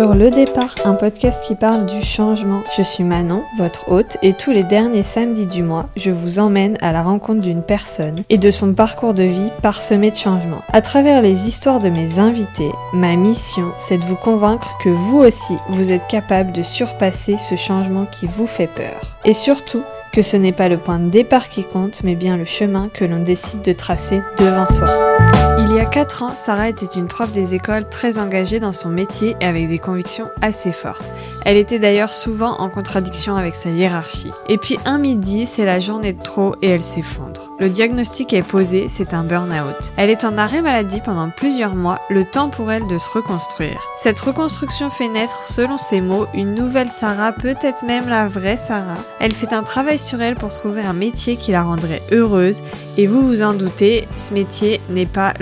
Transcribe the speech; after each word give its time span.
sur 0.00 0.14
Le 0.14 0.30
Départ, 0.30 0.74
un 0.86 0.94
podcast 0.94 1.42
qui 1.46 1.54
parle 1.54 1.84
du 1.84 2.00
changement. 2.00 2.62
Je 2.74 2.80
suis 2.80 3.04
Manon, 3.04 3.42
votre 3.58 3.92
hôte, 3.92 4.16
et 4.22 4.32
tous 4.32 4.50
les 4.50 4.62
derniers 4.62 5.02
samedis 5.02 5.44
du 5.44 5.62
mois, 5.62 5.90
je 5.94 6.10
vous 6.10 6.38
emmène 6.38 6.78
à 6.80 6.90
la 6.92 7.02
rencontre 7.02 7.42
d'une 7.42 7.62
personne 7.62 8.16
et 8.30 8.38
de 8.38 8.50
son 8.50 8.72
parcours 8.72 9.12
de 9.12 9.24
vie 9.24 9.50
parsemé 9.60 10.10
de 10.10 10.16
changements. 10.16 10.62
À 10.72 10.80
travers 10.80 11.20
les 11.20 11.46
histoires 11.46 11.80
de 11.80 11.90
mes 11.90 12.18
invités, 12.18 12.72
ma 12.94 13.14
mission, 13.14 13.72
c'est 13.76 13.98
de 13.98 14.04
vous 14.04 14.16
convaincre 14.16 14.74
que 14.82 14.88
vous 14.88 15.18
aussi, 15.18 15.56
vous 15.68 15.92
êtes 15.92 16.06
capable 16.06 16.52
de 16.52 16.62
surpasser 16.62 17.36
ce 17.36 17.56
changement 17.56 18.06
qui 18.06 18.24
vous 18.24 18.46
fait 18.46 18.68
peur. 18.68 19.18
Et 19.26 19.34
surtout, 19.34 19.82
que 20.14 20.22
ce 20.22 20.38
n'est 20.38 20.52
pas 20.52 20.70
le 20.70 20.78
point 20.78 20.98
de 20.98 21.10
départ 21.10 21.50
qui 21.50 21.62
compte, 21.62 22.04
mais 22.04 22.14
bien 22.14 22.38
le 22.38 22.46
chemin 22.46 22.88
que 22.94 23.04
l'on 23.04 23.22
décide 23.22 23.60
de 23.60 23.72
tracer 23.72 24.22
devant 24.38 24.66
soi. 24.66 25.49
Il 25.72 25.76
y 25.76 25.78
a 25.78 25.84
4 25.84 26.24
ans, 26.24 26.34
Sarah 26.34 26.68
était 26.68 26.98
une 26.98 27.06
prof 27.06 27.30
des 27.30 27.54
écoles 27.54 27.88
très 27.88 28.18
engagée 28.18 28.58
dans 28.58 28.72
son 28.72 28.88
métier 28.88 29.36
et 29.40 29.44
avec 29.44 29.68
des 29.68 29.78
convictions 29.78 30.26
assez 30.42 30.72
fortes. 30.72 31.04
Elle 31.44 31.56
était 31.56 31.78
d'ailleurs 31.78 32.12
souvent 32.12 32.58
en 32.58 32.68
contradiction 32.68 33.36
avec 33.36 33.54
sa 33.54 33.70
hiérarchie. 33.70 34.32
Et 34.48 34.58
puis 34.58 34.78
un 34.84 34.98
midi, 34.98 35.46
c'est 35.46 35.64
la 35.64 35.78
journée 35.78 36.12
de 36.12 36.20
trop 36.20 36.56
et 36.60 36.70
elle 36.70 36.82
s'effondre. 36.82 37.52
Le 37.60 37.70
diagnostic 37.70 38.32
est 38.32 38.42
posé, 38.42 38.88
c'est 38.88 39.14
un 39.14 39.22
burn-out. 39.22 39.92
Elle 39.96 40.10
est 40.10 40.24
en 40.24 40.36
arrêt 40.38 40.60
maladie 40.60 41.00
pendant 41.04 41.30
plusieurs 41.30 41.76
mois, 41.76 42.00
le 42.10 42.24
temps 42.24 42.48
pour 42.48 42.72
elle 42.72 42.88
de 42.88 42.98
se 42.98 43.12
reconstruire. 43.12 43.80
Cette 43.96 44.18
reconstruction 44.18 44.90
fait 44.90 45.08
naître, 45.08 45.36
selon 45.36 45.78
ses 45.78 46.00
mots, 46.00 46.26
une 46.34 46.56
nouvelle 46.56 46.88
Sarah, 46.88 47.32
peut-être 47.32 47.84
même 47.84 48.08
la 48.08 48.26
vraie 48.26 48.56
Sarah. 48.56 48.98
Elle 49.20 49.34
fait 49.34 49.52
un 49.52 49.62
travail 49.62 50.00
sur 50.00 50.20
elle 50.20 50.34
pour 50.34 50.52
trouver 50.52 50.82
un 50.82 50.94
métier 50.94 51.36
qui 51.36 51.52
la 51.52 51.62
rendrait 51.62 52.02
heureuse 52.10 52.60
et 52.96 53.06
vous 53.06 53.24
vous 53.24 53.42
en 53.42 53.54
doutez, 53.54 54.08
ce 54.16 54.34
métier 54.34 54.80
n'est 54.90 55.06
pas 55.06 55.32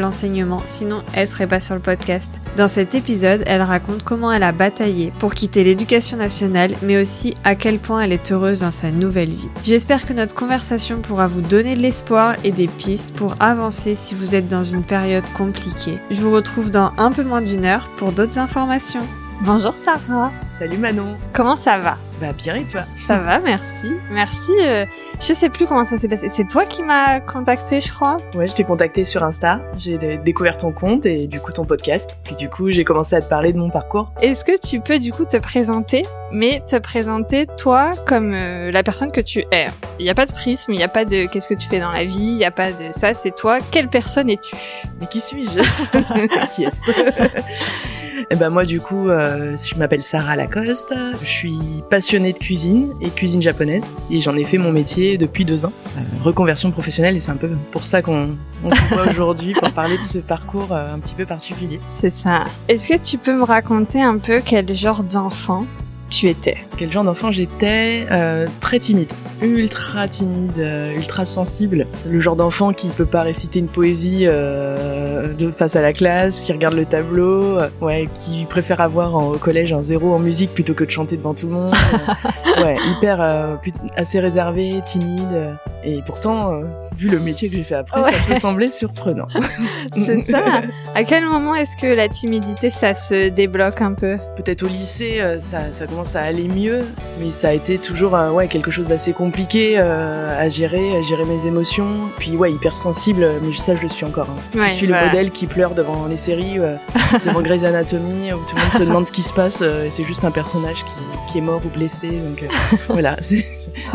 sinon 0.66 1.02
elle 1.12 1.26
serait 1.26 1.46
pas 1.46 1.60
sur 1.60 1.74
le 1.74 1.80
podcast. 1.80 2.40
Dans 2.56 2.68
cet 2.68 2.94
épisode, 2.94 3.42
elle 3.46 3.62
raconte 3.62 4.02
comment 4.02 4.32
elle 4.32 4.42
a 4.42 4.52
bataillé 4.52 5.12
pour 5.18 5.34
quitter 5.34 5.64
l'éducation 5.64 6.16
nationale, 6.16 6.74
mais 6.82 7.00
aussi 7.00 7.34
à 7.44 7.54
quel 7.54 7.78
point 7.78 8.02
elle 8.02 8.12
est 8.12 8.32
heureuse 8.32 8.60
dans 8.60 8.70
sa 8.70 8.90
nouvelle 8.90 9.30
vie. 9.30 9.48
J'espère 9.64 10.06
que 10.06 10.12
notre 10.12 10.34
conversation 10.34 11.00
pourra 11.00 11.26
vous 11.26 11.42
donner 11.42 11.76
de 11.76 11.80
l'espoir 11.80 12.36
et 12.44 12.52
des 12.52 12.68
pistes 12.68 13.12
pour 13.14 13.36
avancer 13.40 13.94
si 13.94 14.14
vous 14.14 14.34
êtes 14.34 14.48
dans 14.48 14.64
une 14.64 14.82
période 14.82 15.28
compliquée. 15.36 15.98
Je 16.10 16.20
vous 16.20 16.32
retrouve 16.32 16.70
dans 16.70 16.92
un 16.96 17.12
peu 17.12 17.22
moins 17.22 17.42
d'une 17.42 17.64
heure 17.64 17.88
pour 17.96 18.12
d'autres 18.12 18.38
informations. 18.38 19.06
Bonjour 19.42 19.72
Sarah. 19.72 20.32
Salut 20.50 20.78
Manon. 20.78 21.16
Comment 21.32 21.54
ça 21.54 21.78
va? 21.78 21.96
Bah 22.20 22.32
bien 22.36 22.56
et 22.56 22.64
toi? 22.64 22.80
Ça 23.06 23.18
va, 23.18 23.38
merci. 23.38 23.86
Merci. 24.10 24.50
Euh, 24.60 24.84
je 25.20 25.32
sais 25.32 25.48
plus 25.48 25.64
comment 25.64 25.84
ça 25.84 25.96
s'est 25.96 26.08
passé. 26.08 26.28
C'est 26.28 26.48
toi 26.48 26.64
qui 26.64 26.82
m'as 26.82 27.20
contacté, 27.20 27.80
je 27.80 27.92
crois? 27.92 28.16
Ouais, 28.34 28.48
je 28.48 28.54
t'ai 28.54 28.64
contacté 28.64 29.04
sur 29.04 29.22
Insta. 29.22 29.60
J'ai 29.76 29.96
découvert 29.96 30.56
ton 30.56 30.72
compte 30.72 31.06
et 31.06 31.28
du 31.28 31.38
coup 31.38 31.52
ton 31.52 31.64
podcast. 31.64 32.16
Puis 32.24 32.34
du 32.34 32.48
coup, 32.48 32.70
j'ai 32.70 32.82
commencé 32.82 33.14
à 33.14 33.20
te 33.20 33.28
parler 33.28 33.52
de 33.52 33.58
mon 33.58 33.70
parcours. 33.70 34.12
Est-ce 34.20 34.44
que 34.44 34.58
tu 34.58 34.80
peux 34.80 34.98
du 34.98 35.12
coup 35.12 35.24
te 35.24 35.36
présenter, 35.36 36.02
mais 36.32 36.60
te 36.66 36.76
présenter 36.76 37.46
toi 37.56 37.92
comme 38.08 38.32
euh, 38.34 38.72
la 38.72 38.82
personne 38.82 39.12
que 39.12 39.20
tu 39.20 39.44
es 39.52 39.68
Il 40.00 40.02
n'y 40.02 40.10
a 40.10 40.14
pas 40.14 40.26
de 40.26 40.32
prisme, 40.32 40.72
il 40.72 40.78
n'y 40.78 40.84
a 40.84 40.88
pas 40.88 41.04
de 41.04 41.26
qu'est-ce 41.26 41.48
que 41.48 41.54
tu 41.54 41.68
fais 41.68 41.78
dans 41.78 41.92
la 41.92 42.04
vie, 42.04 42.18
il 42.18 42.36
n'y 42.38 42.44
a 42.44 42.50
pas 42.50 42.72
de 42.72 42.90
ça. 42.90 43.14
C'est 43.14 43.36
toi. 43.36 43.58
Quelle 43.70 43.88
personne 43.88 44.28
es-tu? 44.28 44.56
Mais 45.00 45.06
qui 45.06 45.20
suis-je? 45.20 45.60
Qui 46.56 46.64
est-ce? 46.64 46.90
Eh 48.30 48.36
ben 48.36 48.50
moi 48.50 48.66
du 48.66 48.78
coup, 48.78 49.08
euh, 49.08 49.56
je 49.56 49.74
m'appelle 49.76 50.02
Sarah 50.02 50.36
Lacoste, 50.36 50.94
je 51.22 51.28
suis 51.28 51.58
passionnée 51.88 52.34
de 52.34 52.38
cuisine 52.38 52.92
et 53.00 53.08
cuisine 53.08 53.40
japonaise 53.40 53.84
et 54.10 54.20
j'en 54.20 54.36
ai 54.36 54.44
fait 54.44 54.58
mon 54.58 54.70
métier 54.70 55.16
depuis 55.16 55.46
deux 55.46 55.64
ans, 55.64 55.72
euh, 55.96 56.00
reconversion 56.22 56.70
professionnelle 56.70 57.16
et 57.16 57.20
c'est 57.20 57.30
un 57.30 57.36
peu 57.36 57.48
pour 57.72 57.86
ça 57.86 58.02
qu'on 58.02 58.36
se 58.64 58.94
voit 58.94 59.08
aujourd'hui 59.10 59.54
pour 59.54 59.70
parler 59.72 59.96
de 59.96 60.04
ce 60.04 60.18
parcours 60.18 60.72
euh, 60.72 60.94
un 60.94 60.98
petit 60.98 61.14
peu 61.14 61.24
particulier. 61.24 61.80
C'est 61.88 62.10
ça. 62.10 62.44
Est-ce 62.68 62.88
que 62.88 62.98
tu 62.98 63.16
peux 63.16 63.34
me 63.34 63.44
raconter 63.44 64.02
un 64.02 64.18
peu 64.18 64.42
quel 64.44 64.74
genre 64.74 65.04
d'enfant? 65.04 65.64
Tu 66.10 66.28
étais 66.28 66.56
Quel 66.76 66.90
genre 66.90 67.04
d'enfant 67.04 67.30
j'étais 67.30 68.06
euh, 68.10 68.46
Très 68.60 68.78
timide, 68.78 69.12
ultra 69.42 70.08
timide, 70.08 70.58
euh, 70.58 70.94
ultra 70.94 71.24
sensible. 71.24 71.86
Le 72.08 72.20
genre 72.20 72.36
d'enfant 72.36 72.72
qui 72.72 72.88
peut 72.88 73.06
pas 73.06 73.22
réciter 73.22 73.58
une 73.58 73.68
poésie 73.68 74.22
euh, 74.24 75.32
de 75.34 75.50
face 75.50 75.76
à 75.76 75.82
la 75.82 75.92
classe, 75.92 76.40
qui 76.40 76.52
regarde 76.52 76.74
le 76.74 76.84
tableau, 76.84 77.58
euh, 77.58 77.68
ouais, 77.80 78.08
qui 78.18 78.44
préfère 78.46 78.80
avoir 78.80 79.16
en, 79.16 79.28
au 79.32 79.38
collège 79.38 79.72
un 79.72 79.82
zéro 79.82 80.14
en 80.14 80.18
musique 80.18 80.52
plutôt 80.54 80.74
que 80.74 80.84
de 80.84 80.90
chanter 80.90 81.16
devant 81.16 81.34
tout 81.34 81.46
le 81.46 81.52
monde. 81.52 81.72
ouais, 82.58 82.76
hyper 82.96 83.58
assez 83.96 84.20
réservé, 84.20 84.80
timide. 84.84 85.56
Et 85.84 86.02
pourtant, 86.02 86.60
vu 86.98 87.08
le 87.08 87.20
métier 87.20 87.48
que 87.48 87.56
j'ai 87.56 87.64
fait 87.64 87.76
après, 87.76 88.02
ça 88.02 88.18
peut 88.26 88.40
sembler 88.40 88.68
surprenant. 88.70 89.28
C'est 89.94 90.20
ça. 90.20 90.62
À 90.94 91.04
quel 91.04 91.24
moment 91.24 91.54
est-ce 91.54 91.76
que 91.76 91.86
la 91.86 92.08
timidité, 92.08 92.70
ça 92.70 92.94
se 92.94 93.28
débloque 93.28 93.80
un 93.80 93.94
peu? 93.94 94.18
Peut-être 94.36 94.64
au 94.64 94.68
lycée, 94.68 95.22
ça, 95.38 95.72
ça 95.72 95.86
commence 95.86 96.16
à 96.16 96.22
aller 96.22 96.48
mieux, 96.48 96.82
mais 97.20 97.30
ça 97.30 97.48
a 97.48 97.52
été 97.52 97.78
toujours 97.78 98.14
euh, 98.14 98.30
ouais 98.30 98.48
quelque 98.48 98.70
chose 98.70 98.88
d'assez 98.88 99.12
compliqué 99.12 99.74
euh, 99.78 100.38
à 100.38 100.48
gérer, 100.48 100.96
à 100.96 101.02
gérer 101.02 101.24
mes 101.24 101.46
émotions. 101.46 102.10
Puis 102.18 102.36
ouais, 102.36 102.52
hyper 102.52 102.76
sensible, 102.76 103.26
mais 103.42 103.52
ça 103.52 103.74
je 103.74 103.82
le 103.82 103.88
suis 103.88 104.04
encore. 104.04 104.28
Hein. 104.30 104.68
je 104.68 104.72
suis 104.72 104.86
le 104.86 104.94
modèle 104.94 105.30
qui 105.30 105.46
pleure 105.46 105.74
devant 105.74 106.06
les 106.06 106.16
séries, 106.16 106.58
euh, 106.58 106.76
devant 107.26 107.42
Grey's 107.42 107.64
Anatomy, 107.64 108.32
où 108.32 108.44
tout 108.44 108.56
le 108.56 108.62
monde 108.62 108.72
se 108.72 108.82
demande 108.82 109.06
ce 109.06 109.12
qui 109.12 109.22
se 109.22 109.32
passe, 109.32 109.62
et 109.62 109.90
c'est 109.90 110.04
juste 110.04 110.24
un 110.24 110.30
personnage 110.30 110.76
qui, 110.76 111.32
qui, 111.32 111.38
est 111.38 111.42
mort 111.42 111.60
ou 111.64 111.68
blessé. 111.68 112.08
Donc 112.08 112.44
voilà, 112.88 113.16
c'est 113.20 113.44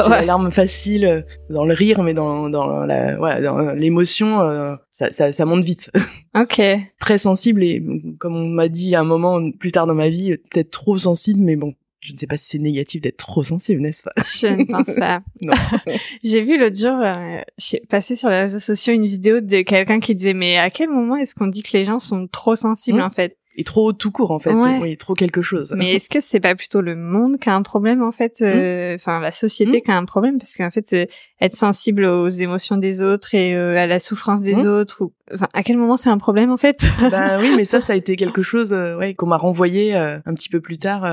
j'ai 0.04 0.10
la 0.10 0.26
larme 0.26 0.52
facile 0.52 1.26
dans 1.50 1.66
le 1.66 1.74
rire, 1.74 2.04
mais 2.04 2.14
dans 2.14 2.50
dans 2.50 2.86
la 2.86 3.16
voilà, 3.18 3.42
dans 3.42 3.74
l'émotion, 3.74 4.78
ça, 4.92 5.12
ça, 5.12 5.32
ça 5.32 5.46
monte 5.46 5.64
vite. 5.64 5.92
Ok. 6.36 6.60
Très 7.00 7.20
sensible 7.20 7.64
et 7.64 7.84
comme 8.18 8.36
on 8.36 8.48
m'a 8.48 8.68
dit 8.68 8.96
à 8.96 9.02
un 9.02 9.04
moment 9.04 9.52
plus 9.52 9.72
tard 9.72 9.86
dans 9.86 9.94
ma 9.94 10.10
vie, 10.10 10.36
peut-être 10.50 10.72
trop 10.72 10.98
sensible, 10.98 11.42
mais 11.44 11.56
bon, 11.56 11.76
je 12.04 12.12
ne 12.12 12.18
sais 12.18 12.28
pas 12.28 12.38
si 12.38 12.50
c'est 12.50 12.60
négatif 12.60 13.02
d'être 13.02 13.18
trop 13.18 13.44
sensible, 13.44 13.82
n'est-ce 13.82 14.04
pas? 14.04 14.12
Je 14.18 14.48
ne 14.48 14.66
pense 14.66 14.94
pas. 15.00 15.22
non. 15.42 15.54
J'ai 16.24 16.42
vu 16.42 16.60
l'autre 16.60 16.76
jour, 16.76 16.98
euh, 17.00 17.42
j'ai 17.58 17.80
passé 17.88 18.16
sur 18.16 18.30
les 18.30 18.42
réseaux 18.42 18.60
sociaux 18.60 18.94
une 18.94 19.06
vidéo 19.06 19.40
de 19.40 19.62
quelqu'un 19.62 20.00
qui 20.00 20.14
disait 20.14 20.34
mais 20.34 20.58
à 20.58 20.70
quel 20.70 20.90
moment 20.90 21.16
est-ce 21.16 21.34
qu'on 21.34 21.48
dit 21.48 21.64
que 21.64 21.78
les 21.78 21.86
gens 21.86 22.00
sont 22.00 22.28
trop 22.28 22.56
sensibles 22.56 23.00
mmh. 23.00 23.04
en 23.04 23.10
fait? 23.10 23.38
Et 23.56 23.64
trop 23.64 23.94
tout 23.94 24.12
court 24.12 24.32
en 24.32 24.40
fait 24.40 24.54
ouais. 24.54 24.80
oui 24.82 24.98
trop 24.98 25.14
quelque 25.14 25.42
chose 25.42 25.74
mais 25.78 25.94
est-ce 25.94 26.10
que 26.10 26.20
c'est 26.20 26.40
pas 26.40 26.56
plutôt 26.56 26.82
le 26.82 26.96
monde 26.96 27.38
qui 27.38 27.50
a 27.50 27.56
un 27.56 27.62
problème 27.62 28.02
en 28.02 28.12
fait 28.12 28.42
euh, 28.42 28.94
mmh. 28.94 28.96
enfin 28.96 29.20
la 29.20 29.32
société 29.32 29.78
mmh. 29.78 29.82
qui 29.82 29.92
a 29.92 29.98
un 29.98 30.06
problème? 30.06 30.38
Parce 30.38 30.56
qu'en 30.56 30.72
fait 30.72 30.94
euh, 30.94 31.06
être 31.42 31.56
sensible 31.56 32.06
aux 32.06 32.30
émotions 32.30 32.78
des 32.78 33.02
autres 33.02 33.36
et 33.36 33.56
euh, 33.56 33.78
à 33.78 33.88
la 33.88 34.00
souffrance 34.00 34.42
des 34.42 34.56
mmh. 34.56 34.68
autres 34.68 35.04
ou 35.04 35.14
enfin 35.34 35.48
à 35.54 35.64
quel 35.64 35.78
moment 35.78 35.98
c'est 35.98 36.10
un 36.10 36.18
problème 36.18 36.52
en 36.52 36.58
fait? 36.58 36.86
Bah 37.12 37.38
oui 37.42 37.54
mais 37.56 37.66
ça 37.66 37.82
ça 37.82 37.94
a 37.94 37.96
été 37.96 38.16
quelque 38.16 38.42
chose 38.42 38.74
ouais 38.74 39.14
qu'on 39.14 39.28
m'a 39.28 39.38
renvoyé 39.38 39.96
un 39.96 40.34
petit 40.34 40.50
peu 40.50 40.62
plus 40.62 40.78
tard 40.78 41.06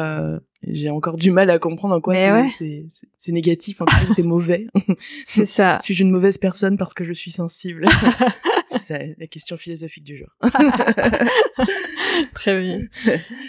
j'ai 0.66 0.90
encore 0.90 1.16
du 1.16 1.30
mal 1.30 1.48
à 1.50 1.58
comprendre 1.58 1.94
en 1.94 2.00
quoi 2.00 2.14
c'est 2.16 2.86
c'est 3.18 3.32
négatif 3.32 3.80
en 3.80 3.86
quoi 3.86 3.98
c'est 4.14 4.22
mauvais 4.22 4.66
c'est 5.24 5.46
ça 5.46 5.78
suis-je 5.82 6.04
une 6.04 6.10
mauvaise 6.10 6.38
personne 6.38 6.76
parce 6.76 6.92
que 6.92 7.04
je 7.04 7.12
suis 7.12 7.30
sensible 7.30 7.86
c'est 8.82 9.16
la 9.18 9.26
question 9.26 9.56
philosophique 9.56 10.04
du 10.04 10.18
jour. 10.18 10.28
Très 12.34 12.60
bien. 12.60 12.80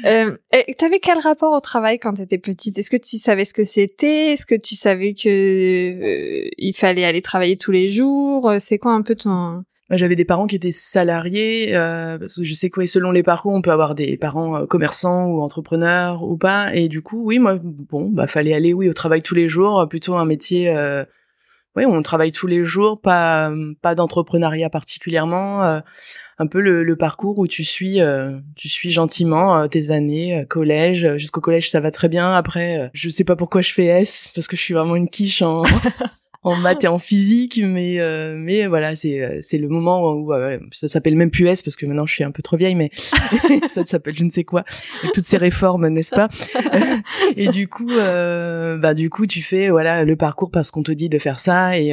Euh, 0.05 0.35
T'avais 0.77 0.99
quel 0.99 1.19
rapport 1.19 1.53
au 1.53 1.59
travail 1.59 1.99
quand 1.99 2.13
t'étais 2.13 2.37
petite? 2.37 2.77
Est-ce 2.77 2.89
que 2.89 2.97
tu 2.97 3.17
savais 3.17 3.45
ce 3.45 3.53
que 3.53 3.63
c'était? 3.63 4.33
Est-ce 4.33 4.45
que 4.45 4.55
tu 4.55 4.75
savais 4.75 5.13
que 5.13 5.29
euh, 5.29 6.49
il 6.57 6.73
fallait 6.73 7.05
aller 7.05 7.21
travailler 7.21 7.57
tous 7.57 7.71
les 7.71 7.89
jours? 7.89 8.53
C'est 8.59 8.77
quoi 8.77 8.93
un 8.93 9.01
peu 9.01 9.15
ton 9.15 9.63
j'avais 9.97 10.15
des 10.15 10.25
parents 10.25 10.47
qui 10.47 10.55
étaient 10.55 10.71
salariés, 10.71 11.75
euh, 11.75 12.17
parce 12.17 12.37
que 12.37 12.43
je 12.45 12.53
sais 12.53 12.69
que 12.69 12.85
selon 12.85 13.11
les 13.11 13.23
parcours, 13.23 13.51
on 13.51 13.61
peut 13.61 13.71
avoir 13.71 13.93
des 13.93 14.15
parents 14.15 14.55
euh, 14.55 14.65
commerçants 14.65 15.27
ou 15.27 15.41
entrepreneurs 15.41 16.23
ou 16.23 16.37
pas. 16.37 16.73
Et 16.73 16.87
du 16.87 17.01
coup, 17.01 17.21
oui, 17.25 17.39
moi, 17.39 17.59
bon, 17.61 18.09
bah 18.09 18.27
fallait 18.27 18.53
aller, 18.53 18.73
oui, 18.73 18.87
au 18.87 18.93
travail 18.93 19.21
tous 19.21 19.35
les 19.35 19.49
jours, 19.49 19.85
plutôt 19.89 20.15
un 20.15 20.25
métier 20.25 20.69
euh, 20.69 21.03
oui, 21.75 21.85
on 21.85 22.01
travaille 22.01 22.31
tous 22.31 22.47
les 22.47 22.65
jours, 22.65 22.99
pas 23.01 23.51
pas 23.81 23.95
d'entrepreneuriat 23.95 24.69
particulièrement, 24.69 25.63
euh, 25.63 25.79
un 26.37 26.47
peu 26.47 26.59
le, 26.59 26.83
le, 26.83 26.95
parcours 26.95 27.39
où 27.39 27.47
tu 27.47 27.63
suis 27.63 28.01
euh, 28.01 28.39
tu 28.55 28.67
suis 28.67 28.89
gentiment 28.89 29.57
euh, 29.57 29.67
tes 29.67 29.91
années 29.91 30.45
collège 30.49 31.15
jusqu'au 31.17 31.39
collège 31.39 31.69
ça 31.69 31.79
va 31.79 31.91
très 31.91 32.09
bien. 32.09 32.33
Après, 32.33 32.89
je 32.93 33.09
sais 33.09 33.23
pas 33.23 33.35
pourquoi 33.35 33.61
je 33.61 33.71
fais 33.71 33.85
S 33.85 34.31
parce 34.35 34.47
que 34.47 34.57
je 34.57 34.61
suis 34.61 34.73
vraiment 34.73 34.95
une 34.95 35.09
quiche 35.09 35.41
en 35.41 35.63
en 36.43 36.55
maths 36.55 36.83
et 36.83 36.87
en 36.87 36.97
physique, 36.97 37.61
mais 37.63 37.99
euh, 37.99 38.35
mais 38.35 38.65
voilà, 38.65 38.95
c'est 38.95 39.21
euh, 39.21 39.37
c'est 39.41 39.59
le 39.59 39.67
moment 39.67 40.11
où 40.11 40.33
euh, 40.33 40.57
ça 40.71 40.87
s'appelle 40.87 41.15
même 41.15 41.29
plus 41.29 41.45
S 41.45 41.61
parce 41.61 41.75
que 41.75 41.85
maintenant 41.85 42.07
je 42.07 42.13
suis 42.13 42.23
un 42.23 42.31
peu 42.31 42.41
trop 42.41 42.57
vieille, 42.57 42.73
mais 42.73 42.89
ça 43.69 43.85
s'appelle 43.85 44.15
je 44.15 44.23
ne 44.23 44.31
sais 44.31 44.43
quoi 44.43 44.63
avec 45.01 45.13
toutes 45.13 45.27
ces 45.27 45.37
réformes, 45.37 45.87
n'est-ce 45.89 46.09
pas? 46.09 46.29
Et 47.37 47.47
du 47.49 47.67
coup, 47.67 47.87
bah 47.87 48.93
du 48.93 49.09
coup, 49.09 49.27
tu 49.27 49.43
fais 49.43 49.69
voilà 49.69 50.03
le 50.03 50.15
parcours 50.15 50.49
parce 50.49 50.71
qu'on 50.71 50.83
te 50.83 50.91
dit 50.91 51.09
de 51.09 51.19
faire 51.19 51.39
ça 51.39 51.77
et 51.77 51.91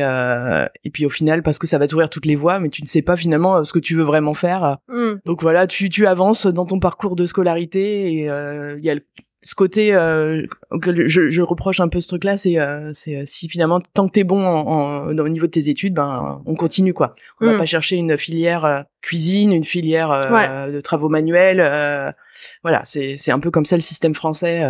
et 0.84 0.90
puis 0.90 1.04
au 1.04 1.10
final 1.10 1.42
parce 1.42 1.58
que 1.58 1.66
ça 1.66 1.76
va 1.76 1.86
t'ouvrir 1.86 2.08
toutes 2.08 2.26
les 2.26 2.36
voies, 2.36 2.58
mais 2.58 2.70
tu 2.70 2.82
ne 2.82 2.86
sais 2.86 3.02
pas 3.02 3.16
finalement 3.16 3.64
ce 3.64 3.72
que 3.72 3.78
tu 3.78 3.94
veux 3.94 4.04
vraiment 4.04 4.34
faire. 4.34 4.78
Mm. 4.88 5.20
Donc 5.26 5.42
voilà, 5.42 5.66
tu 5.66 5.90
tu 5.90 6.06
avances 6.06 6.46
dans 6.46 6.64
ton 6.64 6.80
parcours 6.80 7.16
de 7.16 7.26
scolarité 7.26 8.12
et 8.12 8.24
il 8.24 8.84
y 8.84 8.90
a 8.90 8.94
ce 9.42 9.54
côté 9.54 9.94
euh, 9.94 10.46
que 10.82 11.06
je, 11.08 11.30
je, 11.30 11.42
reproche 11.42 11.78
un 11.80 11.88
peu 11.88 12.00
ce 12.00 12.08
truc-là, 12.08 12.36
c'est 12.36 12.58
euh, 12.58 12.90
c'est 12.92 13.16
euh, 13.16 13.22
si 13.24 13.48
finalement 13.48 13.80
tant 13.94 14.08
que 14.08 14.12
t'es 14.12 14.24
bon 14.24 14.44
en, 14.44 14.66
en, 14.66 15.18
au 15.18 15.28
niveau 15.28 15.46
de 15.46 15.52
tes 15.52 15.68
études, 15.68 15.94
ben 15.94 16.42
on 16.44 16.54
continue 16.56 16.92
quoi. 16.92 17.14
On 17.40 17.46
va 17.46 17.54
mm. 17.54 17.58
pas 17.58 17.66
chercher 17.66 17.96
une 17.96 18.18
filière 18.18 18.64
euh, 18.64 18.82
cuisine, 19.00 19.52
une 19.52 19.64
filière 19.64 20.08
de 20.08 20.80
travaux 20.80 21.08
manuels. 21.08 21.58
voilà, 22.62 22.82
c'est 22.84 23.16
c'est 23.16 23.30
un 23.30 23.38
peu 23.38 23.50
comme 23.50 23.64
ça 23.64 23.76
le 23.76 23.82
système 23.82 24.14
français 24.14 24.62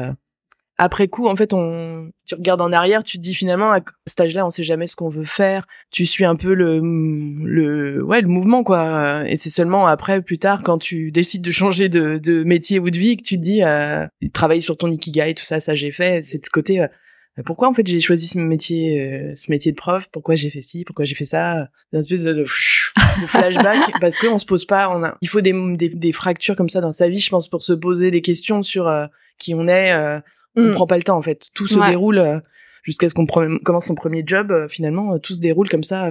après 0.78 1.08
coup, 1.08 1.26
en 1.26 1.34
fait, 1.34 1.52
on, 1.52 2.10
tu 2.24 2.36
regardes 2.36 2.60
en 2.60 2.72
arrière, 2.72 3.02
tu 3.02 3.18
te 3.18 3.22
dis 3.22 3.34
finalement, 3.34 3.72
à 3.72 3.80
cet 4.06 4.20
âge-là, 4.20 4.46
on 4.46 4.50
sait 4.50 4.62
jamais 4.62 4.86
ce 4.86 4.94
qu'on 4.94 5.08
veut 5.08 5.24
faire. 5.24 5.66
Tu 5.90 6.06
suis 6.06 6.24
un 6.24 6.36
peu 6.36 6.54
le, 6.54 6.80
le, 6.80 8.02
ouais, 8.04 8.20
le 8.20 8.28
mouvement, 8.28 8.62
quoi. 8.62 9.24
Et 9.26 9.36
c'est 9.36 9.50
seulement 9.50 9.88
après, 9.88 10.22
plus 10.22 10.38
tard, 10.38 10.62
quand 10.62 10.78
tu 10.78 11.10
décides 11.10 11.42
de 11.42 11.50
changer 11.50 11.88
de, 11.88 12.18
de 12.18 12.44
métier 12.44 12.78
ou 12.78 12.90
de 12.90 12.98
vie, 12.98 13.16
que 13.16 13.24
tu 13.24 13.36
te 13.36 13.42
dis, 13.42 13.64
euh, 13.64 14.06
travailler 14.32 14.60
sur 14.60 14.76
ton 14.76 14.90
ikigai, 14.90 15.34
tout 15.34 15.44
ça, 15.44 15.58
ça 15.58 15.74
j'ai 15.74 15.90
fait. 15.90 16.22
C'est 16.22 16.44
de 16.44 16.48
côté, 16.48 16.80
euh, 16.80 17.42
pourquoi 17.44 17.68
en 17.68 17.74
fait 17.74 17.86
j'ai 17.86 18.00
choisi 18.00 18.26
ce 18.26 18.38
métier, 18.38 19.00
euh, 19.00 19.32
ce 19.34 19.50
métier 19.50 19.72
de 19.72 19.76
prof? 19.76 20.08
Pourquoi 20.12 20.34
j'ai 20.34 20.50
fait 20.50 20.60
ci? 20.60 20.84
Pourquoi 20.84 21.04
j'ai 21.04 21.14
fait 21.14 21.24
ça? 21.24 21.68
Une 21.92 21.98
espèce 21.98 22.22
de, 22.24 22.44
flashback 23.26 24.00
parce 24.00 24.18
qu'on 24.18 24.38
se 24.38 24.46
pose 24.46 24.64
pas. 24.64 24.90
On 24.90 25.02
a, 25.02 25.16
il 25.22 25.28
faut 25.28 25.40
des, 25.40 25.52
des, 25.76 25.88
des, 25.88 26.12
fractures 26.12 26.54
comme 26.54 26.68
ça 26.68 26.80
dans 26.80 26.92
sa 26.92 27.08
vie, 27.08 27.18
je 27.18 27.30
pense, 27.30 27.48
pour 27.48 27.62
se 27.62 27.72
poser 27.72 28.10
des 28.10 28.22
questions 28.22 28.62
sur 28.62 28.86
euh, 28.86 29.06
qui 29.38 29.54
on 29.54 29.68
est 29.68 30.20
on 30.58 30.70
mm. 30.70 30.74
prend 30.74 30.86
pas 30.86 30.96
le 30.96 31.02
temps 31.02 31.16
en 31.16 31.22
fait. 31.22 31.48
Tout 31.54 31.66
se 31.66 31.78
déroule 31.86 32.18
euh, 32.18 32.40
jusqu'à 32.82 33.08
ce 33.08 33.14
qu'on 33.14 33.26
commence 33.26 33.86
son 33.86 33.94
premier 33.94 34.22
job. 34.26 34.50
Euh, 34.50 34.68
finalement, 34.68 35.14
euh, 35.14 35.18
tout 35.18 35.34
se 35.34 35.40
déroule 35.40 35.68
comme 35.68 35.84
ça. 35.84 36.10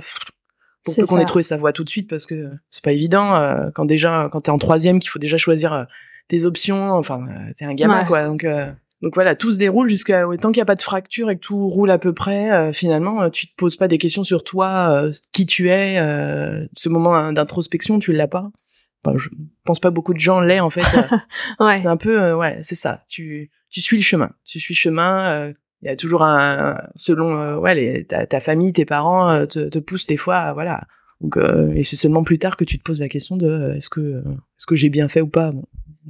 pour 0.83 0.95
peu 0.95 1.05
qu'on 1.05 1.19
ait 1.19 1.25
trouvé 1.25 1.44
sa 1.44 1.57
voie 1.57 1.73
tout 1.73 1.83
de 1.83 1.89
suite 1.89 2.09
parce 2.09 2.25
que 2.25 2.49
c'est 2.69 2.83
pas 2.83 2.94
évident 2.94 3.69
quand 3.75 3.85
déjà 3.85 4.29
quand 4.31 4.41
t'es 4.41 4.51
en 4.51 4.57
troisième 4.57 4.99
qu'il 4.99 5.09
faut 5.09 5.19
déjà 5.19 5.38
choisir 5.38 5.85
tes 6.27 6.45
options. 6.45 6.94
Enfin, 6.94 7.25
t'es 7.57 7.65
un 7.65 7.73
gamin 7.73 8.05
quoi. 8.05 8.25
Donc 8.25 8.45
donc 9.03 9.13
voilà, 9.13 9.35
tout 9.35 9.51
se 9.51 9.59
déroule 9.59 9.89
jusqu'à 9.89 10.23
tant 10.41 10.51
qu'il 10.51 10.59
n'y 10.59 10.61
a 10.61 10.65
pas 10.65 10.75
de 10.75 10.81
fracture 10.81 11.29
et 11.29 11.35
que 11.35 11.41
tout 11.41 11.67
roule 11.67 11.91
à 11.91 12.00
peu 12.00 12.13
près. 12.13 12.71
finalement, 12.73 13.29
tu 13.29 13.47
te 13.47 13.55
poses 13.55 13.75
pas 13.75 13.88
des 13.88 13.97
questions 13.97 14.23
sur 14.23 14.43
toi, 14.43 15.03
qui 15.33 15.45
tu 15.45 15.69
es. 15.69 15.97
ce 16.73 16.89
moment 16.89 17.33
d'introspection, 17.33 18.00
tu 18.00 18.13
l'as 18.13 18.27
pas. 18.27 18.50
Enfin, 19.03 19.17
je 19.17 19.29
pense 19.65 19.79
pas 19.79 19.91
beaucoup 19.91 20.13
de 20.13 20.19
gens 20.19 20.39
l'aient 20.39 20.59
en 20.59 20.69
fait. 20.69 20.81
ouais. 21.59 21.77
C'est 21.77 21.88
un 21.88 21.97
peu, 21.97 22.33
ouais, 22.33 22.59
c'est 22.61 22.75
ça. 22.75 23.03
Tu 23.07 23.51
tu 23.69 23.81
suis 23.81 23.97
le 23.97 24.03
chemin. 24.03 24.31
Tu 24.45 24.59
suis 24.59 24.73
le 24.73 24.77
chemin. 24.77 25.31
Euh, 25.31 25.53
il 25.83 25.87
y 25.87 25.91
a 25.91 25.95
toujours 25.95 26.23
un, 26.23 26.81
selon 26.95 27.39
euh, 27.39 27.57
ouais 27.57 28.03
ta, 28.05 28.39
famille, 28.39 28.73
tes 28.73 28.85
parents 28.85 29.29
euh, 29.29 29.45
te, 29.45 29.79
poussent 29.79 30.07
des 30.07 30.17
fois, 30.17 30.53
voilà. 30.53 30.81
Et 31.75 31.83
c'est 31.83 31.95
seulement 31.95 32.23
plus 32.23 32.39
tard 32.39 32.57
que 32.57 32.63
tu 32.63 32.77
te 32.77 32.83
poses 32.83 32.99
la 32.99 33.09
question 33.09 33.37
de 33.37 33.73
est-ce 33.75 33.89
que 33.89 34.23
est-ce 34.23 34.65
que 34.65 34.75
j'ai 34.75 34.89
bien 34.89 35.07
fait 35.07 35.21
ou 35.21 35.27
pas. 35.27 35.51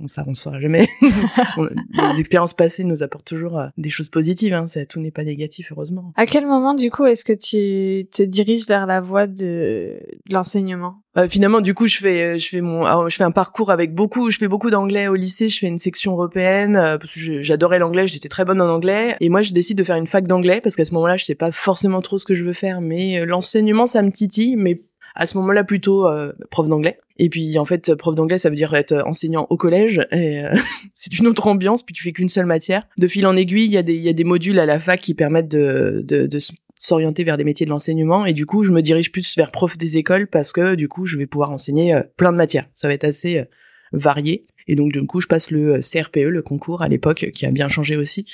Ça 0.06 0.24
on 0.28 0.32
ne 0.32 0.36
saura 0.36 0.60
jamais. 0.60 0.88
les 1.02 2.20
expériences 2.20 2.54
passées 2.54 2.84
nous 2.84 3.04
apportent 3.04 3.28
toujours 3.28 3.62
des 3.78 3.90
choses 3.90 4.10
positives. 4.10 4.54
Hein, 4.54 4.66
tout 4.88 5.00
n'est 5.00 5.12
pas 5.12 5.24
négatif 5.24 5.72
heureusement. 5.72 6.14
À 6.16 6.26
quel 6.26 6.46
moment 6.46 6.74
du 6.74 6.92
coup 6.92 7.06
est-ce 7.06 7.24
que 7.24 7.34
tu 7.34 8.08
te 8.10 8.24
diriges 8.24 8.68
vers 8.68 8.86
la 8.86 9.02
voie 9.02 9.28
de 9.28 10.00
l'enseignement? 10.30 11.02
Euh, 11.18 11.28
finalement, 11.28 11.62
du 11.62 11.74
coup, 11.74 11.88
je 11.88 11.98
fais, 11.98 12.36
euh, 12.36 12.38
je 12.38 12.48
fais 12.48 12.62
mon, 12.62 13.10
je 13.10 13.16
fais 13.16 13.24
un 13.24 13.32
parcours 13.32 13.72
avec 13.72 13.96
beaucoup, 13.96 14.30
je 14.30 14.38
fais 14.38 14.48
beaucoup 14.48 14.70
d'anglais 14.70 15.08
au 15.08 15.16
lycée. 15.16 15.50
Je 15.50 15.58
fais 15.58 15.68
une 15.68 15.80
section 15.80 16.12
européenne 16.14 16.76
euh, 16.76 16.98
parce 16.98 17.14
que 17.14 17.42
j'adorais 17.42 17.80
l'anglais, 17.80 18.06
j'étais 18.06 18.30
très 18.30 18.46
bonne 18.46 18.62
en 18.62 18.70
anglais. 18.70 19.16
Et 19.20 19.30
moi, 19.30 19.42
je 19.42 19.52
décide 19.52 19.78
de 19.78 19.84
faire 19.84 19.96
une 19.96 20.08
fac 20.08 20.28
d'anglais 20.28 20.62
parce 20.62 20.76
qu'à 20.76 20.86
ce 20.86 20.94
moment-là, 20.94 21.18
je 21.18 21.26
sais 21.26 21.36
pas 21.36 21.52
forcément 21.52 22.02
trop 22.02 22.18
ce 22.20 22.26
que 22.26 22.36
je 22.36 22.44
veux 22.44 22.54
faire, 22.54 22.82
mais 22.82 23.26
l'enseignement, 23.26 23.88
ça 23.88 24.04
me 24.04 24.12
titille. 24.12 24.56
Mais 24.58 24.80
à 25.18 25.28
ce 25.28 25.38
moment-là, 25.38 25.64
plutôt 25.64 26.08
prof 26.50 26.70
d'anglais. 26.70 26.98
Et 27.18 27.30
puis 27.30 27.58
en 27.58 27.66
fait, 27.66 27.96
prof 27.96 28.16
d'anglais, 28.16 28.38
ça 28.38 28.50
veut 28.50 28.56
dire 28.56 28.74
être 28.74 29.04
enseignant 29.06 29.48
au 29.50 29.58
collège. 29.58 30.06
Et 30.12 30.44
c'est 30.94 31.18
une 31.18 31.28
autre 31.28 31.48
ambiance. 31.48 31.84
Puis 31.84 31.94
tu 31.94 32.04
fais 32.04 32.12
qu'une 32.12 32.30
seule 32.30 32.46
matière. 32.46 32.88
De 32.98 33.08
fil 33.08 33.28
en 33.28 33.36
aiguille, 33.36 33.66
il 33.66 33.72
y 33.72 33.78
a 33.78 33.84
des, 33.84 33.96
y 33.96 34.10
a 34.10 34.14
des 34.14 34.24
modules 34.24 34.60
à 34.60 34.66
la 34.66 34.80
fac 34.80 35.02
qui 35.02 35.14
permettent 35.14 35.50
de, 35.50 36.04
de, 36.06 36.28
de 36.28 36.40
s'orienter 36.78 37.24
vers 37.24 37.38
des 37.38 37.44
métiers 37.44 37.66
de 37.66 37.72
l'enseignement 37.72 38.26
et 38.26 38.34
du 38.34 38.46
coup 38.46 38.64
je 38.64 38.72
me 38.72 38.82
dirige 38.82 39.12
plus 39.12 39.36
vers 39.36 39.52
prof 39.52 39.78
des 39.78 39.98
écoles 39.98 40.28
parce 40.28 40.52
que 40.52 40.76
du 40.76 40.88
coup 40.88 41.06
je 41.06 41.18
vais 41.18 41.26
pouvoir 41.26 41.52
enseigner 41.52 41.94
euh, 41.94 42.02
plein 42.18 42.32
de 42.32 42.38
matières 42.38 42.68
ça 42.74 42.88
va 42.88 42.94
être 42.94 43.04
assez 43.04 43.40
euh, 43.40 43.46
varié 43.94 44.46
et 44.68 44.76
donc 44.76 44.92
du 44.92 45.04
coup 45.06 45.20
je 45.20 45.28
passe 45.28 45.50
le 45.50 45.76
euh, 45.76 45.80
CRPE 45.80 46.28
le 46.28 46.42
concours 46.42 46.82
à 46.82 46.88
l'époque 46.88 47.30
qui 47.34 47.46
a 47.46 47.52
bien 47.52 47.68
changé 47.68 47.98
aussi 47.98 48.26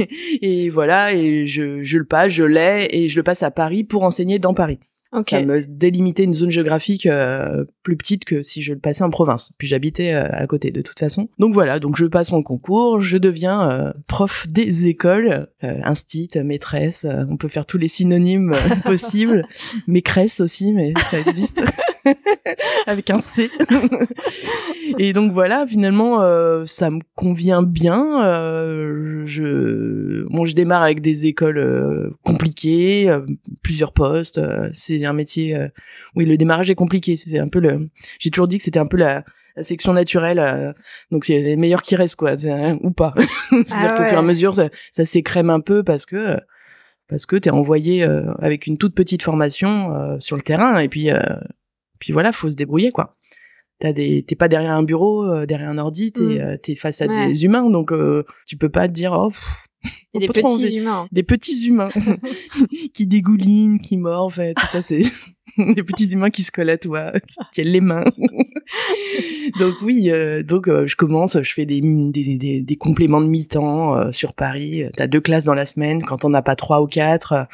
et 0.42 0.70
voilà 0.70 1.12
et 1.12 1.46
je, 1.46 1.82
je 1.82 1.98
le 1.98 2.04
passe 2.04 2.32
je 2.32 2.44
l'ai 2.44 2.86
et 2.90 3.08
je 3.08 3.16
le 3.16 3.22
passe 3.22 3.42
à 3.42 3.50
Paris 3.50 3.84
pour 3.84 4.04
enseigner 4.04 4.38
dans 4.38 4.54
Paris 4.54 4.78
ça 5.26 5.42
me 5.42 5.60
délimitait 5.66 6.24
une 6.24 6.34
zone 6.34 6.50
géographique 6.50 7.06
euh, 7.06 7.64
plus 7.82 7.96
petite 7.96 8.24
que 8.24 8.42
si 8.42 8.62
je 8.62 8.74
le 8.74 8.78
passais 8.78 9.04
en 9.04 9.10
province. 9.10 9.52
Puis 9.58 9.66
j'habitais 9.66 10.12
euh, 10.12 10.28
à 10.30 10.46
côté 10.46 10.70
de 10.70 10.82
toute 10.82 10.98
façon. 10.98 11.28
Donc 11.38 11.54
voilà, 11.54 11.78
donc 11.78 11.96
je 11.96 12.04
passe 12.06 12.30
mon 12.30 12.42
concours, 12.42 13.00
je 13.00 13.16
deviens 13.16 13.70
euh, 13.70 13.92
prof 14.06 14.46
des 14.48 14.86
écoles, 14.86 15.48
instit, 15.62 16.28
maîtresse, 16.44 17.06
on 17.28 17.36
peut 17.36 17.48
faire 17.48 17.66
tous 17.66 17.78
les 17.78 17.88
synonymes 17.88 18.52
possibles, 18.84 19.44
maîtresse 19.86 20.40
aussi, 20.40 20.72
mais 20.72 20.92
ça 21.10 21.18
existe. 21.18 21.62
avec 22.86 23.10
un 23.10 23.20
C. 23.20 23.50
et 24.98 25.12
donc 25.12 25.32
voilà, 25.32 25.66
finalement, 25.66 26.22
euh, 26.22 26.64
ça 26.66 26.90
me 26.90 27.00
convient 27.14 27.62
bien. 27.62 28.24
Euh, 28.24 29.22
je, 29.26 30.24
bon, 30.28 30.44
je 30.44 30.54
démarre 30.54 30.82
avec 30.82 31.00
des 31.00 31.26
écoles 31.26 31.58
euh, 31.58 32.10
compliquées, 32.22 33.14
plusieurs 33.62 33.92
postes. 33.92 34.40
c'est 34.72 35.04
un 35.04 35.12
métier. 35.12 35.56
oui, 36.14 36.24
le 36.24 36.36
démarrage 36.36 36.70
est 36.70 36.74
compliqué. 36.74 37.16
C'est 37.16 37.38
un 37.38 37.48
peu 37.48 37.60
le. 37.60 37.88
J'ai 38.18 38.30
toujours 38.30 38.48
dit 38.48 38.58
que 38.58 38.64
c'était 38.64 38.80
un 38.80 38.86
peu 38.86 38.96
la, 38.96 39.24
la 39.56 39.64
section 39.64 39.92
naturelle. 39.92 40.74
donc 41.10 41.24
c'est 41.24 41.40
les 41.40 41.56
meilleurs 41.56 41.82
qui 41.82 41.96
restent, 41.96 42.16
quoi, 42.16 42.34
ou 42.82 42.90
pas. 42.90 43.14
C'est-à-dire 43.50 43.94
ah 43.94 43.98
qu'au 43.98 44.04
fur 44.04 44.14
et 44.14 44.20
à 44.20 44.22
mesure, 44.22 44.54
ça, 44.54 44.68
ça 44.90 45.04
s'écrème 45.04 45.50
un 45.50 45.60
peu 45.60 45.82
parce 45.82 46.06
que 46.06 46.36
parce 47.08 47.24
que 47.24 47.36
t'es 47.36 47.48
envoyé 47.48 48.02
avec 48.38 48.66
une 48.66 48.76
toute 48.76 48.94
petite 48.94 49.22
formation 49.22 50.18
sur 50.20 50.36
le 50.36 50.42
terrain 50.42 50.78
et 50.78 50.90
puis 50.90 51.08
puis 51.98 52.12
voilà, 52.12 52.32
faut 52.32 52.50
se 52.50 52.56
débrouiller 52.56 52.90
quoi. 52.90 53.16
T'as 53.80 53.92
des, 53.92 54.24
t'es 54.26 54.34
pas 54.34 54.48
derrière 54.48 54.72
un 54.72 54.82
bureau, 54.82 55.24
euh, 55.24 55.46
derrière 55.46 55.68
un 55.68 55.78
ordi, 55.78 56.10
t'es, 56.10 56.20
mm. 56.20 56.40
euh, 56.40 56.56
t'es 56.56 56.74
face 56.74 57.00
à 57.00 57.06
des 57.06 57.44
humains, 57.44 57.70
donc 57.70 57.92
euh, 57.92 58.24
tu 58.46 58.56
peux 58.56 58.68
pas 58.68 58.88
te 58.88 58.92
dire 58.92 59.12
oh. 59.12 59.30
des 60.14 60.26
petits 60.26 60.76
humains. 60.76 61.08
Des 61.12 61.22
petits 61.22 61.66
humains 61.66 61.88
qui 62.94 63.06
dégoulinent, 63.06 63.80
qui 63.80 63.96
mordent, 63.96 64.54
tout 64.56 64.66
ça 64.66 64.82
c'est 64.82 65.02
des 65.58 65.82
petits 65.82 66.12
humains 66.12 66.30
qui 66.30 66.42
se 66.42 66.50
collent 66.50 66.70
à 66.70 66.78
toi, 66.78 67.12
qui 67.12 67.36
tiennent 67.52 67.68
les 67.68 67.80
mains. 67.80 68.04
donc 69.58 69.74
oui, 69.82 70.10
euh, 70.10 70.42
donc 70.42 70.68
euh, 70.68 70.86
je 70.86 70.96
commence, 70.96 71.40
je 71.40 71.52
fais 71.52 71.66
des, 71.66 71.80
des, 71.80 72.38
des, 72.38 72.62
des 72.62 72.76
compléments 72.76 73.20
de 73.20 73.26
mi-temps 73.26 73.96
euh, 73.96 74.12
sur 74.12 74.34
Paris. 74.34 74.84
T'as 74.96 75.06
deux 75.06 75.20
classes 75.20 75.44
dans 75.44 75.54
la 75.54 75.66
semaine, 75.66 76.02
quand 76.02 76.24
on 76.24 76.30
n'a 76.30 76.42
pas 76.42 76.56
trois 76.56 76.82
ou 76.82 76.86
quatre. 76.86 77.46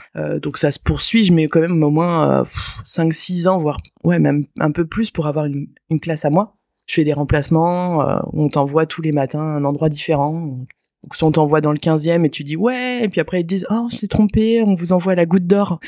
donc 0.43 0.59
ça 0.59 0.71
se 0.71 0.79
poursuit, 0.79 1.25
je 1.25 1.33
mets 1.33 1.49
quand 1.49 1.61
même 1.61 1.83
au 1.83 1.91
moins 1.91 2.45
cinq, 2.85 3.13
six 3.13 3.49
ans, 3.49 3.59
voire 3.59 3.79
ouais 4.05 4.19
même 4.19 4.45
un 4.59 4.71
peu 4.71 4.87
plus 4.87 5.11
pour 5.11 5.27
avoir 5.27 5.47
une, 5.47 5.69
une 5.91 6.01
classe 6.01 6.25
à 6.25 6.31
moi. 6.31 6.57
Je 6.87 6.95
fais 6.95 7.05
des 7.05 7.15
remplacements, 7.15 8.23
on 8.33 8.49
t'envoie 8.49 8.85
tous 8.87 9.01
les 9.01 9.13
matins 9.13 9.41
à 9.41 9.57
un 9.57 9.65
endroit 9.65 9.89
différent. 9.89 10.59
Donc 11.05 11.17
soit 11.17 11.29
on 11.29 11.33
t'envoie 11.33 11.61
dans 11.61 11.73
le 11.73 11.79
15e 11.79 12.25
et 12.25 12.31
tu 12.31 12.45
dis 12.45 12.57
ouais, 12.57 13.05
et 13.05 13.11
puis 13.11 13.21
après 13.21 13.41
ils 13.41 13.43
te 13.43 13.49
disent 13.49 13.67
oh 13.69 13.89
je 13.93 13.99
t'ai 13.99 14.09
trompé, 14.09 14.63
on 14.63 14.75
vous 14.75 14.95
envoie 14.95 15.15
la 15.15 15.27
goutte 15.27 15.47
d'or. 15.47 15.79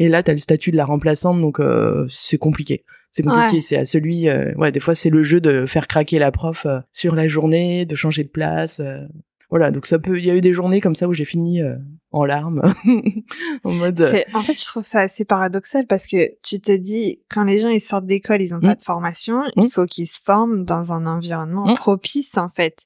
Et 0.00 0.08
là 0.08 0.24
t'as 0.24 0.32
le 0.32 0.38
statut 0.38 0.72
de 0.72 0.76
la 0.76 0.84
remplaçante, 0.84 1.40
donc 1.40 1.60
euh, 1.60 2.08
c'est 2.10 2.38
compliqué. 2.38 2.84
C'est 3.12 3.22
compliqué, 3.22 3.60
c'est 3.60 3.76
à 3.76 3.84
celui, 3.84 4.28
euh, 4.28 4.52
ouais, 4.56 4.72
des 4.72 4.80
fois 4.80 4.96
c'est 4.96 5.10
le 5.10 5.22
jeu 5.22 5.40
de 5.40 5.64
faire 5.66 5.86
craquer 5.86 6.18
la 6.18 6.32
prof 6.32 6.66
euh, 6.66 6.80
sur 6.90 7.14
la 7.14 7.28
journée, 7.28 7.86
de 7.86 7.94
changer 7.94 8.24
de 8.24 8.28
place. 8.28 8.82
Voilà, 9.54 9.70
donc 9.70 9.86
ça 9.86 10.00
peut, 10.00 10.18
il 10.18 10.24
y 10.24 10.32
a 10.32 10.34
eu 10.34 10.40
des 10.40 10.52
journées 10.52 10.80
comme 10.80 10.96
ça 10.96 11.06
où 11.06 11.12
j'ai 11.12 11.24
fini 11.24 11.60
en 12.10 12.24
larmes, 12.24 12.60
en 13.64 13.70
mode. 13.70 14.00
En 14.34 14.40
fait, 14.40 14.58
je 14.58 14.64
trouve 14.64 14.82
ça 14.82 14.98
assez 14.98 15.24
paradoxal 15.24 15.86
parce 15.86 16.08
que 16.08 16.32
tu 16.42 16.58
te 16.58 16.72
dis 16.72 17.20
quand 17.30 17.44
les 17.44 17.58
gens 17.58 17.68
ils 17.68 17.80
sortent 17.80 18.04
d'école, 18.06 18.42
ils 18.42 18.52
ont 18.52 18.58
pas 18.58 18.72
mmh. 18.72 18.76
de 18.78 18.82
formation, 18.82 19.42
il 19.54 19.66
mmh. 19.66 19.70
faut 19.70 19.86
qu'ils 19.86 20.08
se 20.08 20.20
forment 20.20 20.64
dans 20.64 20.92
un 20.92 21.06
environnement 21.06 21.68
mmh. 21.68 21.74
propice 21.74 22.36
en 22.36 22.48
fait. 22.48 22.82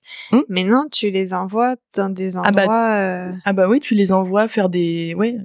Mais 0.50 0.64
non, 0.64 0.84
tu 0.92 1.08
les 1.08 1.32
envoies 1.32 1.76
dans 1.96 2.10
des 2.10 2.36
endroits. 2.36 2.52
Ah 2.54 2.66
bah, 2.66 3.00
euh... 3.00 3.32
ah 3.46 3.52
bah 3.54 3.66
oui, 3.66 3.80
tu 3.80 3.94
les 3.94 4.12
envoies 4.12 4.46
faire 4.46 4.68
des, 4.68 5.14
ouais, 5.14 5.38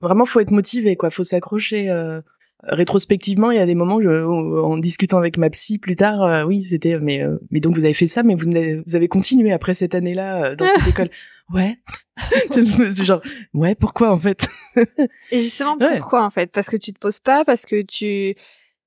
vraiment 0.00 0.26
faut 0.26 0.38
être 0.38 0.52
motivé 0.52 0.94
quoi, 0.94 1.10
faut 1.10 1.24
s'accrocher. 1.24 1.90
Euh 1.90 2.20
rétrospectivement, 2.64 3.50
il 3.50 3.56
y 3.56 3.60
a 3.60 3.66
des 3.66 3.74
où, 3.74 4.02
je, 4.02 4.24
en 4.60 4.78
discutant 4.78 5.18
avec 5.18 5.38
ma 5.38 5.50
psy 5.50 5.78
plus 5.78 5.96
tard, 5.96 6.22
euh, 6.22 6.44
oui, 6.44 6.62
c'était 6.62 6.98
mais 6.98 7.22
euh, 7.22 7.38
mais 7.50 7.60
donc 7.60 7.74
vous 7.74 7.84
avez 7.84 7.94
fait 7.94 8.06
ça, 8.06 8.22
mais 8.22 8.34
vous, 8.34 8.50
vous 8.86 8.96
avez 8.96 9.08
continué 9.08 9.52
après 9.52 9.74
cette 9.74 9.94
année-là 9.94 10.44
euh, 10.44 10.56
dans 10.56 10.66
cette 10.66 10.88
école. 10.88 11.10
Ouais. 11.52 11.78
c'est 12.50 13.04
genre 13.04 13.22
ouais, 13.54 13.74
pourquoi 13.74 14.10
en 14.10 14.16
fait? 14.16 14.48
Et 15.30 15.40
justement 15.40 15.78
pourquoi 15.78 16.24
en 16.24 16.30
fait? 16.30 16.50
Parce 16.52 16.68
que 16.68 16.76
tu 16.76 16.92
te 16.92 16.98
poses 16.98 17.20
pas, 17.20 17.44
parce 17.44 17.64
que 17.64 17.82
tu 17.82 18.34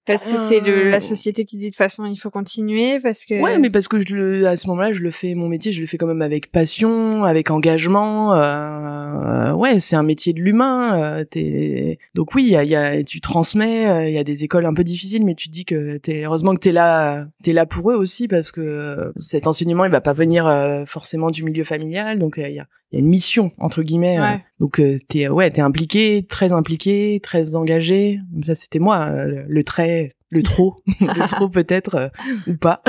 Parce 0.08 0.28
que 0.28 0.38
c'est 0.38 0.62
la 0.90 1.00
société 1.00 1.46
qui 1.46 1.58
dit 1.58 1.66
de 1.66 1.70
toute 1.70 1.78
façon 1.78 2.06
il 2.06 2.16
faut 2.16 2.32
continuer 2.32 3.00
parce 3.00 3.24
que. 3.24 3.40
Ouais, 3.40 3.60
mais 3.60 3.70
parce 3.70 3.88
que 3.88 4.00
je 4.00 4.16
le, 4.16 4.48
à 4.48 4.56
ce 4.56 4.68
moment-là, 4.70 4.92
je 4.94 5.02
le 5.02 5.12
fais 5.12 5.36
mon 5.36 5.48
métier, 5.48 5.72
je 5.72 5.80
le 5.80 5.88
fais 5.88 5.98
quand 5.98 6.08
même 6.08 6.24
avec 6.24 6.52
passion, 6.52 7.24
avec 7.24 7.52
engagement. 7.52 8.34
Euh, 8.34 9.52
ouais, 9.54 9.80
c'est 9.80 9.96
un 9.96 10.04
métier 10.04 10.34
de 10.34 10.40
l'humain. 10.40 11.00
Euh, 11.02 11.24
t'es... 11.24 12.00
Donc 12.16 12.34
oui, 12.34 12.46
il 12.46 12.50
y 12.50 12.56
a, 12.56 12.64
y 12.64 12.76
a, 12.76 13.04
tu 13.04 13.22
transmets. 13.22 14.10
Il 14.10 14.14
y 14.14 14.18
a 14.18 14.24
des 14.24 14.44
écoles 14.44 14.66
un 14.66 14.74
peu 14.74 14.84
difficiles, 14.84 15.24
mais 15.24 15.36
tu 15.36 15.50
te 15.50 15.54
dis 15.54 15.66
que 15.66 15.98
t'es 15.98 16.24
heureusement 16.24 16.56
que 16.56 16.60
t'es 16.60 16.72
là, 16.72 17.26
t'es 17.44 17.54
là 17.54 17.68
pour 17.68 17.92
eux 17.92 17.96
aussi 17.96 18.28
parce 18.28 18.52
que 18.52 19.14
cet 19.20 19.46
enseignement, 19.46 19.86
il 19.86 19.92
va 19.92 20.02
pas 20.02 20.14
venir 20.14 20.52
forcément 20.88 21.30
du 21.30 21.44
milieu 21.44 21.64
familial. 21.64 22.18
Donc 22.18 22.36
il 22.38 22.54
y 22.54 22.60
a, 22.60 22.66
il 22.92 22.96
y 22.96 22.98
a 22.98 23.00
une 23.00 23.10
mission 23.10 23.52
entre 23.58 23.84
guillemets. 23.84 24.20
Euh, 24.20 24.38
donc 24.62 24.80
euh, 24.80 25.00
t'es 25.08 25.28
ouais 25.28 25.50
t'es 25.50 25.62
impliqué, 25.62 26.24
très 26.30 26.54
impliqué, 26.54 27.20
très 27.22 27.56
engagé. 27.56 28.20
Ça 28.44 28.54
c'était 28.54 28.78
moi 28.78 29.08
euh, 29.10 29.44
le, 29.48 29.64
très 29.64 30.14
le 30.30 30.44
trop, 30.44 30.84
le 31.02 31.28
trop 31.28 31.50
peut-être 31.50 32.12
ou 32.46 32.56
pas. 32.58 32.84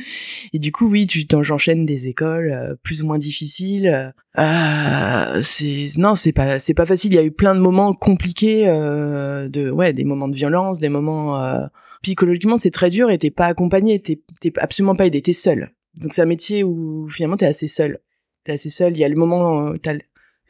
et 0.54 0.58
du 0.58 0.72
coup 0.72 0.88
oui, 0.88 1.06
tu 1.06 1.26
j'enchaîne 1.42 1.84
des 1.84 2.06
écoles 2.06 2.78
plus 2.82 3.02
ou 3.02 3.06
moins 3.06 3.18
difficiles. 3.18 4.14
Euh, 4.38 5.42
c'est 5.42 5.88
non, 5.98 6.14
c'est 6.14 6.32
pas 6.32 6.58
c'est 6.58 6.72
pas 6.72 6.86
facile. 6.86 7.12
Il 7.12 7.16
y 7.16 7.20
a 7.20 7.24
eu 7.24 7.30
plein 7.30 7.54
de 7.54 7.60
moments 7.60 7.92
compliqués 7.92 8.64
de 8.64 9.70
ouais, 9.70 9.92
des 9.92 10.04
moments 10.04 10.28
de 10.28 10.36
violence, 10.36 10.78
des 10.78 10.88
moments 10.88 11.38
psychologiquement 12.02 12.56
c'est 12.56 12.70
très 12.70 12.88
dur 12.88 13.10
et 13.10 13.18
t'es 13.18 13.30
pas 13.30 13.46
accompagné, 13.46 14.00
t'es 14.00 14.22
t'es 14.40 14.50
absolument 14.56 14.96
pas 14.96 15.04
aidé, 15.04 15.20
t'es 15.20 15.34
seul. 15.34 15.68
Donc 15.94 16.14
c'est 16.14 16.22
un 16.22 16.26
métier 16.26 16.64
où 16.64 17.06
finalement 17.10 17.36
t'es 17.36 17.44
assez 17.44 17.68
seul 17.68 18.00
t'es 18.48 18.54
assez 18.54 18.70
seul. 18.70 18.96
Il 18.96 19.00
y 19.00 19.04
a 19.04 19.08
le 19.08 19.16
moment, 19.16 19.74
t'as 19.76 19.94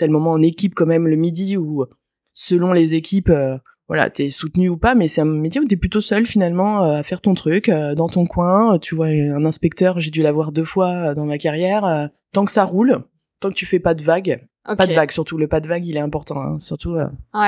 le 0.06 0.12
moment 0.12 0.32
en 0.32 0.42
équipe 0.42 0.74
quand 0.74 0.86
même 0.86 1.06
le 1.08 1.16
midi 1.16 1.56
où, 1.56 1.84
selon 2.32 2.72
les 2.72 2.94
équipes, 2.94 3.30
euh, 3.30 3.58
voilà, 3.88 4.10
t'es 4.10 4.30
soutenu 4.30 4.68
ou 4.68 4.76
pas, 4.76 4.94
mais 4.94 5.08
c'est 5.08 5.22
un 5.22 5.26
métier 5.26 5.60
où 5.60 5.64
t'es 5.64 5.76
plutôt 5.76 6.00
seul 6.00 6.26
finalement 6.26 6.84
euh, 6.84 6.98
à 6.98 7.02
faire 7.02 7.20
ton 7.20 7.34
truc 7.34 7.68
euh, 7.68 7.94
dans 7.94 8.08
ton 8.08 8.24
coin. 8.26 8.78
Tu 8.78 8.94
vois, 8.94 9.06
un 9.06 9.44
inspecteur, 9.44 9.98
j'ai 10.00 10.10
dû 10.10 10.22
l'avoir 10.22 10.52
deux 10.52 10.64
fois 10.64 11.14
dans 11.14 11.24
ma 11.24 11.38
carrière. 11.38 12.10
tant 12.32 12.44
que 12.44 12.52
ça 12.52 12.64
roule, 12.64 13.04
tant 13.40 13.48
que 13.48 13.54
tu 13.54 13.66
fais 13.66 13.80
pas 13.80 13.94
de 13.94 14.02
vagues, 14.02 14.46
pas 14.64 14.86
de 14.86 14.92
vagues 14.92 15.10
surtout. 15.10 15.38
Le 15.38 15.48
pas 15.48 15.60
de 15.60 15.68
vagues, 15.68 15.86
il 15.86 15.96
est 15.96 16.00
important. 16.00 16.40
Hein. 16.40 16.58
Surtout, 16.58 16.96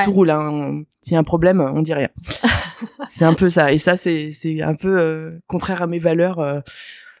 tout 0.03 0.11
roule. 0.11 0.31
Hein. 0.31 0.81
S'il 1.01 1.13
y 1.13 1.15
a 1.15 1.19
un 1.19 1.23
problème, 1.23 1.61
on 1.61 1.83
dit 1.83 1.93
rien. 1.93 2.09
c'est 3.07 3.25
un 3.25 3.35
peu 3.35 3.49
ça. 3.49 3.71
Et 3.71 3.77
ça, 3.77 3.95
c'est 3.95 4.31
c'est 4.31 4.61
un 4.61 4.73
peu 4.73 5.39
contraire 5.47 5.83
à 5.83 5.87
mes 5.87 5.99
valeurs 5.99 6.63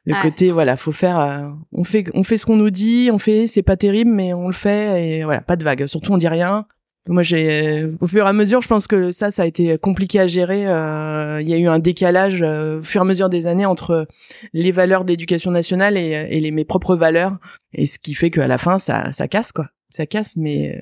le 0.05 0.21
côté 0.21 0.51
voilà 0.51 0.77
faut 0.77 0.91
faire 0.91 1.19
euh, 1.19 1.49
on 1.71 1.83
fait 1.83 2.05
on 2.13 2.23
fait 2.23 2.37
ce 2.37 2.45
qu'on 2.45 2.55
nous 2.55 2.71
dit 2.71 3.09
on 3.13 3.19
fait 3.19 3.45
c'est 3.45 3.61
pas 3.61 3.77
terrible 3.77 4.09
mais 4.11 4.33
on 4.33 4.47
le 4.47 4.53
fait 4.53 5.17
et 5.19 5.23
voilà 5.23 5.41
pas 5.41 5.55
de 5.55 5.63
vague. 5.63 5.85
Surtout 5.85 6.11
on 6.11 6.17
dit 6.17 6.27
rien. 6.27 6.65
Moi 7.07 7.23
j'ai 7.23 7.87
au 7.99 8.07
fur 8.07 8.25
et 8.25 8.29
à 8.29 8.33
mesure 8.33 8.61
je 8.61 8.67
pense 8.67 8.87
que 8.87 9.11
ça 9.11 9.31
ça 9.31 9.43
a 9.43 9.45
été 9.45 9.77
compliqué 9.77 10.19
à 10.19 10.27
gérer 10.27 10.67
euh, 10.67 11.39
il 11.41 11.49
y 11.49 11.53
a 11.53 11.57
eu 11.57 11.67
un 11.67 11.79
décalage 11.79 12.41
euh, 12.41 12.79
au 12.79 12.83
fur 12.83 13.01
et 13.01 13.03
à 13.03 13.05
mesure 13.05 13.29
des 13.29 13.47
années 13.47 13.65
entre 13.65 14.07
les 14.53 14.71
valeurs 14.71 15.05
d'éducation 15.05 15.51
nationale 15.51 15.97
et, 15.97 16.27
et 16.29 16.39
les, 16.39 16.51
mes 16.51 16.65
propres 16.65 16.95
valeurs. 16.95 17.37
Et 17.73 17.85
ce 17.85 17.97
qui 17.99 18.13
fait 18.13 18.29
qu'à 18.29 18.47
la 18.47 18.57
fin 18.57 18.79
ça 18.79 19.11
ça 19.11 19.27
casse 19.27 19.51
quoi. 19.51 19.67
Ça 19.93 20.05
casse 20.05 20.35
mais 20.35 20.81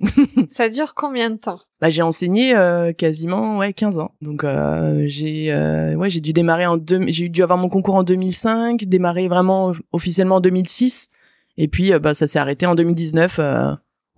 ça 0.48 0.68
dure 0.68 0.94
combien 0.94 1.30
de 1.30 1.36
temps? 1.36 1.60
Bah, 1.80 1.90
j'ai 1.90 2.02
enseigné 2.02 2.54
euh, 2.54 2.92
quasiment 2.92 3.58
ouais 3.58 3.72
15 3.72 3.98
ans. 3.98 4.12
Donc 4.20 4.44
euh, 4.44 5.04
j'ai 5.06 5.52
euh, 5.52 5.94
ouais, 5.94 6.10
j'ai 6.10 6.20
dû 6.20 6.32
démarrer 6.32 6.66
en 6.66 6.76
deux, 6.76 7.00
j'ai 7.08 7.28
dû 7.28 7.42
avoir 7.42 7.58
mon 7.58 7.68
concours 7.68 7.96
en 7.96 8.02
2005, 8.02 8.84
démarrer 8.84 9.28
vraiment 9.28 9.72
officiellement 9.92 10.36
en 10.36 10.40
2006 10.40 11.10
et 11.58 11.68
puis 11.68 11.90
bah 11.98 12.14
ça 12.14 12.26
s'est 12.26 12.38
arrêté 12.38 12.66
en 12.66 12.74
2019 12.74 13.40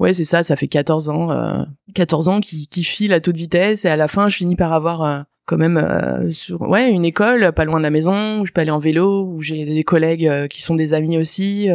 ouais, 0.00 0.14
c'est 0.14 0.24
ça, 0.24 0.42
ça 0.42 0.56
fait 0.56 0.68
14 0.68 1.08
ans 1.08 1.66
14 1.94 2.28
ans 2.28 2.40
qui 2.40 2.66
qui 2.68 2.82
file 2.82 3.12
à 3.12 3.20
toute 3.20 3.36
vitesse. 3.36 3.84
Et 3.84 3.88
à 3.88 3.96
la 3.96 4.08
fin 4.08 4.28
je 4.28 4.36
finis 4.36 4.56
par 4.56 4.72
avoir 4.72 5.26
quand 5.46 5.56
même 5.56 6.30
sur 6.32 6.62
ouais 6.62 6.90
une 6.90 7.04
école 7.04 7.52
pas 7.52 7.64
loin 7.64 7.78
de 7.78 7.84
la 7.84 7.90
maison 7.90 8.40
où 8.40 8.46
je 8.46 8.52
peux 8.52 8.60
aller 8.60 8.70
en 8.72 8.80
vélo 8.80 9.24
où 9.24 9.42
j'ai 9.42 9.64
des 9.64 9.84
collègues 9.84 10.48
qui 10.48 10.62
sont 10.62 10.74
des 10.74 10.94
amis 10.94 11.18
aussi 11.18 11.68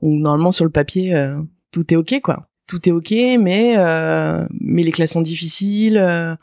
où 0.00 0.14
normalement 0.14 0.52
sur 0.52 0.64
le 0.64 0.70
papier 0.70 1.34
tout 1.72 1.92
est 1.92 1.96
ok 1.96 2.20
quoi 2.22 2.48
tout 2.68 2.88
est 2.88 2.92
ok, 2.92 3.10
mais 3.40 3.74
euh, 3.76 4.46
mais 4.60 4.84
les 4.84 4.92
classes 4.92 5.12
sont 5.12 5.22
difficiles. 5.22 5.96
Euh, 5.96 6.36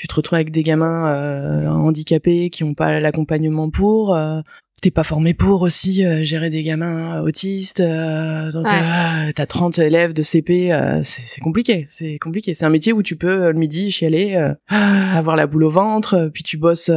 tu 0.00 0.08
te 0.08 0.14
retrouves 0.14 0.36
avec 0.36 0.50
des 0.50 0.62
gamins 0.62 1.08
euh, 1.08 1.68
handicapés 1.68 2.48
qui 2.48 2.64
ont 2.64 2.72
pas 2.72 3.00
l'accompagnement 3.00 3.68
pour. 3.68 4.14
Euh, 4.14 4.40
T'es 4.80 4.90
pas 4.90 5.04
formé 5.04 5.34
pour 5.34 5.60
aussi 5.60 6.06
euh, 6.06 6.22
gérer 6.22 6.48
des 6.48 6.62
gamins 6.62 7.20
autistes. 7.20 7.82
donc 7.82 8.64
t'as 8.64 9.46
30 9.46 9.78
élèves 9.78 10.14
de 10.14 10.22
CP, 10.22 10.70
c'est 11.02 11.42
compliqué. 11.42 11.86
C'est 11.90 12.18
compliqué. 12.18 12.54
C'est 12.54 12.64
un 12.64 12.70
métier 12.70 12.94
où 12.94 13.02
tu 13.02 13.14
peux 13.14 13.50
le 13.50 13.58
midi 13.58 13.90
chialer, 13.90 14.52
avoir 14.68 15.36
la 15.36 15.46
boule 15.46 15.64
au 15.64 15.70
ventre, 15.70 16.30
puis 16.32 16.42
tu 16.42 16.56
bosses, 16.56 16.90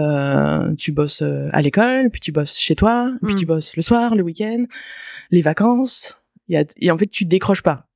tu 0.78 0.94
bosses 0.94 1.24
à 1.52 1.62
l'école, 1.62 2.10
puis 2.10 2.22
tu 2.22 2.32
bosses 2.32 2.58
chez 2.58 2.76
toi, 2.78 3.12
puis 3.26 3.36
tu 3.36 3.44
mm. 3.44 3.48
bosses 3.50 3.76
le 3.76 3.82
soir, 3.82 4.16
le 4.16 4.24
week-end, 4.24 4.64
les 5.32 5.42
vacances. 5.42 6.18
Et 6.48 6.90
en 6.90 6.98
fait, 6.98 7.08
tu 7.08 7.26
décroches 7.26 7.64
pas 7.64 7.88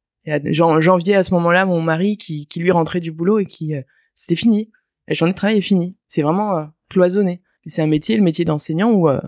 janvier 0.52 1.16
à 1.16 1.24
ce 1.24 1.34
moment-là 1.34 1.66
mon 1.66 1.82
mari 1.82 2.18
qui, 2.18 2.48
qui 2.48 2.60
lui 2.60 2.72
rentrait 2.72 3.00
du 3.00 3.12
boulot 3.12 3.40
et 3.40 3.46
qui 3.46 3.76
euh, 3.76 3.82
c'était 4.16 4.36
fini. 4.36 4.72
La 5.08 5.14
journée 5.14 5.34
de 5.34 5.38
travail 5.38 5.58
est 5.58 5.62
finie. 5.62 5.96
C'est 6.08 6.22
vraiment 6.22 6.58
euh, 6.58 6.64
cloisonné. 6.90 7.42
C'est 7.66 7.82
un 7.82 7.88
métier, 7.88 8.16
le 8.16 8.24
métier 8.24 8.46
d'enseignant 8.46 8.92
où 8.92 9.10
euh, 9.10 9.20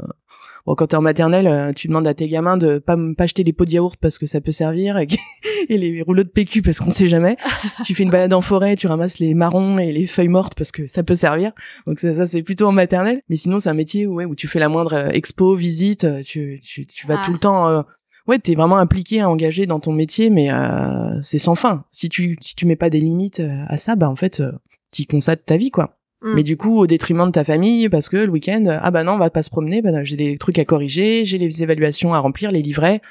bon, 0.65 0.75
quand 0.75 0.87
t'es 0.87 0.95
en 0.95 1.01
maternelle, 1.01 1.73
tu 1.75 1.87
demandes 1.89 2.07
à 2.07 2.13
tes 2.13 2.29
gamins 2.29 2.55
de 2.55 2.77
pas 2.77 2.95
pas 3.17 3.25
acheter 3.25 3.43
les 3.43 3.51
pots 3.51 3.65
de 3.65 3.71
yaourt 3.71 3.97
parce 3.99 4.17
que 4.17 4.25
ça 4.25 4.39
peut 4.39 4.53
servir 4.53 4.97
et, 4.97 5.07
les 5.69 6.01
rouleaux 6.01 6.23
de 6.23 6.29
PQ 6.29 6.61
parce 6.61 6.79
qu'on 6.79 6.91
sait 6.91 7.07
jamais. 7.07 7.35
tu 7.85 7.95
fais 7.95 8.03
une 8.03 8.09
balade 8.09 8.31
en 8.31 8.39
forêt, 8.39 8.77
tu 8.77 8.87
ramasses 8.87 9.19
les 9.19 9.33
marrons 9.33 9.77
et 9.77 9.91
les 9.91 10.05
feuilles 10.05 10.29
mortes 10.29 10.53
parce 10.55 10.71
que 10.71 10.87
ça 10.87 11.03
peut 11.03 11.15
servir. 11.15 11.51
Donc 11.85 11.99
ça, 11.99 12.13
ça 12.13 12.27
c'est 12.27 12.41
plutôt 12.43 12.67
en 12.67 12.71
maternelle. 12.71 13.21
Mais 13.27 13.35
sinon 13.35 13.59
c'est 13.59 13.69
un 13.69 13.73
métier 13.73 14.07
où, 14.07 14.15
ouais, 14.15 14.25
où 14.25 14.35
tu 14.35 14.47
fais 14.47 14.59
la 14.59 14.69
moindre 14.69 15.13
expo, 15.13 15.53
visite, 15.53 16.07
tu 16.23 16.61
tu, 16.63 16.85
tu 16.87 17.07
vas 17.07 17.19
ah. 17.19 17.25
tout 17.25 17.33
le 17.33 17.39
temps 17.39 17.83
ouais, 18.29 18.39
t'es 18.39 18.55
vraiment 18.55 18.77
impliqué, 18.77 19.23
engagé 19.23 19.65
dans 19.65 19.79
ton 19.79 19.91
métier, 19.91 20.29
mais 20.29 20.51
euh, 20.51 21.19
c'est 21.21 21.39
sans 21.39 21.55
fin. 21.55 21.83
Si 21.91 22.09
tu 22.09 22.37
si 22.41 22.55
tu 22.55 22.65
mets 22.65 22.75
pas 22.75 22.89
des 22.89 23.01
limites 23.01 23.39
euh, 23.39 23.63
à 23.67 23.77
ça, 23.77 23.95
bah 23.95 24.09
en 24.09 24.15
fait, 24.15 24.39
euh, 24.39 24.51
t'y 24.91 25.07
consacres 25.07 25.43
ta 25.43 25.57
vie, 25.57 25.71
quoi. 25.71 25.97
Mm. 26.21 26.35
Mais 26.35 26.43
du 26.43 26.55
coup, 26.55 26.77
au 26.77 26.87
détriment 26.87 27.25
de 27.25 27.31
ta 27.31 27.43
famille, 27.43 27.89
parce 27.89 28.07
que 28.07 28.17
le 28.17 28.29
week-end, 28.29 28.65
ah 28.81 28.91
bah 28.91 29.03
non, 29.03 29.13
on 29.13 29.17
va 29.17 29.31
pas 29.31 29.41
se 29.43 29.49
promener, 29.49 29.81
bah 29.81 30.03
j'ai 30.03 30.15
des 30.15 30.37
trucs 30.37 30.59
à 30.59 30.65
corriger, 30.65 31.25
j'ai 31.25 31.39
les 31.39 31.63
évaluations 31.63 32.13
à 32.13 32.19
remplir, 32.19 32.51
les 32.51 32.61
livrets. 32.61 33.01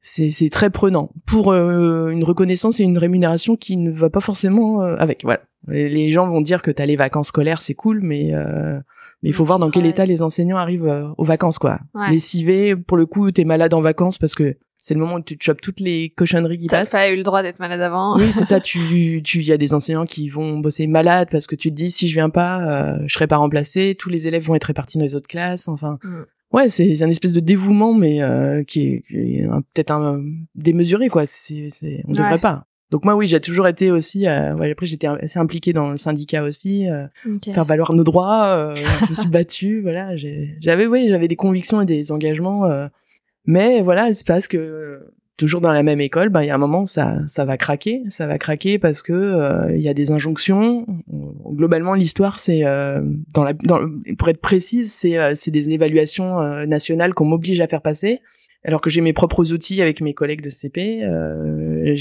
C'est 0.00 0.30
c'est 0.30 0.48
très 0.48 0.70
prenant 0.70 1.12
pour 1.26 1.54
une 1.54 2.24
reconnaissance 2.24 2.80
et 2.80 2.82
une 2.82 2.98
rémunération 2.98 3.54
qui 3.54 3.76
ne 3.76 3.92
va 3.92 4.10
pas 4.10 4.20
forcément 4.20 4.80
avec. 4.80 5.22
Voilà. 5.22 5.42
Les 5.68 6.10
gens 6.10 6.26
vont 6.26 6.40
dire 6.40 6.60
que 6.60 6.72
t'as 6.72 6.86
les 6.86 6.96
vacances 6.96 7.28
scolaires, 7.28 7.62
c'est 7.62 7.74
cool, 7.74 8.00
mais 8.02 8.32
mais 9.22 9.30
il 9.30 9.32
faut 9.32 9.44
voir 9.44 9.58
dans 9.58 9.70
quel 9.70 9.86
état 9.86 10.04
les 10.04 10.22
enseignants 10.22 10.56
arrivent 10.56 10.86
euh, 10.86 11.08
aux 11.16 11.24
vacances, 11.24 11.58
quoi. 11.58 11.78
Les 12.10 12.18
CV, 12.18 12.74
pour 12.76 12.96
le 12.96 13.06
coup, 13.06 13.30
t'es 13.30 13.44
malade 13.44 13.72
en 13.74 13.80
vacances 13.80 14.18
parce 14.18 14.34
que 14.34 14.56
c'est 14.82 14.94
le 14.94 15.00
moment 15.00 15.14
où 15.14 15.22
tu 15.22 15.36
chopes 15.40 15.60
toutes 15.60 15.78
les 15.78 16.10
cochonneries 16.10 16.58
qui 16.58 16.66
passent. 16.66 16.90
T'as 16.90 16.98
pas 16.98 17.10
eu 17.10 17.16
le 17.16 17.22
droit 17.22 17.42
d'être 17.42 17.60
malade 17.60 17.80
avant. 17.80 18.16
Oui, 18.16 18.32
c'est 18.32 18.42
ça. 18.42 18.58
Tu, 18.72 19.22
tu, 19.22 19.40
y 19.42 19.52
a 19.52 19.56
des 19.56 19.74
enseignants 19.74 20.04
qui 20.04 20.28
vont 20.28 20.58
bosser 20.58 20.88
malades 20.88 21.28
parce 21.30 21.46
que 21.46 21.54
tu 21.54 21.70
te 21.70 21.74
dis 21.74 21.90
si 21.92 22.08
je 22.08 22.14
viens 22.14 22.30
pas, 22.30 22.94
euh, 22.94 22.98
je 23.06 23.14
serai 23.14 23.28
pas 23.28 23.36
remplacé. 23.36 23.94
Tous 23.96 24.08
les 24.08 24.26
élèves 24.26 24.42
vont 24.44 24.56
être 24.56 24.64
répartis 24.64 24.98
dans 24.98 25.04
les 25.04 25.14
autres 25.14 25.28
classes. 25.28 25.68
Enfin, 25.68 25.98
mm. 26.02 26.22
ouais, 26.52 26.68
c'est 26.68 27.00
un 27.00 27.08
espèce 27.08 27.32
de 27.32 27.40
dévouement, 27.40 27.94
mais 27.94 28.22
euh, 28.22 28.64
qui 28.64 28.86
est, 28.88 29.04
est 29.10 29.46
peut-être 29.72 29.92
un 29.92 30.20
démesuré, 30.56 31.08
quoi. 31.08 31.26
C'est, 31.26 31.68
on 32.08 32.12
devrait 32.12 32.40
pas. 32.40 32.66
Donc 32.92 33.06
moi 33.06 33.14
oui, 33.16 33.26
j'ai 33.26 33.40
toujours 33.40 33.66
été 33.66 33.90
aussi. 33.90 34.28
Euh, 34.28 34.54
ouais, 34.54 34.70
après 34.70 34.84
j'étais 34.84 35.06
assez 35.06 35.38
impliquée 35.38 35.72
dans 35.72 35.90
le 35.90 35.96
syndicat 35.96 36.44
aussi, 36.44 36.88
euh, 36.90 37.06
faire 37.42 37.64
valoir 37.64 37.94
nos 37.94 38.04
droits. 38.04 38.48
Euh, 38.48 38.74
je 38.76 39.10
me 39.10 39.14
suis 39.14 39.30
battue, 39.30 39.80
voilà. 39.82 40.14
J'avais 40.60 40.86
oui, 40.86 41.06
j'avais 41.08 41.26
des 41.26 41.34
convictions 41.34 41.80
et 41.80 41.86
des 41.86 42.12
engagements, 42.12 42.66
euh, 42.66 42.88
mais 43.46 43.80
voilà, 43.80 44.12
c'est 44.12 44.26
parce 44.26 44.46
que 44.46 45.00
toujours 45.38 45.62
dans 45.62 45.72
la 45.72 45.82
même 45.82 46.02
école, 46.02 46.28
ben 46.28 46.42
il 46.42 46.48
y 46.48 46.50
a 46.50 46.54
un 46.54 46.58
moment 46.58 46.84
ça 46.84 47.20
ça 47.26 47.46
va 47.46 47.56
craquer, 47.56 48.02
ça 48.10 48.26
va 48.26 48.36
craquer 48.36 48.78
parce 48.78 49.00
que 49.00 49.14
euh, 49.14 49.74
il 49.74 49.80
y 49.80 49.88
a 49.88 49.94
des 49.94 50.10
injonctions. 50.10 50.84
Globalement, 51.46 51.94
l'histoire 51.94 52.38
c'est 52.38 52.60
dans 52.60 53.42
la 53.42 53.54
dans, 53.54 53.88
pour 54.18 54.28
être 54.28 54.42
précise, 54.42 54.92
c'est 54.92 55.34
c'est 55.34 55.50
des 55.50 55.70
évaluations 55.70 56.66
nationales 56.66 57.14
qu'on 57.14 57.24
m'oblige 57.24 57.62
à 57.62 57.68
faire 57.68 57.80
passer 57.80 58.20
alors 58.64 58.80
que 58.80 58.90
j'ai 58.90 59.00
mes 59.00 59.12
propres 59.12 59.52
outils 59.52 59.82
avec 59.82 60.00
mes 60.00 60.14
collègues 60.14 60.42
de 60.42 60.50
CP 60.50 61.02
euh, 61.02 61.94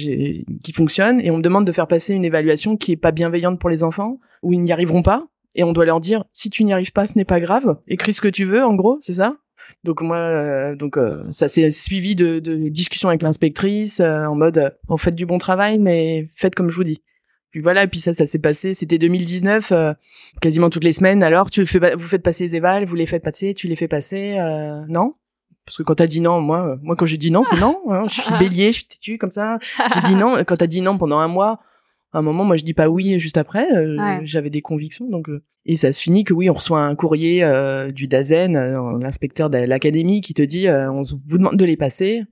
qui 0.63 0.73
fonctionnent 0.73 1.19
et 1.21 1.31
on 1.31 1.37
me 1.37 1.41
demande 1.41 1.65
de 1.65 1.71
faire 1.71 1.87
passer 1.87 2.13
une 2.13 2.25
évaluation 2.25 2.77
qui 2.77 2.91
est 2.91 2.97
pas 2.97 3.11
bienveillante 3.11 3.59
pour 3.59 3.69
les 3.69 3.83
enfants 3.83 4.19
où 4.43 4.53
ils 4.53 4.61
n'y 4.61 4.71
arriveront 4.71 5.01
pas 5.01 5.27
et 5.55 5.63
on 5.63 5.73
doit 5.73 5.85
leur 5.85 5.99
dire 5.99 6.23
si 6.33 6.49
tu 6.49 6.63
n'y 6.63 6.73
arrives 6.73 6.93
pas 6.93 7.05
ce 7.05 7.17
n'est 7.17 7.25
pas 7.25 7.39
grave 7.39 7.77
écris 7.87 8.13
ce 8.13 8.21
que 8.21 8.27
tu 8.27 8.45
veux 8.45 8.63
en 8.63 8.75
gros 8.75 8.99
c'est 9.01 9.13
ça? 9.13 9.37
Donc 9.83 10.01
moi 10.01 10.17
euh, 10.17 10.75
donc 10.75 10.97
euh, 10.97 11.23
ça 11.31 11.47
s'est 11.47 11.71
suivi 11.71 12.15
de, 12.15 12.39
de, 12.39 12.69
discussions 12.69 13.09
avec 13.09 13.21
l'inspectrice 13.21 13.99
euh, 13.99 14.25
en 14.25 14.35
mode 14.35 14.75
on 14.87 14.97
fait 14.97 15.13
du 15.13 15.25
bon 15.25 15.37
travail 15.37 15.79
mais 15.79 16.27
faites 16.35 16.55
comme 16.55 16.69
je 16.69 16.75
vous 16.75 16.83
dis 16.83 17.01
puis 17.49 17.59
voilà, 17.59 17.85
puis 17.85 17.99
ça, 17.99 18.13
ça 18.13 18.25
s'est 18.25 18.39
passé. 18.39 18.73
C'était 18.73 18.97
2019, 18.97 19.73
quasiment 20.39 20.69
toutes 20.69 20.85
les 20.85 20.93
semaines. 20.93 21.21
Alors, 21.21 21.49
tu 21.49 21.65
fais, 21.65 21.95
vous 21.95 22.07
faites 22.07 22.23
passer 22.23 22.45
les 22.45 22.55
évals, 22.55 22.85
vous 22.85 22.95
les 22.95 23.05
faites 23.05 23.25
passer, 23.25 23.53
tu 23.53 23.67
les 23.67 23.75
fais 23.75 23.89
passer, 23.89 24.37
non? 24.87 25.15
Parce 25.65 25.77
que 25.77 25.83
quand 25.83 25.95
t'as 25.95 26.07
dit 26.07 26.21
non, 26.21 26.41
moi, 26.41 26.77
moi 26.81 26.95
quand 26.95 27.05
j'ai 27.05 27.17
dit 27.17 27.31
non, 27.31 27.43
c'est 27.43 27.59
non. 27.59 27.79
Hein. 27.89 28.05
je 28.09 28.21
suis 28.21 28.37
bélier, 28.39 28.67
je 28.67 28.77
suis 28.77 28.85
têtu 28.85 29.17
comme 29.17 29.31
ça. 29.31 29.59
J'ai 29.95 30.01
dit 30.09 30.15
non. 30.15 30.35
Quand 30.47 30.57
t'as 30.57 30.67
dit 30.67 30.81
non 30.81 30.97
pendant 30.97 31.19
un 31.19 31.27
mois, 31.27 31.59
À 32.13 32.19
un 32.19 32.21
moment, 32.21 32.43
moi, 32.43 32.57
je 32.57 32.63
dis 32.63 32.73
pas 32.73 32.89
oui 32.89 33.19
juste 33.19 33.37
après. 33.37 33.67
J'avais 34.23 34.49
des 34.49 34.61
convictions, 34.61 35.07
donc. 35.09 35.27
et 35.65 35.77
ça 35.77 35.93
se 35.93 36.01
finit 36.01 36.23
que 36.23 36.33
oui, 36.33 36.49
on 36.49 36.53
reçoit 36.53 36.81
un 36.81 36.95
courrier 36.95 37.45
du 37.93 38.07
Dazen, 38.07 38.99
l'inspecteur 38.99 39.49
de 39.49 39.59
l'académie, 39.59 40.21
qui 40.21 40.33
te 40.33 40.41
dit, 40.41 40.67
on 40.69 41.01
vous 41.01 41.37
demande 41.37 41.57
de 41.57 41.65
les 41.65 41.77
passer. 41.77 42.23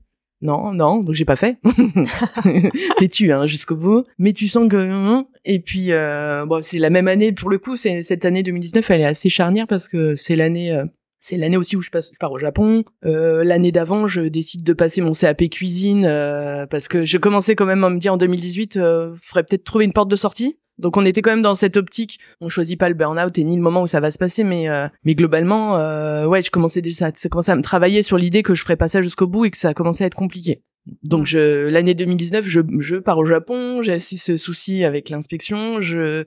Non, 0.42 0.74
non, 0.74 1.02
donc 1.04 1.16
j'ai 1.16 1.26
pas 1.26 1.36
fait. 1.36 1.58
T'es 2.98 3.10
tu 3.10 3.32
hein, 3.32 3.46
jusqu'au 3.46 3.76
bout. 3.76 4.04
Mais 4.18 4.32
tu 4.32 4.48
sens 4.48 4.70
que 4.70 4.78
hein, 4.78 5.28
et 5.44 5.60
puis 5.60 5.92
euh, 5.92 6.46
bon, 6.46 6.62
c'est 6.62 6.78
la 6.78 6.90
même 6.90 7.08
année 7.08 7.34
pour 7.34 7.50
le 7.50 7.58
coup. 7.58 7.76
C'est 7.76 8.04
cette 8.04 8.24
année 8.24 8.42
2019, 8.44 8.90
elle 8.90 9.02
est 9.02 9.06
assez 9.06 9.30
charnière 9.30 9.68
parce 9.68 9.88
que 9.88 10.16
c'est 10.16 10.36
l'année. 10.36 10.72
C'est 11.20 11.38
l'année 11.38 11.58
aussi 11.58 11.76
où 11.76 11.82
je, 11.82 11.90
passe, 11.90 12.12
je 12.14 12.18
pars 12.18 12.32
au 12.32 12.40
Japon. 12.40 12.84
Euh, 13.06 13.44
l'année 13.44 13.72
d'avant, 13.72 14.08
je 14.08 14.22
décide 14.22 14.64
de 14.64 14.74
passer 14.74 15.02
mon 15.02 15.14
CAP 15.14 15.50
cuisine 15.50 16.06
euh, 16.06 16.66
parce 16.66 16.88
que 16.88 17.04
je 17.04 17.18
commençais 17.18 17.56
quand 17.56 17.66
même 17.66 17.84
à 17.84 17.90
me 17.90 18.00
dire 18.00 18.14
en 18.14 18.18
2018, 18.18 18.78
euh, 18.78 19.16
faudrait 19.22 19.44
peut-être 19.44 19.64
trouver 19.64 19.86
une 19.86 19.94
porte 19.94 20.10
de 20.10 20.16
sortie. 20.16 20.58
Donc 20.80 20.96
on 20.96 21.06
était 21.06 21.22
quand 21.22 21.32
même 21.32 21.42
dans 21.42 21.56
cette 21.56 21.78
optique. 21.78 22.20
On 22.40 22.50
choisit 22.50 22.80
pas 22.80 22.88
le 22.88 22.96
burn-out 22.96 23.38
et 23.38 23.44
ni 23.44 23.56
le 23.58 23.62
moment 23.62 23.84
où 23.84 23.88
ça 23.88 24.00
va 24.00 24.12
se 24.12 24.18
passer, 24.18 24.44
mais 24.44 24.70
euh, 24.70 24.88
mais 25.04 25.14
globalement, 25.14 25.78
euh, 25.78 26.26
ouais, 26.26 26.42
je 26.42 26.50
commençais 26.50 26.82
déjà, 26.82 27.12
ça 27.14 27.30
commençait 27.30 27.52
à 27.52 27.56
me 27.58 27.62
travailler 27.62 28.02
sur 28.02 28.18
l'idée 28.18 28.42
que 28.42 28.56
je 28.56 28.64
ferais 28.64 28.78
pas 28.78 28.88
ça 28.88 29.02
jusqu'au 29.02 29.28
bout 29.28 29.46
et 29.46 29.52
que 29.52 29.58
ça 29.58 29.74
commençait 29.74 30.06
à 30.06 30.08
être 30.08 30.16
compliqué. 30.16 30.64
Donc 31.04 31.28
je 31.28 31.68
l'année 31.68 31.94
2019, 31.94 32.46
je 32.48 32.62
je 32.80 32.96
pars 32.96 33.18
au 33.18 33.26
Japon, 33.26 33.84
j'ai 33.84 34.00
ce 34.00 34.38
souci 34.38 34.86
avec 34.86 35.10
l'inspection, 35.10 35.82
je 35.82 36.24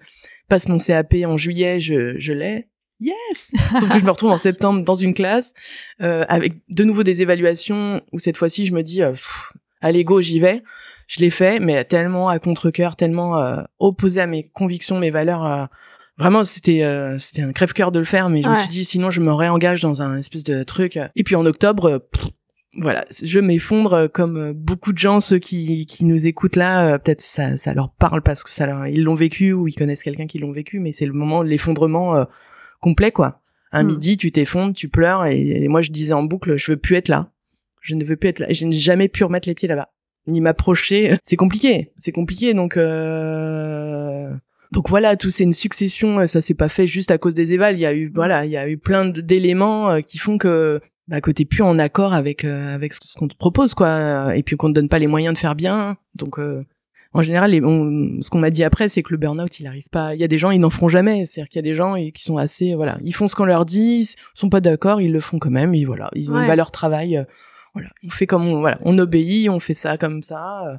passe 0.49 0.69
mon 0.69 0.77
CAP 0.77 1.15
en 1.25 1.39
juillet, 1.39 1.81
je 1.81 2.19
je 2.19 2.33
l'ai. 2.35 2.69
Yes. 3.03 3.53
Sauf 3.81 3.89
que 3.91 3.99
je 3.99 4.05
me 4.05 4.11
retrouve 4.11 4.31
en 4.31 4.39
septembre 4.39 4.85
dans 4.85 4.95
une 4.95 5.13
classe 5.13 5.55
euh, 6.01 6.25
avec 6.29 6.55
de 6.69 6.85
nouveau 6.85 7.03
des 7.03 7.21
évaluations 7.21 8.01
où 8.13 8.19
cette 8.19 8.37
fois-ci 8.37 8.67
je 8.67 8.75
me 8.75 8.83
dis 8.83 9.03
euh, 9.03 9.15
allez 9.81 10.05
go, 10.05 10.21
j'y 10.21 10.39
vais 10.39 10.63
je 11.13 11.21
l'ai 11.21 11.31
fait, 11.31 11.61
mais 11.61 11.85
tellement 11.85 12.31
à 12.31 12.39
contre-cœur, 12.39 12.97
tellement 12.97 13.39
euh, 13.39 13.63
opposé 13.79 14.21
à 14.21 14.27
mes 14.27 14.49
convictions, 14.55 14.99
mes 14.99 15.11
valeurs. 15.11 15.45
Euh, 15.45 15.67
vraiment, 16.17 16.43
c'était 16.43 16.85
euh, 16.85 17.19
c'était 17.19 17.43
un 17.43 17.53
crève-cœur 17.53 17.93
de 17.93 17.99
le 17.99 18.07
faire, 18.07 18.31
mais 18.31 18.41
je 18.41 18.49
me 18.49 18.55
suis 18.55 18.69
dit 18.69 18.85
sinon 18.87 19.11
je 19.11 19.21
me 19.21 19.33
réengage 19.33 19.83
dans 19.83 20.01
un 20.01 20.17
espèce 20.17 20.43
de 20.45 20.63
truc. 20.63 20.99
Et 21.15 21.23
puis 21.23 21.37
en 21.37 21.45
octobre, 21.45 22.09
voilà, 22.79 23.05
je 23.23 23.41
m'effondre 23.41 24.09
comme 24.11 24.53
beaucoup 24.53 24.95
de 24.95 24.99
gens, 24.99 25.21
ceux 25.21 25.39
qui 25.39 25.85
qui 25.85 26.07
nous 26.07 26.27
écoutent 26.27 26.57
là, 26.57 26.99
peut-être 26.99 27.21
ça 27.21 27.59
ça 27.59 27.75
leur 27.75 27.91
parle 27.91 28.23
parce 28.23 28.43
que 28.43 28.51
ça 28.51 28.67
leur, 28.67 28.87
ils 28.87 29.03
l'ont 29.03 29.15
vécu 29.15 29.53
ou 29.53 29.69
ils 29.69 29.75
connaissent 29.75 30.03
quelqu'un 30.03 30.27
qui 30.27 30.39
l'ont 30.39 30.53
vécu, 30.53 30.81
mais 30.81 30.93
c'est 30.93 31.05
le 31.05 31.13
moment 31.13 31.45
de 31.45 31.49
l'effondrement 31.51 32.27
complet 32.83 33.13
quoi. 33.13 33.41
Un 33.73 33.85
hmm. 33.85 33.87
midi, 33.87 34.17
tu 34.19 34.31
t'effondres, 34.31 34.75
tu 34.75 34.89
pleures 34.89 35.25
et, 35.25 35.41
et 35.41 35.69
moi 35.69 35.81
je 35.81 35.91
disais 35.91 36.13
en 36.13 36.23
boucle, 36.23 36.57
je 36.57 36.73
veux 36.73 36.77
plus 36.77 36.97
être 36.97 37.09
là. 37.09 37.31
Je 37.81 37.95
ne 37.95 38.05
veux 38.05 38.17
plus 38.17 38.29
être 38.29 38.39
là. 38.39 38.47
Je 38.51 38.67
n'ai 38.67 38.77
jamais 38.77 39.09
pu 39.09 39.25
remettre 39.25 39.49
les 39.49 39.55
pieds 39.55 39.69
là-bas 39.69 39.89
ni 40.27 40.41
m'approcher. 40.41 41.17
C'est 41.25 41.37
compliqué, 41.37 41.93
c'est 41.97 42.13
compliqué. 42.13 42.55
Donc 42.55 42.77
euh... 42.77 44.33
donc 44.73 44.89
voilà, 44.89 45.17
tout 45.17 45.31
c'est 45.31 45.45
une 45.45 45.53
succession. 45.53 46.27
Ça 46.27 46.43
s'est 46.43 46.55
pas 46.55 46.69
fait 46.69 46.87
juste 46.87 47.11
à 47.11 47.19
cause 47.19 47.35
des 47.35 47.53
évals. 47.53 47.77
Il 47.77 47.81
y 47.81 47.87
a 47.87 47.95
eu 47.95 48.11
voilà, 48.15 48.45
il 48.45 48.51
y 48.51 48.57
a 48.57 48.69
eu 48.69 48.79
plein 48.79 49.07
d'éléments 49.07 49.91
euh, 49.91 50.01
qui 50.01 50.19
font 50.19 50.39
que 50.39 50.81
bah, 51.09 51.21
que 51.21 51.31
t'es 51.31 51.45
plus 51.45 51.63
en 51.63 51.79
accord 51.79 52.15
avec 52.15 52.45
euh, 52.45 52.75
avec 52.75 52.95
ce 52.95 53.01
qu'on 53.17 53.29
te 53.29 53.37
propose 53.37 53.75
quoi. 53.75 54.37
Et 54.37 54.43
puis 54.43 54.57
qu'on 54.57 54.69
te 54.69 54.75
donne 54.75 54.89
pas 54.89 54.99
les 54.99 55.07
moyens 55.07 55.35
de 55.35 55.39
faire 55.39 55.55
bien. 55.55 55.97
Donc 56.15 56.39
euh, 56.39 56.65
en 57.15 57.23
général, 57.23 57.53
ce 57.53 58.31
qu'on 58.31 58.39
m'a 58.39 58.51
dit 58.51 58.65
après, 58.65 58.89
c'est 58.89 59.03
que 59.03 59.11
le 59.11 59.19
burn-out, 59.19 59.61
il 59.61 59.67
arrive 59.67 59.89
pas. 59.91 60.15
Il 60.15 60.21
y 60.21 60.25
a 60.25 60.29
des 60.29 60.39
gens, 60.39 60.51
ils 60.51 60.61
n'en 60.61 60.71
feront 60.71 60.89
jamais. 60.89 61.27
C'est-à-dire 61.27 61.49
qu'il 61.49 61.59
y 61.59 61.65
a 61.65 61.71
des 61.71 61.75
gens 61.75 61.95
qui 61.95 62.23
sont 62.23 62.39
assez, 62.39 62.75
voilà, 62.75 62.99
ils 63.05 63.15
font 63.15 63.29
ce 63.29 63.35
qu'on 63.35 63.45
leur 63.45 63.67
dit, 63.67 64.03
ils 64.03 64.39
sont 64.39 64.49
pas 64.49 64.61
d'accord, 64.61 65.01
ils 65.01 65.13
le 65.13 65.21
font 65.21 65.39
quand 65.39 65.51
même. 65.51 65.75
Et 65.75 65.85
voilà, 65.85 66.11
ils 66.15 66.31
ont 66.33 66.39
une 66.39 66.47
valeur 66.47 66.71
travail 66.71 67.25
voilà, 67.75 67.89
on 68.05 68.11
fait 68.11 68.27
comme 68.27 68.47
on, 68.47 68.61
voilà, 68.61 68.79
on 68.83 68.99
obéit, 68.99 69.49
on 69.49 69.61
fait 69.61 69.75
ça 69.75 69.97
comme 69.97 70.23
ça. 70.23 70.67
Euh, 70.67 70.77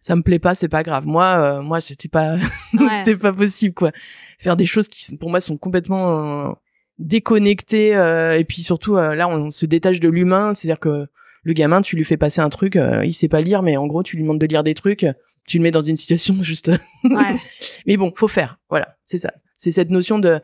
ça 0.00 0.14
me 0.14 0.22
plaît 0.22 0.38
pas, 0.38 0.54
c'est 0.54 0.68
pas 0.68 0.82
grave. 0.82 1.06
Moi, 1.06 1.24
euh, 1.24 1.62
moi, 1.62 1.80
c'était 1.80 2.08
pas, 2.08 2.36
c'était 2.98 3.16
pas 3.16 3.32
possible 3.32 3.74
quoi. 3.74 3.92
Faire 4.38 4.56
des 4.56 4.66
choses 4.66 4.88
qui, 4.88 5.16
pour 5.16 5.30
moi, 5.30 5.40
sont 5.40 5.56
complètement 5.56 6.50
euh, 6.50 6.52
déconnectées. 6.98 7.92
et 8.38 8.44
puis 8.44 8.62
surtout, 8.62 8.96
là, 8.96 9.28
on 9.28 9.50
se 9.50 9.66
détache 9.66 10.00
de 10.00 10.08
l'humain. 10.08 10.54
C'est-à-dire 10.54 10.80
que 10.80 11.06
le 11.44 11.52
gamin, 11.52 11.80
tu 11.80 11.96
lui 11.96 12.04
fais 12.04 12.16
passer 12.16 12.40
un 12.40 12.50
truc, 12.50 12.78
il 13.04 13.14
sait 13.14 13.28
pas 13.28 13.40
lire, 13.40 13.62
mais 13.62 13.76
en 13.76 13.86
gros, 13.86 14.02
tu 14.02 14.16
lui 14.16 14.24
demandes 14.24 14.40
de 14.40 14.46
lire 14.46 14.64
des 14.64 14.74
trucs. 14.74 15.06
Tu 15.48 15.58
le 15.58 15.64
mets 15.64 15.72
dans 15.72 15.80
une 15.80 15.96
situation 15.96 16.36
juste. 16.42 16.70
ouais. 17.04 17.36
mais 17.86 17.96
bon, 17.96 18.12
faut 18.14 18.28
faire. 18.28 18.58
Voilà, 18.70 18.96
c'est 19.04 19.18
ça. 19.18 19.32
C'est 19.56 19.72
cette 19.72 19.90
notion 19.90 20.20
de, 20.20 20.40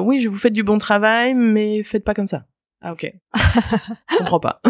oui, 0.00 0.20
je 0.20 0.28
vous 0.30 0.38
fais 0.38 0.50
du 0.50 0.62
bon 0.62 0.78
travail, 0.78 1.34
mais 1.34 1.82
faites 1.82 2.04
pas 2.04 2.14
comme 2.14 2.26
ça. 2.28 2.46
Ah 2.82 2.92
ok. 2.92 3.12
je 4.10 4.18
comprends 4.18 4.40
pas. 4.40 4.60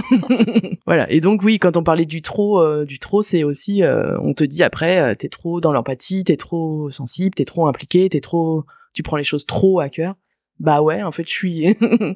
voilà. 0.86 1.10
Et 1.10 1.20
donc 1.20 1.42
oui, 1.42 1.58
quand 1.58 1.76
on 1.76 1.82
parlait 1.82 2.06
du 2.06 2.22
trop, 2.22 2.60
euh, 2.60 2.84
du 2.84 2.98
trop, 2.98 3.20
c'est 3.22 3.44
aussi, 3.44 3.82
euh, 3.82 4.18
on 4.20 4.32
te 4.32 4.44
dit 4.44 4.62
après, 4.62 5.00
euh, 5.00 5.14
t'es 5.14 5.28
trop 5.28 5.60
dans 5.60 5.72
l'empathie, 5.72 6.24
t'es 6.24 6.36
trop 6.36 6.90
sensible, 6.90 7.34
t'es 7.34 7.44
trop 7.44 7.66
impliqué, 7.66 8.08
t'es 8.08 8.20
trop, 8.20 8.64
tu 8.94 9.02
prends 9.02 9.16
les 9.16 9.24
choses 9.24 9.44
trop 9.44 9.80
à 9.80 9.88
cœur. 9.88 10.14
Bah 10.58 10.80
ouais, 10.80 11.02
en 11.02 11.12
fait, 11.12 11.28
je 11.28 11.32
suis, 11.32 11.74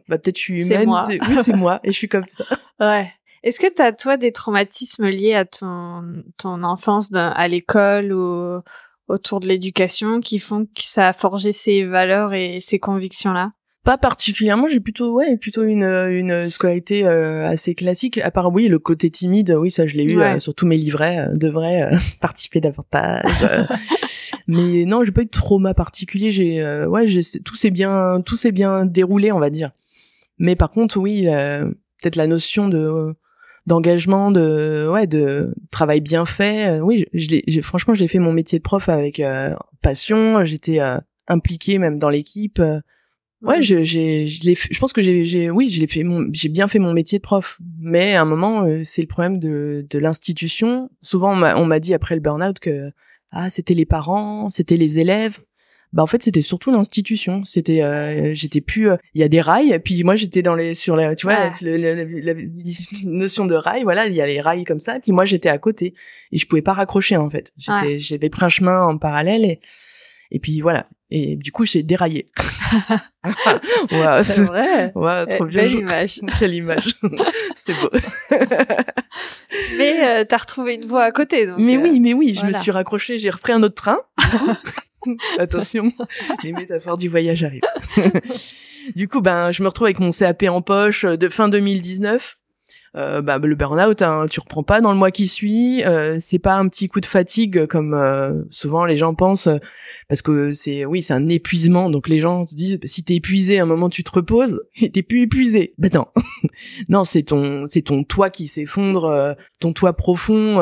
bah 0.08 0.16
peut-être 0.16 0.38
je 0.38 0.42
suis 0.42 0.60
humaine. 0.62 0.86
Moi. 0.86 1.06
Oui, 1.08 1.36
c'est 1.44 1.54
moi, 1.54 1.80
et 1.84 1.92
je 1.92 1.98
suis 1.98 2.08
comme 2.08 2.24
ça. 2.28 2.44
Ouais. 2.78 3.12
Est-ce 3.42 3.58
que 3.58 3.72
t'as 3.72 3.92
toi 3.92 4.16
des 4.16 4.32
traumatismes 4.32 5.08
liés 5.08 5.34
à 5.34 5.44
ton 5.44 6.22
ton 6.36 6.62
enfance 6.62 7.10
à 7.14 7.48
l'école 7.48 8.12
ou 8.12 8.60
autour 9.08 9.40
de 9.40 9.46
l'éducation 9.46 10.20
qui 10.20 10.38
font 10.38 10.66
que 10.66 10.82
ça 10.82 11.08
a 11.08 11.12
forgé 11.12 11.52
ces 11.52 11.84
valeurs 11.84 12.32
et 12.34 12.58
ces 12.60 12.78
convictions 12.78 13.32
là 13.32 13.52
pas 13.82 13.96
particulièrement, 13.96 14.68
j'ai 14.68 14.78
plutôt 14.78 15.14
ouais, 15.14 15.38
plutôt 15.38 15.64
une 15.64 15.84
une 15.84 16.50
scolarité 16.50 17.06
euh, 17.06 17.48
assez 17.48 17.74
classique 17.74 18.18
à 18.18 18.30
part 18.30 18.52
oui, 18.52 18.68
le 18.68 18.78
côté 18.78 19.10
timide, 19.10 19.56
oui, 19.58 19.70
ça 19.70 19.86
je 19.86 19.96
l'ai 19.96 20.04
eu 20.04 20.20
euh, 20.20 20.38
sur 20.38 20.54
tous 20.54 20.66
mes 20.66 20.76
livrets, 20.76 21.20
euh, 21.20 21.34
devrais 21.34 21.88
participer 22.20 22.60
davantage. 22.60 23.24
mais 24.46 24.84
non, 24.84 25.02
j'ai 25.02 25.12
pas 25.12 25.22
eu 25.22 25.26
de 25.26 25.30
trauma 25.30 25.72
particulier, 25.72 26.30
j'ai 26.30 26.62
ouais, 26.84 27.06
j'ai 27.06 27.22
tout 27.42 27.56
s'est 27.56 27.70
bien 27.70 28.20
tout 28.20 28.36
s'est 28.36 28.52
bien 28.52 28.84
déroulé, 28.84 29.32
on 29.32 29.38
va 29.38 29.48
dire. 29.48 29.70
Mais 30.38 30.56
par 30.56 30.70
contre, 30.70 30.98
oui, 30.98 31.22
peut-être 31.24 32.16
la 32.16 32.26
notion 32.26 32.68
de 32.68 33.14
d'engagement 33.66 34.30
de 34.30 34.88
ouais 34.90 35.06
de 35.06 35.54
travail 35.70 36.00
bien 36.00 36.24
fait 36.24 36.80
oui 36.80 37.04
je, 37.12 37.40
je 37.46 37.60
franchement 37.60 37.94
j'ai 37.94 38.08
fait 38.08 38.18
mon 38.18 38.32
métier 38.32 38.58
de 38.58 38.62
prof 38.62 38.88
avec 38.88 39.22
passion 39.82 40.44
j'étais 40.44 40.80
impliquée 41.28 41.78
même 41.78 41.98
dans 41.98 42.10
l'équipe 42.10 42.60
Ouais, 43.42 43.62
je, 43.62 43.82
j'ai, 43.82 44.26
je 44.26 44.44
l'ai, 44.44 44.54
je 44.54 44.78
pense 44.78 44.92
que 44.92 45.00
j'ai, 45.00 45.24
j'ai, 45.24 45.48
oui, 45.50 45.70
je 45.70 45.80
l'ai 45.80 45.86
fait, 45.86 46.04
j'ai 46.32 46.50
bien 46.50 46.68
fait 46.68 46.78
mon 46.78 46.92
métier 46.92 47.18
de 47.18 47.22
prof. 47.22 47.58
Mais 47.78 48.14
à 48.14 48.22
un 48.22 48.24
moment, 48.26 48.64
euh, 48.64 48.82
c'est 48.84 49.00
le 49.00 49.08
problème 49.08 49.38
de, 49.38 49.86
de 49.88 49.98
l'institution. 49.98 50.90
Souvent, 51.00 51.32
on 51.32 51.36
m'a, 51.36 51.56
on 51.56 51.64
m'a 51.64 51.80
dit 51.80 51.94
après 51.94 52.14
le 52.14 52.20
burn-out 52.20 52.58
que 52.58 52.90
ah, 53.30 53.48
c'était 53.48 53.74
les 53.74 53.86
parents, 53.86 54.50
c'était 54.50 54.76
les 54.76 54.98
élèves. 54.98 55.40
Bah 55.92 56.02
en 56.02 56.06
fait, 56.06 56.22
c'était 56.22 56.42
surtout 56.42 56.70
l'institution. 56.70 57.42
C'était, 57.44 57.82
euh, 57.82 58.32
j'étais 58.34 58.60
plus. 58.60 58.90
Euh, 58.90 58.96
il 59.14 59.20
y 59.20 59.24
a 59.24 59.28
des 59.28 59.40
rails, 59.40 59.78
puis 59.84 60.04
moi 60.04 60.14
j'étais 60.14 60.42
dans 60.42 60.54
les, 60.54 60.74
sur 60.74 60.94
la, 60.96 61.14
tu 61.14 61.26
vois, 61.26 61.50
la, 61.62 62.34
notion 63.04 63.46
de 63.46 63.54
rail. 63.54 63.82
Voilà, 63.82 64.06
il 64.06 64.14
y 64.14 64.20
a 64.20 64.26
les 64.26 64.40
rails 64.40 64.64
comme 64.64 64.80
ça, 64.80 65.00
puis 65.00 65.12
moi 65.12 65.24
j'étais 65.24 65.48
à 65.48 65.58
côté 65.58 65.94
et 66.30 66.38
je 66.38 66.46
pouvais 66.46 66.62
pas 66.62 66.74
raccrocher 66.74 67.16
en 67.16 67.28
fait. 67.28 67.52
J'étais, 67.56 67.98
j'avais 67.98 68.30
pris 68.30 68.44
un 68.44 68.48
chemin 68.48 68.82
en 68.84 68.98
parallèle 68.98 69.44
et 69.44 69.60
et 70.30 70.38
puis 70.38 70.60
voilà. 70.60 70.86
Et 71.10 71.36
du 71.36 71.50
coup, 71.50 71.64
j'ai 71.64 71.82
déraillé. 71.82 72.30
wow, 73.24 74.22
c'est 74.22 74.44
vrai. 74.44 74.92
Ouais, 74.94 75.26
trop 75.26 75.44
bien. 75.44 75.64
Belle 75.64 75.74
image. 75.74 76.20
Quelle 76.38 76.54
image. 76.54 76.94
c'est 77.56 77.74
beau. 77.80 77.90
mais 79.76 80.04
euh, 80.04 80.24
t'as 80.24 80.36
retrouvé 80.36 80.74
une 80.74 80.84
voie 80.84 81.02
à 81.02 81.10
côté. 81.10 81.46
Donc, 81.46 81.58
mais 81.58 81.76
oui, 81.76 81.98
mais 81.98 82.14
oui, 82.14 82.34
je 82.34 82.46
me 82.46 82.52
suis 82.52 82.70
raccrochée, 82.70 83.18
j'ai 83.18 83.30
repris 83.30 83.52
un 83.52 83.62
autre 83.62 83.74
train. 83.74 83.98
Attention, 85.38 85.92
les 86.44 86.52
métaphores 86.52 86.96
du 86.96 87.08
voyage 87.08 87.44
arrivent. 87.44 87.62
du 88.96 89.08
coup, 89.08 89.20
ben, 89.20 89.52
je 89.52 89.62
me 89.62 89.68
retrouve 89.68 89.86
avec 89.86 90.00
mon 90.00 90.10
CAP 90.10 90.44
en 90.44 90.62
poche 90.62 91.04
de 91.04 91.28
fin 91.28 91.48
2019 91.48 92.36
euh, 92.96 93.22
bah, 93.22 93.38
le 93.38 93.54
burn-out, 93.54 94.02
hein, 94.02 94.26
tu 94.28 94.40
reprends 94.40 94.64
pas 94.64 94.80
dans 94.80 94.90
le 94.92 94.98
mois 94.98 95.12
qui 95.12 95.28
suit. 95.28 95.84
Euh, 95.84 96.18
c'est 96.20 96.40
pas 96.40 96.56
un 96.56 96.66
petit 96.68 96.88
coup 96.88 97.00
de 97.00 97.06
fatigue 97.06 97.66
comme 97.66 97.94
euh, 97.94 98.42
souvent 98.50 98.84
les 98.84 98.96
gens 98.96 99.14
pensent, 99.14 99.48
parce 100.08 100.22
que 100.22 100.52
c'est 100.52 100.84
oui, 100.84 101.02
c'est 101.02 101.14
un 101.14 101.28
épuisement. 101.28 101.88
Donc 101.88 102.08
les 102.08 102.18
gens 102.18 102.46
te 102.46 102.54
disent 102.54 102.78
si 102.84 103.04
t'es 103.04 103.14
épuisé, 103.14 103.60
à 103.60 103.62
un 103.62 103.66
moment 103.66 103.88
tu 103.88 104.02
te 104.02 104.10
reposes 104.10 104.60
et 104.80 104.90
t'es 104.90 105.02
plus 105.02 105.22
épuisé. 105.22 105.74
Ben 105.78 105.90
non, 105.94 106.06
non, 106.88 107.04
c'est 107.04 107.22
ton 107.22 107.66
c'est 107.68 107.82
ton 107.82 108.02
toit 108.02 108.30
qui 108.30 108.48
s'effondre, 108.48 109.36
ton 109.60 109.72
toit 109.72 109.92
profond, 109.92 110.56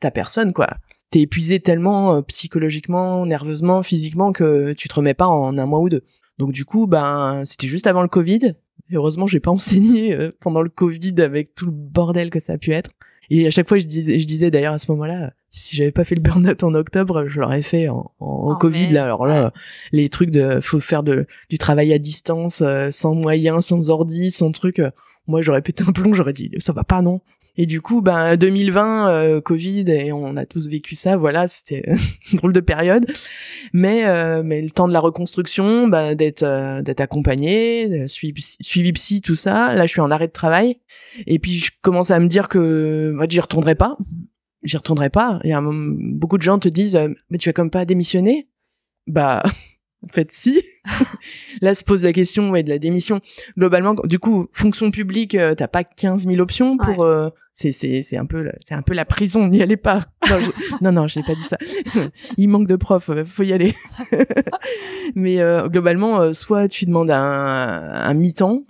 ta 0.00 0.10
personne 0.10 0.52
quoi. 0.54 0.68
T'es 1.10 1.20
épuisé 1.20 1.60
tellement 1.60 2.22
psychologiquement, 2.22 3.26
nerveusement, 3.26 3.82
physiquement 3.82 4.32
que 4.32 4.72
tu 4.72 4.88
te 4.88 4.94
remets 4.94 5.14
pas 5.14 5.26
en 5.26 5.58
un 5.58 5.66
mois 5.66 5.80
ou 5.80 5.88
deux. 5.88 6.04
Donc 6.38 6.52
du 6.52 6.64
coup, 6.64 6.86
ben 6.86 7.42
c'était 7.44 7.66
juste 7.66 7.86
avant 7.86 8.02
le 8.02 8.08
Covid 8.08 8.54
heureusement, 8.92 9.26
j'ai 9.26 9.40
pas 9.40 9.50
enseigné 9.50 10.14
euh, 10.14 10.30
pendant 10.40 10.62
le 10.62 10.68
Covid 10.68 11.20
avec 11.20 11.54
tout 11.54 11.66
le 11.66 11.72
bordel 11.72 12.30
que 12.30 12.40
ça 12.40 12.54
a 12.54 12.58
pu 12.58 12.72
être. 12.72 12.90
Et 13.32 13.46
à 13.46 13.50
chaque 13.50 13.68
fois, 13.68 13.78
je 13.78 13.86
disais, 13.86 14.18
je 14.18 14.26
disais 14.26 14.50
d'ailleurs 14.50 14.74
à 14.74 14.78
ce 14.78 14.90
moment-là, 14.90 15.32
si 15.52 15.76
j'avais 15.76 15.92
pas 15.92 16.02
fait 16.02 16.16
le 16.16 16.20
burn-out 16.20 16.64
en 16.64 16.74
octobre, 16.74 17.28
je 17.28 17.40
l'aurais 17.40 17.62
fait 17.62 17.88
en, 17.88 18.12
en, 18.18 18.56
Covid. 18.56 18.88
Là, 18.88 19.04
alors 19.04 19.26
là, 19.26 19.52
les 19.92 20.08
trucs 20.08 20.30
de, 20.30 20.58
faut 20.60 20.80
faire 20.80 21.04
de, 21.04 21.26
du 21.48 21.56
travail 21.56 21.92
à 21.92 21.98
distance, 21.98 22.60
euh, 22.60 22.90
sans 22.90 23.14
moyens, 23.14 23.66
sans 23.66 23.90
ordi, 23.90 24.32
sans 24.32 24.50
truc. 24.50 24.80
Euh, 24.80 24.90
moi, 25.28 25.42
j'aurais 25.42 25.62
pété 25.62 25.84
un 25.86 25.92
plomb, 25.92 26.12
j'aurais 26.12 26.32
dit, 26.32 26.50
ça 26.58 26.72
va 26.72 26.82
pas, 26.82 27.02
non. 27.02 27.20
Et 27.60 27.66
du 27.66 27.82
coup, 27.82 28.00
ben 28.00 28.38
2020, 28.38 29.10
euh, 29.10 29.40
Covid, 29.42 29.84
et 29.90 30.12
on 30.12 30.38
a 30.38 30.46
tous 30.46 30.70
vécu 30.70 30.96
ça. 30.96 31.18
Voilà, 31.18 31.46
c'était 31.46 31.82
une 32.32 32.38
drôle 32.38 32.54
de 32.54 32.60
période. 32.60 33.04
Mais 33.74 34.06
euh, 34.06 34.42
mais 34.42 34.62
le 34.62 34.70
temps 34.70 34.88
de 34.88 34.94
la 34.94 35.00
reconstruction, 35.00 35.86
ben, 35.86 36.14
d'être 36.14 36.42
euh, 36.42 36.80
d'être 36.80 37.02
accompagné, 37.02 38.08
suivi, 38.08 38.92
psy, 38.94 39.20
tout 39.20 39.34
ça. 39.34 39.74
Là, 39.74 39.84
je 39.84 39.90
suis 39.90 40.00
en 40.00 40.10
arrêt 40.10 40.26
de 40.26 40.32
travail. 40.32 40.80
Et 41.26 41.38
puis 41.38 41.52
je 41.52 41.70
commence 41.82 42.10
à 42.10 42.18
me 42.18 42.28
dire 42.28 42.48
que 42.48 43.14
bah, 43.18 43.26
j'y 43.28 43.40
retournerai 43.40 43.74
pas. 43.74 43.98
J'y 44.62 44.78
retournerai 44.78 45.10
pas. 45.10 45.38
Et 45.44 45.52
beaucoup 45.60 46.38
de 46.38 46.42
gens 46.42 46.58
te 46.58 46.68
disent, 46.70 46.98
mais 47.28 47.36
tu 47.36 47.50
vas 47.50 47.52
comme 47.52 47.70
pas 47.70 47.84
démissionner? 47.84 48.48
Bah 49.06 49.42
en 50.02 50.08
fait, 50.08 50.32
si. 50.32 50.62
Là, 51.60 51.74
se 51.74 51.84
pose 51.84 52.02
la 52.02 52.12
question 52.12 52.50
ouais, 52.50 52.62
de 52.62 52.70
la 52.70 52.78
démission. 52.78 53.20
Globalement, 53.56 53.94
du 54.04 54.18
coup, 54.18 54.48
fonction 54.52 54.90
publique, 54.90 55.34
euh, 55.34 55.54
t'as 55.54 55.68
pas 55.68 55.84
15 55.84 56.26
000 56.26 56.40
options 56.40 56.76
pour. 56.78 57.04
Euh, 57.04 57.28
c'est 57.52 57.72
c'est 57.72 58.02
c'est 58.02 58.16
un 58.16 58.24
peu 58.24 58.50
c'est 58.64 58.74
un 58.74 58.82
peu 58.82 58.94
la 58.94 59.04
prison. 59.04 59.48
N'y 59.48 59.62
allez 59.62 59.76
pas. 59.76 60.06
Non, 60.30 60.38
je, 60.38 60.84
non, 60.84 60.92
non, 60.92 61.06
j'ai 61.08 61.22
pas 61.22 61.34
dit 61.34 61.42
ça. 61.42 61.58
Il 62.36 62.48
manque 62.48 62.68
de 62.68 62.76
profs, 62.76 63.10
euh, 63.10 63.24
faut 63.24 63.42
y 63.42 63.52
aller. 63.52 63.74
Mais 65.16 65.38
globalement, 65.66 66.32
soit 66.32 66.68
tu 66.68 66.86
demandes 66.86 67.10
un, 67.10 67.18
un 67.18 68.14
mi-temps 68.14 68.64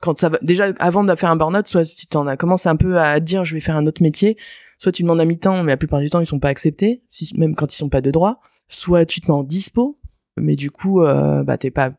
quand 0.00 0.18
ça 0.18 0.28
va. 0.28 0.38
Déjà, 0.42 0.72
avant 0.78 1.04
de 1.04 1.14
faire 1.14 1.30
un 1.30 1.36
burn-out, 1.36 1.66
soit 1.66 1.84
si 1.84 2.06
t'en 2.06 2.26
as 2.26 2.36
commencé 2.36 2.68
un 2.68 2.76
peu 2.76 2.98
à 2.98 3.18
dire 3.18 3.44
je 3.44 3.54
vais 3.54 3.60
faire 3.60 3.76
un 3.76 3.86
autre 3.86 4.02
métier, 4.02 4.36
soit 4.78 4.92
tu 4.92 5.02
demandes 5.02 5.20
un 5.20 5.24
mi-temps, 5.24 5.62
mais 5.62 5.72
la 5.72 5.76
plupart 5.76 6.00
du 6.00 6.10
temps 6.10 6.20
ils 6.20 6.26
sont 6.26 6.38
pas 6.38 6.48
acceptés, 6.48 7.02
si, 7.08 7.32
même 7.38 7.54
quand 7.54 7.72
ils 7.72 7.78
sont 7.78 7.88
pas 7.88 8.02
de 8.02 8.10
droit. 8.10 8.40
Soit 8.68 9.06
tu 9.06 9.20
te 9.20 9.28
mets 9.28 9.36
en 9.36 9.44
dispo, 9.44 9.98
mais 10.36 10.56
du 10.56 10.70
coup 10.70 11.02
euh, 11.02 11.42
bah 11.42 11.58
t'es 11.58 11.70
pas 11.70 11.92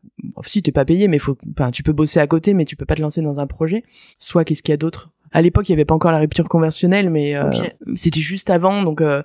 si 0.44 0.62
t'es 0.62 0.72
pas 0.72 0.84
payé 0.84 1.08
mais 1.08 1.18
faut 1.18 1.36
enfin 1.52 1.70
tu 1.70 1.82
peux 1.82 1.92
bosser 1.92 2.20
à 2.20 2.26
côté 2.26 2.54
mais 2.54 2.64
tu 2.64 2.76
peux 2.76 2.84
pas 2.84 2.94
te 2.94 3.02
lancer 3.02 3.22
dans 3.22 3.40
un 3.40 3.46
projet. 3.46 3.84
Soit 4.18 4.44
qu'est-ce 4.44 4.62
qu'il 4.62 4.72
y 4.72 4.74
a 4.74 4.78
d'autre? 4.78 5.10
À 5.32 5.42
l'époque 5.42 5.68
il 5.68 5.72
y 5.72 5.74
avait 5.74 5.84
pas 5.84 5.94
encore 5.94 6.12
la 6.12 6.18
rupture 6.18 6.48
conventionnelle 6.48 7.10
mais 7.10 7.36
euh, 7.36 7.50
c'était 7.96 8.20
juste 8.20 8.50
avant 8.50 8.82
donc 8.82 9.00
euh, 9.00 9.22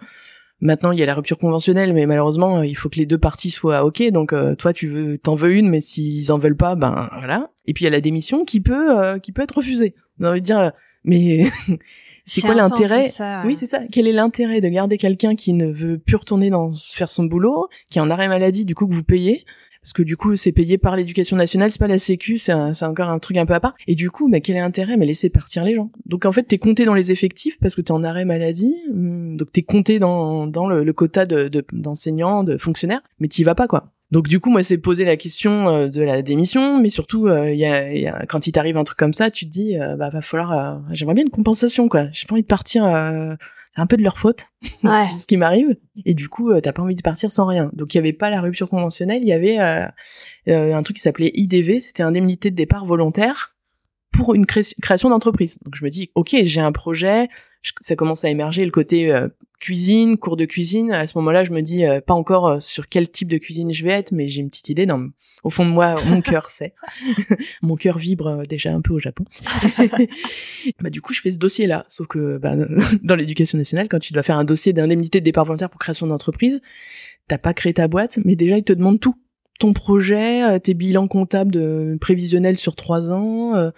maintenant 0.60 0.92
il 0.92 1.00
y 1.00 1.04
a 1.04 1.06
la 1.06 1.16
rupture 1.16 1.38
conventionnelle 1.38 1.94
mais 1.94 2.06
malheureusement 2.06 2.64
il 2.64 2.76
faut 2.76 2.90
que 2.90 2.98
les 2.98 3.06
deux 3.06 3.18
parties 3.18 3.52
soient 3.52 3.86
ok. 3.86 4.04
Donc 4.12 4.34
toi 4.58 4.74
tu 4.74 4.88
veux 4.88 5.18
t'en 5.18 5.36
veux 5.36 5.56
une 5.56 5.70
mais 5.70 5.82
s'ils 5.82 6.32
en 6.32 6.38
veulent 6.38 6.58
pas 6.58 6.76
ben 6.76 7.10
voilà. 7.18 7.52
Et 7.66 7.74
puis 7.74 7.84
il 7.84 7.86
y 7.86 7.88
a 7.88 7.92
la 7.92 8.02
démission 8.02 8.46
qui 8.46 8.60
peut 8.60 9.20
qui 9.22 9.32
peut 9.32 9.44
être 9.44 9.58
refusée. 9.58 9.96
On 10.20 10.26
a 10.26 10.32
envie 10.32 10.42
de 10.42 10.46
dire 10.46 10.72
mais 11.04 11.46
c'est 12.26 12.42
quoi 12.42 12.56
l'intérêt 12.56 13.10
Oui, 13.46 13.56
c'est 13.56 13.66
ça. 13.66 13.82
Quel 13.92 14.08
est 14.08 14.14
l'intérêt 14.14 14.62
de 14.62 14.70
garder 14.70 14.98
quelqu'un 14.98 15.36
qui 15.36 15.54
ne 15.54 15.72
veut 15.72 15.98
plus 15.98 16.16
retourner 16.16 16.50
dans 16.50 16.72
faire 16.74 17.12
son 17.12 17.26
boulot, 17.26 17.68
qui 17.90 18.00
est 18.00 18.02
en 18.02 18.10
arrêt 18.10 18.28
maladie, 18.28 18.66
du 18.66 18.76
coup 18.76 18.88
que 18.88 18.94
vous 18.94 19.04
payez? 19.04 19.46
Parce 19.82 19.92
que 19.92 20.02
du 20.02 20.16
coup 20.16 20.38
c'est 20.38 20.54
payé 20.54 20.78
par 20.78 20.96
l'éducation 20.96 21.36
nationale, 21.36 21.70
c'est 21.70 21.80
pas 21.80 21.90
la 21.90 22.00
sécu, 22.00 22.38
c'est 22.38 22.54
encore 22.54 23.10
un 23.10 23.20
truc 23.20 23.36
un 23.36 23.46
peu 23.46 23.54
à 23.54 23.60
part. 23.60 23.76
Et 23.86 23.96
du 23.96 24.10
coup, 24.10 24.30
bah, 24.30 24.40
quel 24.40 24.56
est 24.56 24.60
l'intérêt? 24.60 24.96
Mais 24.96 25.06
laisser 25.06 25.30
partir 25.30 25.66
les 25.66 25.76
gens. 25.76 25.90
Donc 26.06 26.26
en 26.26 26.32
fait, 26.32 26.44
t'es 26.44 26.58
compté 26.58 26.86
dans 26.86 26.94
les 26.94 27.12
effectifs 27.12 27.60
parce 27.60 27.76
que 27.76 27.82
t'es 27.82 27.92
en 27.92 28.02
arrêt 28.02 28.24
maladie, 28.24 28.76
hmm, 28.94 29.36
donc 29.36 29.52
t'es 29.52 29.64
compté 29.64 30.00
dans, 30.00 30.48
dans 30.48 30.68
le, 30.68 30.94
quota 30.94 31.26
de 31.26 31.52
d'enseignants, 31.74 32.46
de, 32.46 32.54
de 32.54 32.58
fonctionnaires, 32.58 33.02
mais 33.20 33.28
t'y 33.28 33.44
vas 33.44 33.56
pas 33.56 33.68
quoi. 33.68 33.93
Donc 34.14 34.28
du 34.28 34.40
coup, 34.40 34.52
moi, 34.52 34.62
c'est 34.64 34.78
poser 34.78 35.06
la 35.06 35.18
question 35.18 35.70
euh, 35.70 35.88
de 35.88 36.04
la 36.04 36.22
démission, 36.22 36.80
mais 36.80 36.92
surtout, 36.92 37.26
euh, 37.26 37.50
il 37.50 37.58
y, 37.58 37.66
a, 37.66 38.28
quand 38.28 38.46
il 38.46 38.52
t'arrive 38.52 38.78
un 38.78 38.84
truc 38.84 39.00
comme 39.00 39.12
ça, 39.12 39.32
tu 39.32 39.46
te 39.48 39.50
dis, 39.50 39.76
euh, 39.76 39.96
bah 39.96 40.12
va 40.12 40.22
falloir, 40.22 40.84
j'aimerais 40.92 41.16
bien 41.16 41.24
une 41.24 41.32
compensation, 41.32 41.90
quoi. 41.90 42.06
J'ai 42.12 42.28
pas 42.28 42.34
envie 42.36 42.44
de 42.44 42.48
partir 42.48 42.86
un 42.86 43.88
peu 43.88 43.98
de 43.98 44.04
leur 44.04 44.20
faute, 44.20 44.46
ouais. 44.84 45.06
ce 45.20 45.26
qui 45.26 45.36
m'arrive. 45.36 45.76
Et 46.06 46.14
du 46.14 46.30
coup, 46.30 46.54
t'as 46.62 46.74
pas 46.74 46.84
envie 46.84 46.96
de 46.96 47.02
partir 47.02 47.32
sans 47.32 47.48
rien. 47.48 47.72
Donc 47.74 47.96
il 47.96 47.98
y 47.98 48.00
avait 48.00 48.14
pas 48.14 48.30
la 48.30 48.40
rupture 48.40 48.70
conventionnelle, 48.70 49.24
il 49.24 49.28
y 49.28 49.34
avait 49.34 49.58
un 49.58 50.84
truc 50.84 50.98
qui 50.98 51.02
s'appelait 51.02 51.32
IDV, 51.34 51.80
c'était 51.80 52.04
indemnité 52.04 52.52
de 52.52 52.56
départ 52.56 52.86
volontaire 52.86 53.53
pour 54.14 54.36
une 54.36 54.46
création 54.46 55.10
d'entreprise. 55.10 55.60
Donc 55.66 55.76
je 55.76 55.84
me 55.84 55.90
dis, 55.90 56.12
ok, 56.16 56.36
j'ai 56.44 56.62
un 56.62 56.72
projet, 56.72 57.28
ça 57.82 57.96
commence 57.96 58.24
à 58.24 58.30
émerger 58.30 58.64
le 58.64 58.72
côté 58.72 59.12
euh, 59.12 59.28
cuisine, 59.60 60.18
cours 60.18 60.38
de 60.38 60.46
cuisine. 60.46 60.92
À 60.92 61.08
ce 61.08 61.18
moment-là, 61.18 61.44
je 61.44 61.52
me 61.52 61.62
dis 61.62 61.86
euh, 61.86 62.00
pas 62.00 62.14
encore 62.14 62.48
euh, 62.48 62.60
sur 62.60 62.88
quel 62.88 63.10
type 63.10 63.28
de 63.28 63.38
cuisine 63.38 63.72
je 63.72 63.84
vais 63.84 63.92
être, 63.92 64.12
mais 64.12 64.28
j'ai 64.28 64.42
une 64.42 64.50
petite 64.50 64.70
idée. 64.70 64.86
Dans, 64.86 65.10
au 65.44 65.50
fond 65.50 65.66
de 65.66 65.72
moi, 65.72 65.96
mon 66.06 66.22
cœur 66.22 66.50
sait. 66.50 66.74
mon 67.62 67.76
cœur 67.76 67.98
vibre 67.98 68.44
déjà 68.48 68.72
un 68.74 68.82
peu 68.82 68.94
au 68.94 69.00
Japon. 69.00 69.26
bah 70.82 70.90
du 70.90 71.02
coup, 71.02 71.14
je 71.14 71.22
fais 71.22 71.32
ce 71.32 71.40
dossier-là. 71.40 71.86
Sauf 71.90 72.08
que 72.08 72.38
bah, 72.38 72.56
dans 73.02 73.16
l'éducation 73.16 73.58
nationale, 73.58 73.88
quand 73.90 74.00
tu 74.00 74.14
dois 74.14 74.24
faire 74.24 74.38
un 74.38 74.46
dossier 74.46 74.74
d'indemnité 74.74 75.20
de 75.20 75.26
départ 75.26 75.46
volontaire 75.46 75.70
pour 75.70 75.80
création 75.80 76.08
d'entreprise, 76.08 76.62
t'as 77.28 77.38
pas 77.38 77.54
créé 77.54 77.74
ta 77.74 77.88
boîte, 77.88 78.20
mais 78.24 78.36
déjà 78.36 78.58
ils 78.58 78.64
te 78.64 78.74
demandent 78.74 79.00
tout 79.00 79.16
ton 79.64 79.72
projet, 79.72 80.44
euh, 80.44 80.60
tes 80.60 80.74
bilans 80.74 81.08
comptables 81.08 81.52
de, 81.52 81.98
prévisionnels 82.02 82.58
sur 82.58 82.76
trois 82.76 83.14
ans. 83.14 83.56
Euh, 83.56 83.72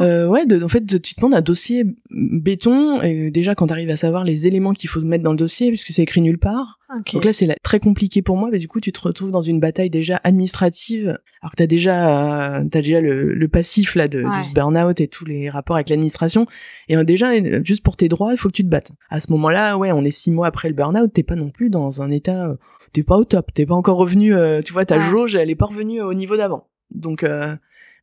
euh, 0.00 0.26
ouais, 0.26 0.46
de, 0.46 0.60
en 0.64 0.68
fait, 0.68 0.84
tu 1.00 1.14
te 1.14 1.20
demandes 1.20 1.34
un 1.34 1.40
dossier 1.40 1.84
béton. 2.10 3.00
Et 3.02 3.30
déjà, 3.30 3.54
quand 3.54 3.68
tu 3.68 3.72
arrives 3.72 3.90
à 3.90 3.96
savoir 3.96 4.24
les 4.24 4.48
éléments 4.48 4.72
qu'il 4.72 4.90
faut 4.90 5.00
mettre 5.00 5.22
dans 5.22 5.30
le 5.30 5.36
dossier, 5.36 5.68
puisque 5.68 5.92
c'est 5.92 6.02
écrit 6.02 6.22
nulle 6.22 6.38
part, 6.38 6.80
donc 7.12 7.24
là, 7.24 7.32
c'est 7.32 7.54
très 7.62 7.80
compliqué 7.80 8.22
pour 8.22 8.36
moi, 8.36 8.48
mais 8.50 8.58
du 8.58 8.68
coup, 8.68 8.80
tu 8.80 8.92
te 8.92 9.00
retrouves 9.00 9.30
dans 9.30 9.42
une 9.42 9.60
bataille 9.60 9.90
déjà 9.90 10.20
administrative, 10.24 11.18
alors 11.40 11.52
que 11.52 11.56
t'as 11.56 11.66
déjà, 11.66 12.58
euh, 12.58 12.64
t'as 12.70 12.80
déjà 12.80 13.00
le, 13.00 13.32
le, 13.32 13.48
passif 13.48 13.94
là 13.94 14.08
de, 14.08 14.22
de 14.22 14.42
ce 14.42 14.52
burn-out 14.52 15.00
et 15.00 15.08
tous 15.08 15.24
les 15.24 15.48
rapports 15.48 15.76
avec 15.76 15.88
l'administration. 15.88 16.46
Et 16.88 16.96
euh, 16.96 17.04
déjà, 17.04 17.32
juste 17.62 17.82
pour 17.82 17.96
tes 17.96 18.08
droits, 18.08 18.32
il 18.32 18.36
faut 18.36 18.48
que 18.48 18.54
tu 18.54 18.64
te 18.64 18.68
battes. 18.68 18.92
À 19.10 19.20
ce 19.20 19.30
moment-là, 19.32 19.78
ouais, 19.78 19.92
on 19.92 20.04
est 20.04 20.10
six 20.10 20.30
mois 20.30 20.46
après 20.46 20.68
le 20.68 20.74
burn-out, 20.74 21.12
t'es 21.12 21.22
pas 21.22 21.36
non 21.36 21.50
plus 21.50 21.70
dans 21.70 22.02
un 22.02 22.10
état, 22.10 22.46
euh, 22.46 22.56
t'es 22.92 23.02
pas 23.02 23.16
au 23.16 23.24
top, 23.24 23.52
t'es 23.54 23.66
pas 23.66 23.74
encore 23.74 23.96
revenu, 23.98 24.34
tu 24.64 24.72
vois, 24.72 24.84
ta 24.84 25.00
jauge, 25.00 25.34
elle 25.34 25.50
est 25.50 25.56
pas 25.56 25.66
revenue 25.66 26.02
au 26.02 26.14
niveau 26.14 26.36
d'avant. 26.36 26.68
Donc, 26.90 27.24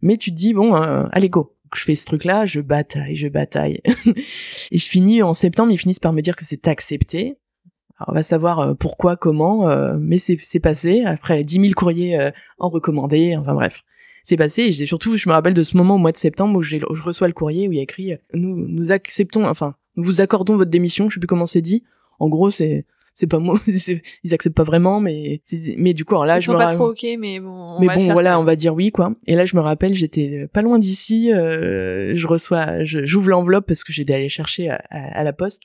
mais 0.01 0.17
tu 0.17 0.31
te 0.31 0.35
dis 0.35 0.53
bon, 0.53 0.73
allez 0.73 1.29
go, 1.29 1.55
je 1.75 1.83
fais 1.83 1.95
ce 1.95 2.05
truc-là, 2.05 2.45
je 2.45 2.61
bataille, 2.61 3.15
je 3.15 3.27
bataille. 3.27 3.81
et 4.71 4.77
je 4.77 4.87
finis 4.87 5.21
en 5.21 5.33
septembre, 5.33 5.71
ils 5.71 5.77
finissent 5.77 5.99
par 5.99 6.13
me 6.13 6.21
dire 6.21 6.35
que 6.35 6.45
c'est 6.45 6.67
accepté 6.67 7.37
on 8.07 8.13
va 8.13 8.23
savoir 8.23 8.59
euh, 8.59 8.73
pourquoi, 8.73 9.17
comment, 9.17 9.69
euh, 9.69 9.95
mais 9.99 10.17
c'est 10.17 10.59
passé. 10.59 11.03
Après 11.05 11.43
10 11.43 11.61
000 11.61 11.73
courriers 11.73 12.19
euh, 12.19 12.31
en 12.57 12.69
recommandé, 12.69 13.35
enfin 13.37 13.53
bref, 13.53 13.83
c'est 14.23 14.37
passé. 14.37 14.63
Et 14.63 14.85
surtout, 14.85 15.17
je 15.17 15.27
me 15.29 15.33
rappelle 15.33 15.53
de 15.53 15.63
ce 15.63 15.75
moment 15.77 15.95
au 15.95 15.99
mois 15.99 16.11
de 16.11 16.17
septembre 16.17 16.57
où, 16.57 16.61
je 16.61 16.77
reçois 17.03 17.27
le 17.27 17.33
courrier 17.33 17.67
où 17.67 17.71
il 17.71 17.77
y 17.77 17.79
a 17.79 17.83
écrit 17.83 18.13
nous 18.33 18.55
nous 18.67 18.91
acceptons, 18.91 19.45
enfin 19.45 19.75
nous 19.95 20.03
vous 20.03 20.21
accordons 20.21 20.55
votre 20.55 20.71
démission. 20.71 21.09
Je 21.09 21.15
sais 21.15 21.19
plus 21.19 21.27
comment 21.27 21.45
c'est 21.45 21.61
dit. 21.61 21.83
En 22.19 22.29
gros, 22.29 22.49
c'est 22.49 22.85
c'est 23.19 23.27
pas 23.27 23.39
moi 23.39 23.59
ils 24.23 24.33
acceptent 24.33 24.55
pas 24.55 24.63
vraiment 24.63 25.01
mais 25.01 25.41
mais 25.77 25.93
du 25.93 26.05
coup 26.05 26.13
alors 26.13 26.25
là 26.25 26.37
ils 26.37 26.41
je 26.41 26.45
sont 26.47 26.57
pas 26.57 26.73
trop 26.73 26.91
ok 26.91 27.05
mais 27.17 27.39
bon 27.39 27.49
on 27.49 27.79
mais 27.79 27.87
bon 27.93 28.13
voilà 28.13 28.39
on 28.39 28.43
va 28.43 28.55
dire 28.55 28.73
oui 28.73 28.91
quoi 28.91 29.13
et 29.27 29.35
là 29.35 29.43
je 29.43 29.55
me 29.57 29.61
rappelle 29.61 29.93
j'étais 29.93 30.47
pas 30.53 30.61
loin 30.61 30.79
d'ici 30.79 31.31
euh, 31.33 32.15
je 32.15 32.27
reçois 32.27 32.83
j'ouvre 32.85 33.29
l'enveloppe 33.29 33.65
parce 33.67 33.83
que 33.83 33.91
j'étais 33.91 34.13
allé 34.13 34.29
chercher 34.29 34.69
à, 34.69 34.81
à, 34.89 35.23
la 35.23 35.33
poste 35.33 35.63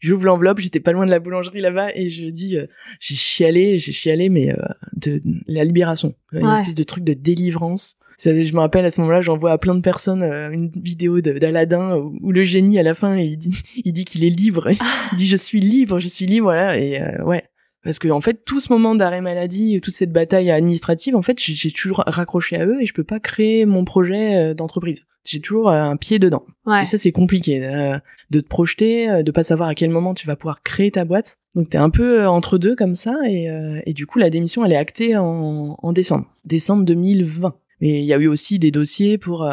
j'ouvre 0.00 0.24
l'enveloppe, 0.24 0.60
j'étais 0.60 0.80
pas 0.80 0.92
loin 0.92 1.06
de 1.06 1.10
la 1.10 1.18
boulangerie 1.18 1.60
là-bas 1.60 1.90
et 1.94 2.10
je 2.10 2.26
dis 2.26 2.56
euh, 2.56 2.66
j'ai 3.00 3.14
chialé, 3.14 3.78
j'ai 3.78 3.92
chialé 3.92 4.28
mais 4.28 4.50
euh, 4.50 4.56
de 4.94 5.22
la 5.46 5.64
libération, 5.64 6.14
une 6.32 6.48
espèce 6.48 6.74
de 6.74 6.82
truc 6.82 7.04
de 7.04 7.14
délivrance. 7.14 7.96
je 8.22 8.52
me 8.52 8.60
rappelle 8.60 8.84
à 8.84 8.90
ce 8.90 9.00
moment-là, 9.00 9.20
j'envoie 9.20 9.52
à 9.52 9.58
plein 9.58 9.74
de 9.74 9.80
personnes 9.80 10.22
euh, 10.22 10.50
une 10.50 10.70
vidéo 10.70 11.20
d'Aladin 11.20 11.96
où, 11.96 12.32
le 12.32 12.42
génie 12.42 12.78
à 12.78 12.82
la 12.82 12.94
fin 12.94 13.16
il 13.16 13.36
dit 13.36 13.56
il 13.84 13.92
dit 13.92 14.04
qu'il 14.04 14.24
est 14.24 14.30
libre, 14.30 14.70
il 15.12 15.18
dit 15.18 15.26
je 15.26 15.36
suis 15.36 15.60
libre, 15.60 15.98
je 15.98 16.08
suis 16.08 16.26
libre 16.26 16.46
voilà 16.46 16.78
et 16.78 17.00
ouais. 17.22 17.44
Parce 17.82 18.00
que 18.00 18.08
en 18.08 18.20
fait 18.20 18.44
tout 18.44 18.58
ce 18.58 18.72
moment 18.72 18.96
d'arrêt 18.96 19.20
maladie 19.20 19.80
toute 19.80 19.94
cette 19.94 20.10
bataille 20.10 20.50
administrative 20.50 21.14
en 21.14 21.22
fait 21.22 21.38
j'ai 21.38 21.70
toujours 21.70 22.02
raccroché 22.04 22.56
à 22.56 22.66
eux 22.66 22.82
et 22.82 22.86
je 22.86 22.92
peux 22.92 23.04
pas 23.04 23.20
créer 23.20 23.64
mon 23.64 23.84
projet 23.84 24.54
d'entreprise. 24.54 25.06
J'ai 25.24 25.40
toujours 25.40 25.70
un 25.70 25.96
pied 25.96 26.18
dedans. 26.18 26.44
Et 26.82 26.84
ça 26.84 26.98
c'est 26.98 27.12
compliqué 27.12 27.60
de 28.30 28.40
te 28.40 28.48
projeter 28.48 29.22
de 29.22 29.30
pas 29.30 29.44
savoir 29.44 29.68
à 29.68 29.74
quel 29.74 29.90
moment 29.90 30.14
tu 30.14 30.26
vas 30.26 30.36
pouvoir 30.36 30.62
créer 30.62 30.90
ta 30.90 31.04
boîte. 31.04 31.38
Donc 31.54 31.70
t'es 31.70 31.78
un 31.78 31.90
peu 31.90 32.26
entre 32.26 32.58
deux 32.58 32.74
comme 32.74 32.94
ça 32.94 33.16
et, 33.28 33.48
et 33.86 33.92
du 33.92 34.06
coup 34.06 34.18
la 34.18 34.30
démission 34.30 34.64
elle 34.64 34.72
est 34.72 34.76
actée 34.76 35.16
en, 35.16 35.76
en 35.80 35.92
décembre. 35.92 36.26
Décembre 36.44 36.84
2020 36.84 37.54
mais 37.80 38.00
il 38.00 38.06
y 38.06 38.14
a 38.14 38.16
eu 38.16 38.26
aussi 38.26 38.58
des 38.58 38.70
dossiers 38.70 39.18
pour 39.18 39.48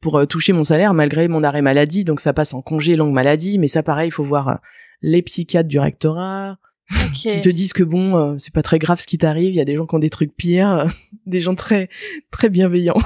pour 0.00 0.26
toucher 0.28 0.52
mon 0.52 0.64
salaire 0.64 0.94
malgré 0.94 1.28
mon 1.28 1.42
arrêt 1.42 1.62
maladie. 1.62 2.04
Donc 2.04 2.20
ça 2.20 2.32
passe 2.32 2.54
en 2.54 2.62
congé 2.62 2.94
longue 2.96 3.12
maladie. 3.12 3.58
Mais 3.58 3.68
ça 3.68 3.82
pareil 3.82 4.08
il 4.08 4.12
faut 4.12 4.24
voir 4.24 4.60
les 5.02 5.22
psychiatres 5.22 5.68
du 5.68 5.78
rectorat 5.78 6.58
qui 7.14 7.40
te 7.40 7.48
disent 7.48 7.72
que 7.72 7.82
bon, 7.82 8.16
euh, 8.16 8.34
c'est 8.38 8.52
pas 8.52 8.62
très 8.62 8.78
grave 8.78 9.00
ce 9.00 9.06
qui 9.06 9.18
t'arrive. 9.18 9.52
Il 9.52 9.56
y 9.56 9.60
a 9.60 9.64
des 9.64 9.76
gens 9.76 9.86
qui 9.86 9.94
ont 9.94 10.00
des 10.00 10.10
trucs 10.10 10.36
pires, 10.36 10.86
des 11.26 11.40
gens 11.40 11.54
très 11.54 11.88
très 12.30 12.48
bienveillants. 12.48 12.98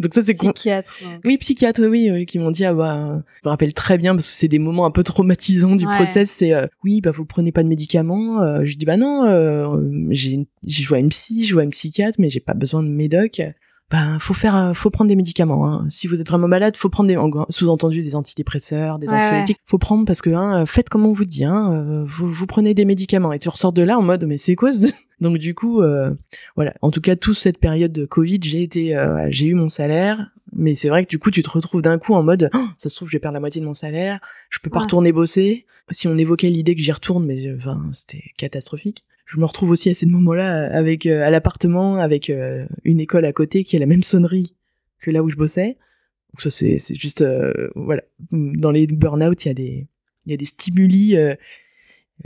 Donc 0.00 0.14
ça 0.14 0.22
c'est 0.22 0.34
psychiatre. 0.34 0.98
Oui, 1.24 1.38
psychiatre, 1.38 1.82
oui, 1.86 2.10
oui, 2.10 2.26
qui 2.26 2.38
m'ont 2.38 2.50
dit 2.50 2.64
ah 2.64 2.72
bah 2.72 3.22
je 3.42 3.48
me 3.48 3.50
rappelle 3.50 3.74
très 3.74 3.98
bien 3.98 4.14
parce 4.14 4.28
que 4.28 4.34
c'est 4.34 4.48
des 4.48 4.58
moments 4.58 4.86
un 4.86 4.90
peu 4.90 5.02
traumatisants 5.02 5.76
du 5.76 5.86
process. 5.86 6.30
C'est 6.30 6.52
euh, 6.52 6.66
oui 6.84 7.00
bah 7.00 7.10
vous 7.10 7.24
prenez 7.24 7.52
pas 7.52 7.62
de 7.62 7.68
médicaments. 7.68 8.40
Euh, 8.42 8.64
je 8.64 8.76
dis 8.76 8.84
bah 8.84 8.96
non, 8.96 9.80
j'ai 10.10 10.46
j'ai 10.64 10.82
joué 10.82 10.98
à 10.98 11.00
une 11.00 11.08
psy, 11.08 11.44
je 11.44 11.52
vois 11.54 11.62
à 11.62 11.64
une 11.64 11.70
psychiatre, 11.70 12.18
mais 12.20 12.28
j'ai 12.28 12.40
pas 12.40 12.54
besoin 12.54 12.82
de 12.82 12.88
médoc 12.88 13.40
ben 13.90 14.18
faut 14.18 14.34
faire 14.34 14.54
euh, 14.56 14.72
faut 14.74 14.90
prendre 14.90 15.08
des 15.08 15.16
médicaments 15.16 15.66
hein. 15.66 15.86
si 15.88 16.06
vous 16.06 16.20
êtes 16.20 16.28
vraiment 16.28 16.48
malade 16.48 16.76
faut 16.76 16.90
prendre 16.90 17.08
des 17.08 17.16
sous-entendu 17.48 18.02
des 18.02 18.14
antidépresseurs 18.14 18.98
des 18.98 19.08
anxiolytiques 19.08 19.58
faut 19.64 19.78
prendre 19.78 20.04
parce 20.04 20.20
que 20.20 20.30
hein, 20.30 20.66
faites 20.66 20.88
comme 20.88 21.06
on 21.06 21.12
vous 21.12 21.24
dit 21.24 21.44
hein, 21.44 21.72
euh, 21.72 22.04
vous, 22.06 22.28
vous 22.28 22.46
prenez 22.46 22.74
des 22.74 22.84
médicaments 22.84 23.32
et 23.32 23.38
tu 23.38 23.48
ressors 23.48 23.72
de 23.72 23.82
là 23.82 23.98
en 23.98 24.02
mode 24.02 24.24
mais 24.24 24.36
c'est 24.38 24.56
quoi 24.56 24.72
ce... 24.72 24.86
donc 25.20 25.38
du 25.38 25.54
coup 25.54 25.80
euh, 25.82 26.12
voilà 26.54 26.74
en 26.82 26.90
tout 26.90 27.00
cas 27.00 27.16
toute 27.16 27.36
cette 27.36 27.58
période 27.58 27.92
de 27.92 28.04
Covid 28.04 28.40
j'ai 28.42 28.62
été 28.62 28.96
j'ai 29.30 29.46
eu 29.46 29.54
mon 29.54 29.68
salaire 29.68 30.30
Mais 30.54 30.74
c'est 30.74 30.88
vrai 30.88 31.04
que 31.04 31.10
du 31.10 31.18
coup, 31.18 31.30
tu 31.30 31.42
te 31.42 31.50
retrouves 31.50 31.82
d'un 31.82 31.98
coup 31.98 32.14
en 32.14 32.22
mode, 32.22 32.48
oh, 32.54 32.58
ça 32.78 32.88
se 32.88 32.96
trouve, 32.96 33.08
je 33.08 33.16
vais 33.16 33.20
perdre 33.20 33.34
la 33.34 33.40
moitié 33.40 33.60
de 33.60 33.66
mon 33.66 33.74
salaire, 33.74 34.18
je 34.48 34.58
peux 34.60 34.70
pas 34.70 34.78
Ouais. 34.78 34.84
retourner 34.84 35.12
bosser. 35.12 35.66
Si 35.90 36.08
on 36.08 36.16
évoquait 36.16 36.48
l'idée 36.50 36.74
que 36.74 36.80
j'y 36.80 36.90
retourne, 36.92 37.24
mais 37.26 37.46
euh, 37.46 37.56
enfin, 37.58 37.78
c'était 37.92 38.22
catastrophique. 38.38 39.04
Je 39.30 39.38
me 39.38 39.44
retrouve 39.44 39.70
aussi 39.70 39.90
à 39.90 39.94
ces 39.94 40.06
moments-là 40.06 40.74
avec 40.74 41.04
euh, 41.06 41.22
à 41.22 41.28
l'appartement 41.30 41.96
avec 41.96 42.30
euh, 42.30 42.64
une 42.84 42.98
école 42.98 43.24
à 43.26 43.32
côté 43.32 43.62
qui 43.62 43.76
a 43.76 43.78
la 43.78 43.84
même 43.86 44.02
sonnerie 44.02 44.54
que 45.00 45.10
là 45.10 45.22
où 45.22 45.28
je 45.28 45.36
bossais. 45.36 45.76
Donc 46.32 46.40
ça 46.40 46.50
c'est 46.50 46.78
c'est 46.78 46.94
juste 46.94 47.20
euh, 47.20 47.68
voilà. 47.74 48.02
Dans 48.32 48.70
les 48.70 48.86
burn-out, 48.86 49.44
il 49.44 49.48
y 49.48 49.50
a 49.50 49.54
des 49.54 49.86
il 50.24 50.30
y 50.30 50.34
a 50.34 50.36
des 50.38 50.44
stimuli 50.46 51.14
euh, 51.16 51.34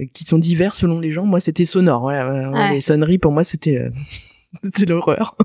euh, 0.00 0.04
qui 0.14 0.24
sont 0.24 0.38
divers 0.38 0.74
selon 0.76 1.00
les 1.00 1.10
gens. 1.12 1.24
Moi, 1.26 1.40
c'était 1.40 1.64
sonore. 1.64 2.02
Voilà, 2.02 2.50
Ouais. 2.50 2.74
les 2.74 2.80
sonneries 2.80 3.18
pour 3.18 3.32
moi, 3.32 3.42
c'était 3.44 3.78
euh, 3.78 3.90
c'était 4.64 4.86
l'horreur. 4.86 5.36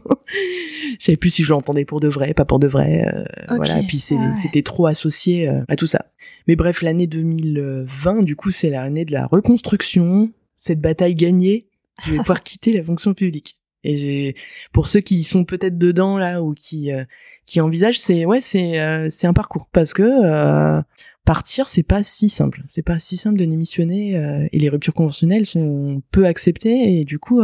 Je 1.00 1.06
savais 1.06 1.18
plus 1.18 1.30
si 1.32 1.44
je 1.44 1.50
l'entendais 1.52 1.86
pour 1.86 2.00
de 2.00 2.08
vrai, 2.08 2.34
pas 2.34 2.46
pour 2.46 2.60
de 2.60 2.68
vrai. 2.68 3.06
euh, 3.14 3.24
Ok. 3.56 3.66
Voilà. 3.66 3.82
Puis 3.88 4.00
c'est- 4.00 4.16
Ouais. 4.16 4.36
c'était 4.36 4.62
trop 4.64 4.86
associé 4.88 5.50
euh, 5.50 5.62
à 5.70 5.76
tout 5.76 5.88
ça. 5.88 6.06
Mais 6.48 6.56
bref, 6.56 6.82
l'année 6.82 7.08
2020, 7.08 8.22
du 8.24 8.36
coup, 8.36 8.52
c'est 8.52 8.70
l'année 8.70 9.06
de 9.06 9.12
la 9.12 9.26
reconstruction. 9.28 10.32
Cette 10.58 10.82
bataille 10.82 11.16
gagnée, 11.16 11.68
je 12.06 12.12
vais 12.12 12.18
pouvoir 12.18 12.44
quitter 12.44 12.74
la 12.74 12.84
fonction 12.84 13.14
publique. 13.14 13.58
Et 13.84 13.98
j'ai, 13.98 14.36
pour 14.74 14.88
ceux 14.88 15.00
qui 15.00 15.24
sont 15.24 15.46
peut-être 15.46 15.78
dedans 15.78 16.18
là 16.18 16.42
ou 16.42 16.54
qui 16.54 16.92
euh, 16.92 17.06
qui 17.48 17.62
envisagent, 17.62 18.00
c'est 18.00 18.26
ouais, 18.26 18.42
c'est 18.42 18.80
euh, 18.80 19.08
c'est 19.10 19.26
un 19.26 19.34
parcours 19.34 19.68
parce 19.72 19.94
que 19.94 20.04
euh, 20.04 20.82
partir, 21.26 21.70
c'est 21.70 21.84
pas 21.84 22.04
si 22.04 22.30
simple. 22.30 22.62
C'est 22.66 22.84
pas 22.84 23.00
si 23.00 23.18
simple 23.18 23.40
de 23.40 23.46
démissionner 23.46 24.18
euh, 24.18 24.48
et 24.52 24.60
les 24.60 24.70
ruptures 24.70 24.94
conventionnelles 24.94 25.46
sont 25.46 26.04
peu 26.12 26.26
acceptées 26.26 27.00
et 27.00 27.06
du 27.06 27.18
coup, 27.18 27.42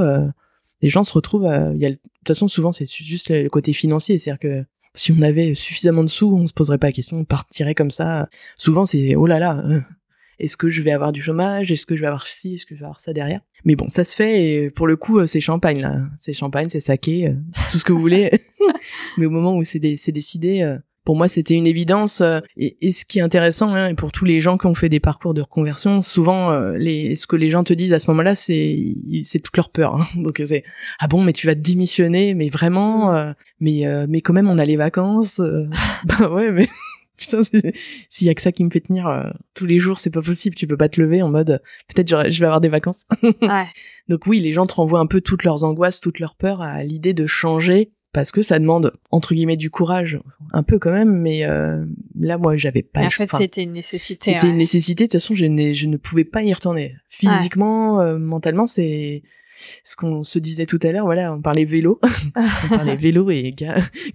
les 0.81 0.89
gens 0.89 1.03
se 1.03 1.13
retrouvent. 1.13 1.49
Il 1.73 1.81
y 1.81 1.85
a, 1.85 1.91
de 1.91 1.95
toute 1.95 2.27
façon, 2.27 2.47
souvent, 2.47 2.71
c'est 2.71 2.89
juste 2.91 3.29
le 3.29 3.49
côté 3.49 3.73
financier, 3.73 4.17
c'est-à-dire 4.17 4.39
que 4.39 4.65
si 4.95 5.11
on 5.11 5.21
avait 5.21 5.53
suffisamment 5.53 6.03
de 6.03 6.09
sous, 6.09 6.31
on 6.35 6.45
se 6.45 6.53
poserait 6.53 6.77
pas 6.77 6.87
la 6.87 6.93
question, 6.93 7.17
on 7.17 7.25
partirait 7.25 7.75
comme 7.75 7.91
ça. 7.91 8.29
Souvent, 8.57 8.85
c'est 8.85 9.15
oh 9.15 9.25
là 9.25 9.39
là. 9.39 9.63
Est-ce 10.39 10.57
que 10.57 10.69
je 10.69 10.81
vais 10.81 10.91
avoir 10.91 11.11
du 11.11 11.21
chômage 11.21 11.71
Est-ce 11.71 11.85
que 11.85 11.95
je 11.95 12.01
vais 12.01 12.07
avoir 12.07 12.27
ci 12.27 12.55
Est-ce 12.55 12.65
que 12.65 12.75
je 12.75 12.79
vais 12.79 12.85
avoir 12.85 12.99
ça 12.99 13.13
derrière 13.13 13.41
Mais 13.65 13.75
bon, 13.75 13.87
ça 13.89 14.03
se 14.03 14.15
fait 14.15 14.43
et 14.43 14.69
pour 14.69 14.87
le 14.87 14.95
coup, 14.95 15.19
euh, 15.19 15.27
c'est 15.27 15.39
champagne 15.41 15.81
là. 15.81 16.01
C'est 16.17 16.33
champagne, 16.33 16.67
c'est 16.69 16.79
saké, 16.81 17.27
euh, 17.27 17.33
tout 17.71 17.77
ce 17.77 17.83
que 17.85 17.93
vous 17.93 17.99
voulez. 17.99 18.31
Mais 19.17 19.25
au 19.25 19.29
moment 19.29 19.55
où 19.55 19.63
c'est 19.63 19.79
dé- 19.79 19.97
c'est 19.97 20.11
décidé, 20.11 20.61
euh, 20.61 20.77
pour 21.05 21.17
moi, 21.17 21.27
c'était 21.27 21.55
une 21.55 21.67
évidence. 21.67 22.21
euh, 22.21 22.39
et, 22.55 22.77
et 22.87 22.91
ce 22.93 23.03
qui 23.03 23.19
est 23.19 23.21
intéressant, 23.21 23.73
hein, 23.73 23.89
et 23.89 23.93
pour 23.93 24.11
tous 24.13 24.23
les 24.23 24.39
gens 24.39 24.57
qui 24.57 24.67
ont 24.67 24.73
fait 24.75 24.87
des 24.87 25.01
parcours 25.01 25.33
de 25.33 25.41
reconversion, 25.41 26.01
souvent, 26.01 26.57
les, 26.71 27.15
ce 27.17 27.27
que 27.27 27.35
les 27.35 27.49
gens 27.49 27.63
te 27.65 27.73
disent 27.73 27.91
à 27.93 27.99
ce 27.99 28.09
moment-là, 28.11 28.35
c'est 28.35 28.95
c'est 29.23 29.39
toute 29.39 29.57
leur 29.57 29.69
peur. 29.69 29.95
hein. 29.95 30.05
Donc 30.15 30.41
c'est 30.45 30.63
ah 30.99 31.07
bon, 31.07 31.21
mais 31.21 31.33
tu 31.33 31.45
vas 31.45 31.55
te 31.55 31.59
démissionner, 31.59 32.33
mais 32.33 32.47
vraiment, 32.47 33.13
euh, 33.13 33.33
mais 33.59 33.83
mais 34.07 34.21
quand 34.21 34.31
même, 34.33 34.49
on 34.49 34.57
a 34.57 34.65
les 34.65 34.77
vacances. 34.77 35.41
bah 36.05 36.29
ouais, 36.31 36.51
mais 36.51 36.69
putain, 37.17 37.41
s'il 38.09 38.27
y 38.27 38.29
a 38.29 38.33
que 38.33 38.41
ça 38.41 38.51
qui 38.51 38.63
me 38.63 38.69
fait 38.69 38.81
tenir 38.81 39.07
euh, 39.07 39.29
tous 39.53 39.65
les 39.65 39.79
jours, 39.79 39.99
c'est 39.99 40.09
pas 40.09 40.21
possible. 40.21 40.55
Tu 40.55 40.67
peux 40.67 40.77
pas 40.77 40.89
te 40.89 40.99
lever 41.01 41.21
en 41.21 41.29
mode 41.29 41.61
peut-être 41.93 42.29
je 42.29 42.39
vais 42.39 42.45
avoir 42.45 42.61
des 42.61 42.69
vacances. 42.69 43.05
Ouais. 43.41 43.67
Donc 44.07 44.25
oui, 44.25 44.39
les 44.39 44.53
gens 44.53 44.65
te 44.65 44.73
renvoient 44.73 44.99
un 44.99 45.05
peu 45.05 45.21
toutes 45.21 45.43
leurs 45.43 45.63
angoisses, 45.63 45.99
toutes 45.99 46.19
leurs 46.19 46.35
peurs 46.35 46.61
à 46.61 46.83
l'idée 46.83 47.13
de 47.13 47.27
changer 47.27 47.91
parce 48.13 48.31
que 48.31 48.43
ça 48.43 48.59
demande 48.59 48.93
entre 49.11 49.33
guillemets 49.33 49.57
du 49.57 49.69
courage, 49.71 50.19
un 50.53 50.63
peu 50.63 50.79
quand 50.79 50.91
même. 50.91 51.17
Mais 51.17 51.45
euh, 51.45 51.83
là, 52.17 52.37
moi, 52.37 52.55
j'avais 52.55 52.83
pas. 52.83 53.01
Mais 53.01 53.07
en 53.07 53.09
fait, 53.09 53.29
c'était 53.31 53.63
une 53.63 53.73
nécessité. 53.73 54.31
C'était 54.31 54.45
ouais. 54.45 54.51
une 54.51 54.57
nécessité. 54.57 55.05
De 55.05 55.11
toute 55.11 55.19
façon, 55.19 55.33
je, 55.35 55.45
je 55.45 55.87
ne 55.87 55.97
pouvais 55.97 56.23
pas 56.23 56.43
y 56.43 56.53
retourner. 56.53 56.95
Physiquement, 57.09 57.99
euh, 57.99 58.17
mentalement, 58.19 58.67
c'est 58.67 59.23
ce 59.83 59.95
qu'on 59.95 60.23
se 60.23 60.39
disait 60.39 60.65
tout 60.65 60.79
à 60.83 60.91
l'heure. 60.91 61.05
Voilà, 61.05 61.33
on 61.33 61.41
parlait 61.41 61.65
vélo, 61.65 61.99
on 62.35 62.69
parlait 62.69 62.95
vélo 62.95 63.29
et 63.29 63.55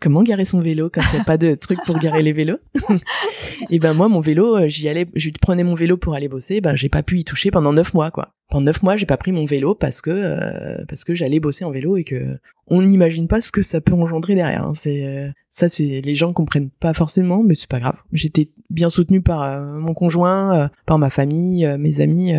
comment 0.01 0.23
garer 0.23 0.45
son 0.45 0.61
vélo 0.61 0.91
quand 0.93 1.01
il 1.13 1.17
n'y 1.17 1.21
a 1.21 1.25
pas 1.25 1.39
de 1.39 1.55
truc 1.55 1.79
pour 1.85 1.99
garer 1.99 2.23
les 2.23 2.33
vélos? 2.33 2.59
et 3.71 3.79
ben 3.79 3.95
moi, 3.95 4.09
mon 4.09 4.21
vélo, 4.21 4.57
euh, 4.57 4.69
j'y 4.69 4.89
allais, 4.89 5.07
je 5.15 5.31
prenais 5.41 5.65
mon 5.65 5.75
vélo 5.75 5.97
pour 5.97 6.15
aller 6.15 6.29
bosser. 6.29 6.61
Ben 6.61 6.75
j'ai 6.75 6.89
pas 6.89 7.03
pu 7.03 7.19
y 7.19 7.25
toucher 7.25 7.51
pendant 7.51 7.73
neuf 7.73 7.95
mois, 7.95 8.11
quoi. 8.11 8.35
Pendant 8.51 8.65
neuf 8.65 8.83
mois, 8.83 8.97
j'ai 8.97 9.05
pas 9.05 9.19
pris 9.19 9.31
mon 9.31 9.45
vélo 9.45 9.75
parce 9.75 10.01
que 10.01 10.11
euh, 10.11 10.85
parce 10.89 11.05
que 11.05 11.15
j'allais 11.15 11.39
bosser 11.39 11.67
en 11.67 11.71
vélo 11.71 11.99
et 11.99 12.05
que 12.05 12.39
on 12.67 12.81
n'imagine 12.81 13.29
pas 13.29 13.43
ce 13.43 13.53
que 13.53 13.63
ça 13.63 13.83
peut 13.83 13.93
engendrer 13.93 14.35
derrière. 14.35 14.65
hein. 14.65 14.73
C'est 14.75 15.05
euh, 15.05 15.29
ça, 15.51 15.69
c'est 15.69 16.01
les 16.03 16.15
gens 16.15 16.33
comprennent 16.33 16.71
pas 16.71 16.95
forcément, 16.95 17.43
mais 17.43 17.55
c'est 17.55 17.69
pas 17.69 17.79
grave. 17.81 17.97
J'étais 18.13 18.51
bien 18.71 18.89
soutenue 18.89 19.21
par 19.21 19.43
euh, 19.43 19.79
mon 19.79 19.93
conjoint, 19.93 20.71
par 20.87 20.99
ma 20.99 21.11
famille, 21.11 21.69
mes 21.79 22.01
amis. 22.01 22.33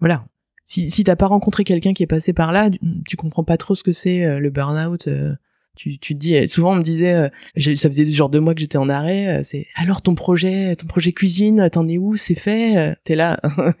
voilà. 0.00 0.24
Si 0.70 0.88
si 0.88 1.02
t'as 1.02 1.16
pas 1.16 1.26
rencontré 1.26 1.64
quelqu'un 1.64 1.92
qui 1.94 2.04
est 2.04 2.06
passé 2.06 2.32
par 2.32 2.52
là, 2.52 2.70
tu, 3.04 3.16
comprends 3.16 3.42
pas 3.42 3.56
trop 3.56 3.74
ce 3.74 3.82
que 3.82 3.90
c'est 3.90 4.24
euh, 4.24 4.38
le 4.38 4.50
burn-out. 4.50 5.08
euh, 5.08 5.34
tu, 5.74 5.98
tu 5.98 6.14
te 6.14 6.18
dis, 6.20 6.36
euh, 6.36 6.46
souvent 6.46 6.74
on 6.74 6.76
me 6.76 6.84
disait, 6.84 7.28
ça 7.56 7.88
faisait 7.88 8.08
genre 8.12 8.28
deux 8.28 8.38
mois 8.38 8.54
que 8.54 8.60
j'étais 8.60 8.78
en 8.78 8.88
arrêt. 8.88 9.42
c'est 9.42 9.66
alors 9.74 10.00
ton 10.00 10.14
projet, 10.14 10.76
ton 10.76 10.86
projet 10.86 11.10
cuisine, 11.10 11.68
t'en 11.72 11.88
es 11.88 11.98
où 11.98 12.14
C'est 12.14 12.36
fait 12.36 12.96
T'es 13.02 13.16
là. 13.16 13.40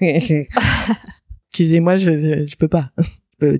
Excusez-moi, 1.52 1.96
je, 1.96 2.44
je 2.44 2.56
peux 2.56 2.66
pas. 2.66 2.90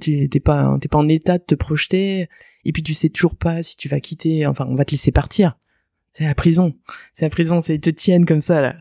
Tu 0.00 0.28
t'es 0.28 0.40
pas 0.40 0.76
t'es 0.80 0.88
pas 0.88 0.98
en 0.98 1.08
état 1.08 1.38
de 1.38 1.44
te 1.44 1.54
projeter 1.54 2.28
et 2.64 2.72
puis 2.72 2.82
tu 2.82 2.94
sais 2.94 3.10
toujours 3.10 3.36
pas 3.36 3.62
si 3.62 3.76
tu 3.76 3.88
vas 3.88 4.00
quitter 4.00 4.44
enfin 4.44 4.66
on 4.68 4.74
va 4.74 4.84
te 4.84 4.90
laisser 4.90 5.10
partir 5.10 5.56
c'est 6.12 6.26
la 6.26 6.34
prison 6.34 6.74
c'est 7.14 7.24
la 7.24 7.30
prison 7.30 7.62
c'est 7.62 7.76
ils 7.76 7.80
te 7.80 7.88
tiennent 7.88 8.26
comme 8.26 8.42
ça 8.42 8.60
là 8.60 8.76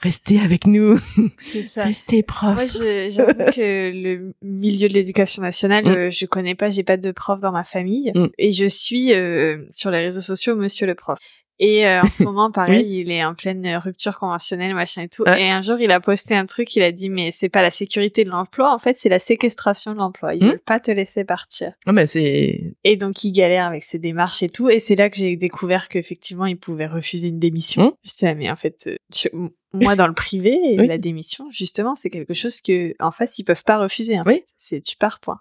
restez 0.00 0.40
avec 0.40 0.66
nous 0.66 0.98
C'est 1.38 1.62
ça. 1.62 1.84
restez 1.84 2.22
prof 2.22 2.54
Moi, 2.54 2.66
je- 2.66 3.08
j'avoue 3.10 3.32
que 3.54 3.90
le 3.92 4.34
milieu 4.42 4.88
de 4.88 4.94
l'éducation 4.94 5.42
nationale, 5.42 5.84
Mm. 5.84 5.88
euh, 5.88 6.10
je 6.10 6.26
connais 6.26 6.54
pas, 6.54 6.68
j'ai 6.70 6.82
pas 6.84 6.96
de 6.96 7.10
prof 7.12 7.40
dans 7.40 7.52
ma 7.52 7.64
famille, 7.64 8.12
Mm. 8.14 8.26
et 8.38 8.50
je 8.52 8.66
suis 8.66 9.12
euh, 9.14 9.64
sur 9.70 9.90
les 9.90 10.00
réseaux 10.00 10.20
sociaux 10.22 10.56
Monsieur 10.56 10.86
le 10.86 10.94
prof. 10.94 11.18
Et 11.58 11.86
euh, 11.86 12.02
en 12.02 12.10
ce 12.10 12.22
moment, 12.24 12.50
pareil, 12.50 13.00
il 13.00 13.10
est 13.10 13.24
en 13.24 13.34
pleine 13.34 13.64
euh, 13.66 13.78
rupture 13.78 14.18
conventionnelle, 14.18 14.74
machin 14.74 15.02
et 15.02 15.08
tout. 15.08 15.22
Ouais. 15.22 15.42
Et 15.42 15.50
un 15.50 15.62
jour, 15.62 15.78
il 15.80 15.90
a 15.90 16.00
posté 16.00 16.34
un 16.34 16.44
truc, 16.46 16.76
il 16.76 16.82
a 16.82 16.92
dit 16.92 17.08
mais 17.08 17.30
c'est 17.32 17.48
pas 17.48 17.62
la 17.62 17.70
sécurité 17.70 18.24
de 18.24 18.30
l'emploi, 18.30 18.74
en 18.74 18.78
fait, 18.78 18.96
c'est 18.98 19.08
la 19.08 19.18
séquestration 19.18 19.92
de 19.92 19.98
l'emploi. 19.98 20.34
Ils 20.34 20.44
Mm. 20.44 20.48
veulent 20.48 20.58
pas 20.60 20.80
te 20.80 20.90
laisser 20.90 21.24
partir. 21.24 21.72
non 21.86 21.92
mais 21.92 22.06
c'est 22.06 22.74
Et 22.84 22.96
donc, 22.96 23.24
il 23.24 23.32
galère 23.32 23.66
avec 23.66 23.84
ses 23.84 23.98
démarches 23.98 24.42
et 24.42 24.48
tout. 24.50 24.68
Et 24.68 24.80
c'est 24.80 24.94
là 24.96 25.08
que 25.08 25.16
j'ai 25.16 25.36
découvert 25.36 25.88
qu'effectivement, 25.88 26.46
il 26.46 26.58
pouvait 26.58 26.86
refuser 26.86 27.28
une 27.28 27.38
démission. 27.38 27.82
Mm. 27.86 27.92
J'étais 28.04 28.26
là, 28.26 28.34
mais 28.34 28.50
en 28.50 28.56
fait, 28.56 28.84
euh, 28.88 28.96
je- 29.14 29.28
moi, 29.72 29.96
dans 29.96 30.06
le 30.06 30.14
privé, 30.14 30.58
Oui. 30.78 30.86
la 30.86 30.98
démission, 30.98 31.46
justement, 31.50 31.94
c'est 31.94 32.10
quelque 32.10 32.34
chose 32.34 32.60
que, 32.60 32.94
en 33.00 33.10
face, 33.10 33.38
ils 33.38 33.44
peuvent 33.44 33.64
pas 33.64 33.78
refuser. 33.78 34.18
En 34.18 34.24
Oui. 34.24 34.34
fait. 34.34 34.44
C'est 34.56 34.80
tu 34.82 34.96
pars, 34.96 35.20
point. 35.20 35.38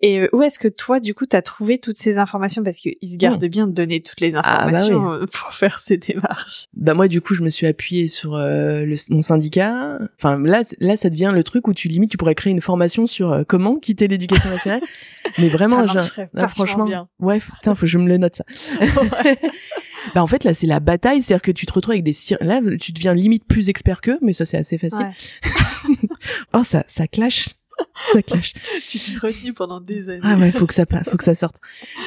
Et 0.00 0.20
euh, 0.20 0.28
où 0.32 0.42
est-ce 0.42 0.58
que 0.58 0.68
toi, 0.68 1.00
du 1.00 1.12
coup, 1.14 1.26
t'as 1.26 1.42
trouvé 1.42 1.78
toutes 1.78 1.96
ces 1.96 2.18
informations? 2.18 2.62
Parce 2.62 2.78
qu'ils 2.78 2.96
se 3.02 3.16
gardent 3.16 3.44
bien 3.46 3.66
de 3.66 3.72
donner 3.72 4.00
toutes 4.00 4.20
les. 4.20 4.36
Ah, 4.36 4.42
bah 4.42 4.48
informations 4.54 5.12
euh, 5.12 5.26
pour 5.26 5.52
faire 5.54 5.80
ces 5.80 5.96
démarches. 5.96 6.66
bah 6.74 6.94
moi 6.94 7.08
du 7.08 7.20
coup 7.20 7.34
je 7.34 7.42
me 7.42 7.50
suis 7.50 7.66
appuyée 7.66 8.06
sur 8.08 8.34
euh, 8.34 8.84
le, 8.84 8.96
mon 9.10 9.22
syndicat 9.22 9.98
enfin 10.18 10.38
là 10.38 10.62
là 10.80 10.96
ça 10.96 11.10
devient 11.10 11.32
le 11.34 11.42
truc 11.42 11.66
où 11.66 11.74
tu 11.74 11.88
limite 11.88 12.10
tu 12.10 12.16
pourrais 12.16 12.34
créer 12.34 12.52
une 12.52 12.60
formation 12.60 13.06
sur 13.06 13.32
euh, 13.32 13.42
comment 13.46 13.76
quitter 13.76 14.06
l'éducation 14.06 14.50
nationale 14.50 14.80
mais 15.38 15.48
vraiment 15.48 15.86
Ça 15.86 15.94
là, 15.94 16.28
vachement 16.34 16.48
franchement 16.66 16.84
bien. 16.84 17.08
ouais 17.20 17.40
putain 17.40 17.74
faut 17.74 17.82
que 17.82 17.86
je 17.86 17.98
me 17.98 18.06
le 18.06 18.18
note 18.18 18.36
ça 18.36 18.44
bah 20.14 20.22
en 20.22 20.26
fait 20.26 20.44
là 20.44 20.54
c'est 20.54 20.66
la 20.66 20.80
bataille 20.80 21.22
c'est 21.22 21.34
à 21.34 21.36
dire 21.38 21.42
que 21.42 21.52
tu 21.52 21.66
te 21.66 21.72
retrouves 21.72 21.92
avec 21.92 22.04
des 22.04 22.14
là 22.40 22.60
tu 22.80 22.92
deviens 22.92 23.14
limite 23.14 23.44
plus 23.46 23.68
expert 23.68 24.00
qu'eux 24.00 24.18
mais 24.22 24.32
ça 24.32 24.44
c'est 24.46 24.58
assez 24.58 24.78
facile 24.78 24.98
Ouais. 24.98 25.50
oh 26.54 26.62
ça 26.64 26.84
ça 26.86 27.06
clash 27.06 27.50
ça 28.12 28.22
clash. 28.22 28.52
Tu 28.86 28.98
t'es 28.98 29.26
retenu 29.26 29.52
pendant 29.52 29.80
des 29.80 30.08
années. 30.08 30.20
ah 30.22 30.36
ouais 30.36 30.50
faut 30.52 30.66
que 30.66 30.74
ça 30.74 30.84
faut 31.08 31.16
que 31.16 31.24
ça 31.24 31.34
sorte. 31.34 31.56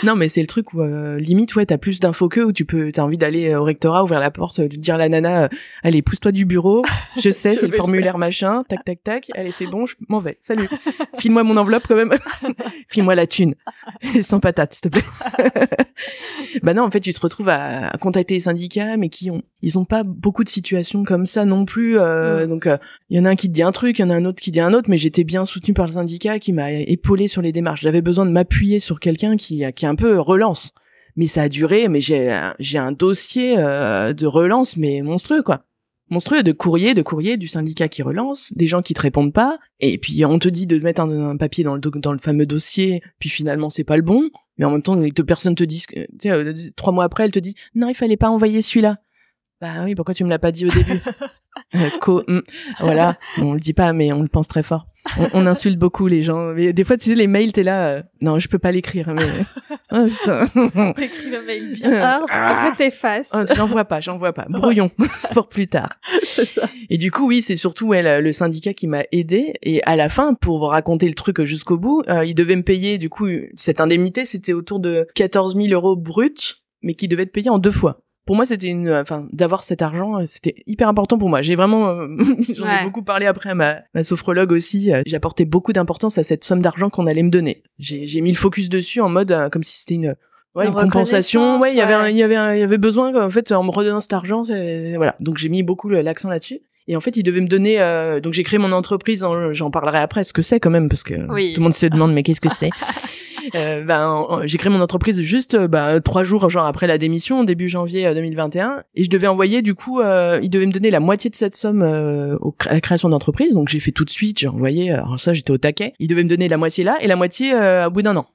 Non 0.03 0.15
mais 0.15 0.29
c'est 0.29 0.41
le 0.41 0.47
truc 0.47 0.73
où 0.73 0.81
euh, 0.81 1.19
limite 1.19 1.55
ouais 1.55 1.65
t'as 1.65 1.77
plus 1.77 1.99
d'infos 1.99 2.29
qu'eux 2.29 2.45
où 2.45 2.51
tu 2.51 2.65
peux 2.65 2.91
t'as 2.91 3.03
envie 3.03 3.17
d'aller 3.17 3.49
euh, 3.51 3.59
au 3.59 3.63
rectorat 3.63 4.03
ouvrir 4.03 4.19
la 4.19 4.31
porte 4.31 4.59
euh, 4.59 4.67
dire 4.67 4.95
à 4.95 4.97
la 4.97 5.09
nana 5.09 5.43
euh, 5.43 5.47
allez 5.83 6.01
pousse-toi 6.01 6.31
du 6.31 6.45
bureau 6.45 6.83
je 7.21 7.29
sais 7.31 7.55
c'est 7.55 7.67
le 7.67 7.73
formulaire 7.75 8.17
machin 8.17 8.63
tac 8.67 8.83
tac 8.83 9.03
tac 9.03 9.31
allez 9.35 9.51
c'est 9.51 9.67
bon 9.67 9.85
je 9.85 9.95
m'en 10.09 10.19
vais 10.19 10.37
salut. 10.41 10.67
File-moi 11.17 11.43
mon 11.43 11.57
enveloppe 11.57 11.83
quand 11.87 11.95
même. 11.95 12.13
File-moi 12.87 13.15
la 13.15 13.27
thune. 13.27 13.55
Sans 14.21 14.39
patate 14.39 14.73
s'il 14.73 14.89
te 14.89 14.89
plaît. 14.89 15.03
Bah 16.63 16.73
non 16.73 16.83
en 16.83 16.91
fait 16.91 16.99
tu 16.99 17.13
te 17.13 17.19
retrouves 17.21 17.49
à, 17.49 17.87
à 17.89 17.97
contacter 17.97 18.33
les 18.33 18.39
syndicats 18.41 18.97
mais 18.97 19.09
qui 19.09 19.29
ont 19.31 19.41
ils 19.61 19.77
ont 19.77 19.85
pas 19.85 20.03
beaucoup 20.03 20.43
de 20.43 20.49
situations 20.49 21.03
comme 21.03 21.25
ça 21.25 21.45
non 21.45 21.65
plus 21.65 21.97
euh, 21.99 22.45
Mm. 22.45 22.47
donc 22.47 22.69
il 23.09 23.17
y 23.17 23.19
en 23.19 23.25
a 23.25 23.29
un 23.29 23.35
qui 23.35 23.47
te 23.47 23.53
dit 23.53 23.63
un 23.63 23.71
truc 23.71 23.99
il 23.99 24.01
y 24.01 24.05
en 24.05 24.09
a 24.09 24.15
un 24.15 24.25
autre 24.25 24.39
qui 24.41 24.51
dit 24.51 24.59
un 24.59 24.73
autre 24.73 24.89
mais 24.89 24.97
j'étais 24.97 25.23
bien 25.23 25.45
par 25.73 25.85
le 25.85 25.93
syndicat 25.93 26.39
qui 26.39 26.53
m'a 26.53 26.71
épaulé 26.71 27.27
sur 27.27 27.41
les 27.41 27.51
démarches. 27.51 27.81
J'avais 27.81 28.01
besoin 28.01 28.25
de 28.25 28.31
m'appuyer 28.31 28.79
sur 28.79 28.99
quelqu'un 28.99 29.37
qui 29.37 29.63
qui 29.73 29.85
un 29.85 29.95
peu 29.95 30.19
relance. 30.19 30.73
Mais 31.15 31.27
ça 31.27 31.43
a 31.43 31.49
duré 31.49 31.87
mais 31.87 32.01
j'ai 32.01 32.37
j'ai 32.59 32.77
un 32.77 32.91
dossier 32.91 33.55
euh, 33.57 34.13
de 34.13 34.25
relance 34.25 34.77
mais 34.77 35.01
monstrueux 35.01 35.43
quoi. 35.43 35.65
Monstrueux 36.09 36.43
de 36.43 36.51
courrier 36.51 36.93
de 36.93 37.01
courrier 37.01 37.37
du 37.37 37.47
syndicat 37.47 37.87
qui 37.87 38.01
relance 38.01 38.51
des 38.53 38.67
gens 38.67 38.81
qui 38.81 38.93
te 38.93 39.01
répondent 39.01 39.33
pas. 39.33 39.59
Et 39.79 39.97
puis 39.97 40.25
on 40.25 40.39
te 40.39 40.49
dit 40.49 40.67
de 40.67 40.79
mettre 40.79 41.01
un, 41.01 41.37
papier 41.37 41.63
dans 41.63 41.75
le 41.75 41.81
dans 41.81 42.11
le 42.11 42.17
fameux 42.17 42.45
dossier 42.45 43.01
puis 43.19 43.29
finalement 43.29 43.69
c'est 43.69 43.83
pas 43.83 43.97
le 43.97 44.03
bon. 44.03 44.29
Mais 44.57 44.65
en 44.65 44.71
même 44.71 44.81
temps 44.81 44.95
te, 44.95 45.21
personne 45.21 45.55
te 45.55 45.63
dit 45.63 45.83
tu 46.19 46.31
euh, 46.31 46.53
trois 46.75 46.93
mois 46.93 47.03
après 47.03 47.25
elle 47.25 47.31
te 47.31 47.39
dit 47.39 47.55
non 47.75 47.89
il 47.89 47.95
fallait 47.95 48.17
pas 48.17 48.29
envoyer 48.29 48.61
celui-là 48.61 48.97
bah 49.59 49.83
oui 49.85 49.95
pourquoi 49.95 50.15
tu 50.15 50.23
me 50.23 50.29
l'as 50.29 50.39
pas 50.39 50.51
dit 50.51 50.65
au 50.65 50.69
début? 50.69 50.99
co, 51.99 52.23
mm. 52.27 52.41
voilà, 52.79 53.17
on 53.39 53.53
le 53.53 53.59
dit 53.59 53.73
pas, 53.73 53.93
mais 53.93 54.11
on 54.13 54.21
le 54.21 54.27
pense 54.27 54.47
très 54.47 54.63
fort. 54.63 54.87
On, 55.17 55.27
on 55.33 55.45
insulte 55.47 55.77
beaucoup 55.79 56.07
les 56.07 56.21
gens. 56.21 56.53
Mais 56.53 56.73
des 56.73 56.83
fois, 56.83 56.95
tu 56.95 57.09
sais, 57.09 57.15
les 57.15 57.27
mails, 57.27 57.51
t'es 57.51 57.63
là. 57.63 57.87
euh, 57.87 58.01
non, 58.21 58.37
je 58.39 58.47
peux 58.47 58.59
pas 58.59 58.71
l'écrire. 58.71 59.13
Mais 59.13 59.23
oh, 59.91 60.05
putain. 60.05 60.45
T'écris 60.93 61.29
le 61.31 61.43
mail 61.45 61.73
bien 61.73 61.93
hard, 61.93 62.25
après 62.29 62.75
t'effaces. 62.75 63.31
Oh, 63.33 63.39
j'en 63.55 63.65
vois 63.65 63.85
pas, 63.85 63.99
j'en 63.99 64.17
vois 64.17 64.33
pas. 64.33 64.45
Brouillon 64.47 64.91
pour 65.33 65.47
plus 65.47 65.67
tard. 65.67 65.89
C'est 66.23 66.45
ça. 66.45 66.69
Et 66.89 66.97
du 66.97 67.09
coup, 67.11 67.27
oui, 67.27 67.41
c'est 67.41 67.55
surtout 67.55 67.87
ouais, 67.87 68.03
le, 68.03 68.21
le 68.23 68.33
syndicat 68.33 68.73
qui 68.73 68.87
m'a 68.87 69.03
aidé. 69.11 69.53
Et 69.63 69.81
à 69.83 69.95
la 69.95 70.07
fin, 70.07 70.33
pour 70.33 70.59
vous 70.59 70.65
raconter 70.65 71.07
le 71.07 71.15
truc 71.15 71.41
jusqu'au 71.43 71.77
bout, 71.77 72.03
euh, 72.07 72.23
il 72.23 72.35
devait 72.35 72.55
me 72.55 72.63
payer. 72.63 72.97
Du 72.97 73.09
coup, 73.09 73.27
cette 73.57 73.81
indemnité, 73.81 74.25
c'était 74.25 74.53
autour 74.53 74.79
de 74.79 75.07
14 75.15 75.55
000 75.55 75.69
euros 75.69 75.95
bruts, 75.95 76.61
mais 76.83 76.93
qui 76.93 77.07
devait 77.07 77.23
être 77.23 77.31
payé 77.31 77.49
en 77.49 77.59
deux 77.59 77.71
fois. 77.71 78.01
Pour 78.25 78.35
moi, 78.35 78.45
c'était 78.45 78.67
une, 78.67 78.89
enfin, 78.91 79.27
d'avoir 79.33 79.63
cet 79.63 79.81
argent, 79.81 80.19
euh, 80.19 80.25
c'était 80.25 80.55
hyper 80.67 80.87
important 80.87 81.17
pour 81.17 81.27
moi. 81.27 81.41
J'ai 81.41 81.55
vraiment, 81.55 81.89
euh, 81.89 82.07
j'en 82.53 82.65
Ouais. 82.65 82.81
ai 82.81 82.83
beaucoup 82.85 83.01
parlé 83.03 83.25
après 83.25 83.49
à 83.49 83.55
ma, 83.55 83.79
ma 83.93 84.03
sophrologue 84.03 84.51
aussi. 84.51 84.93
euh, 84.93 85.01
J'apportais 85.05 85.45
beaucoup 85.45 85.73
d'importance 85.73 86.17
à 86.17 86.23
cette 86.23 86.43
somme 86.43 86.61
d'argent 86.61 86.89
qu'on 86.89 87.07
allait 87.07 87.23
me 87.23 87.31
donner. 87.31 87.63
J'ai, 87.79 88.05
j'ai 88.05 88.21
mis 88.21 88.31
le 88.31 88.37
focus 88.37 88.69
dessus 88.69 89.01
en 89.01 89.09
mode 89.09 89.31
euh, 89.31 89.49
comme 89.49 89.63
si 89.63 89.77
c'était 89.79 89.95
une, 89.95 90.15
ouais, 90.55 90.67
Une 90.67 90.71
une 90.73 90.79
compensation. 90.79 91.59
Ouais, 91.59 91.71
il 91.73 91.77
y 91.77 91.81
avait, 91.81 92.11
il 92.11 92.17
y 92.17 92.23
avait, 92.23 92.57
il 92.57 92.59
y 92.59 92.63
avait 92.63 92.77
besoin. 92.77 93.13
En 93.25 93.29
fait, 93.31 93.51
en 93.51 93.63
me 93.63 93.71
redonnant 93.71 93.99
cet 93.99 94.13
argent, 94.13 94.43
voilà. 94.43 95.15
Donc 95.19 95.37
j'ai 95.37 95.49
mis 95.49 95.63
beaucoup 95.63 95.89
l'accent 95.89 96.29
là-dessus. 96.29 96.59
Et 96.87 96.95
en 96.95 96.99
fait, 96.99 97.15
il 97.17 97.23
devait 97.23 97.41
me 97.41 97.47
donner. 97.47 97.79
euh, 97.81 98.19
donc 98.19 98.33
j'ai 98.33 98.43
créé 98.43 98.59
mon 98.59 98.71
entreprise. 98.71 99.23
en- 99.23 99.53
J'en 99.53 99.71
parlerai 99.71 99.99
après. 99.99 100.23
Ce 100.23 100.33
que 100.33 100.41
c'est 100.41 100.59
quand 100.59 100.69
même, 100.71 100.89
parce 100.89 101.03
que 101.03 101.13
Oui. 101.31 101.53
tout 101.53 101.59
le 101.61 101.63
monde 101.65 101.73
se 101.73 101.85
demande 101.85 102.13
mais 102.13 102.23
qu'est-ce 102.23 102.41
que 102.41 102.49
c'est. 102.49 102.69
Euh, 103.55 103.83
ben, 103.83 104.07
en- 104.07 104.45
j'ai 104.45 104.57
créé 104.59 104.71
mon 104.71 104.81
entreprise 104.81 105.19
juste 105.21 105.55
euh, 105.55 105.67
bah, 105.67 105.99
trois 105.99 106.23
jours 106.23 106.47
genre 106.51 106.67
après 106.67 106.85
la 106.85 106.99
démission, 106.99 107.43
début 107.43 107.67
janvier 107.69 108.05
euh, 108.05 108.13
2021, 108.13 108.83
et 108.93 109.03
je 109.03 109.09
devais 109.09 109.25
envoyer 109.25 109.63
du 109.63 109.73
coup, 109.73 109.99
euh, 109.99 110.39
il 110.43 110.49
devait 110.51 110.67
me 110.67 110.71
donner 110.71 110.91
la 110.91 110.99
moitié 110.99 111.29
de 111.31 111.35
cette 111.35 111.55
somme 111.55 111.81
euh, 111.81 112.37
au 112.39 112.55
à 112.67 112.73
la 112.73 112.81
création 112.81 113.09
d'entreprise, 113.09 113.53
donc 113.53 113.67
j'ai 113.67 113.79
fait 113.79 113.91
tout 113.91 114.05
de 114.05 114.11
suite, 114.11 114.39
j'ai 114.39 114.47
envoyé, 114.47 114.91
alors 114.91 115.19
ça 115.19 115.33
j'étais 115.33 115.49
au 115.51 115.57
taquet, 115.57 115.93
il 115.97 116.07
devait 116.07 116.23
me 116.23 116.29
donner 116.29 116.47
la 116.49 116.57
moitié 116.57 116.83
là 116.83 116.97
et 117.01 117.07
la 117.07 117.15
moitié 117.15 117.51
euh, 117.53 117.87
au 117.87 117.89
bout 117.89 118.03
d'un 118.03 118.15
an. 118.15 118.27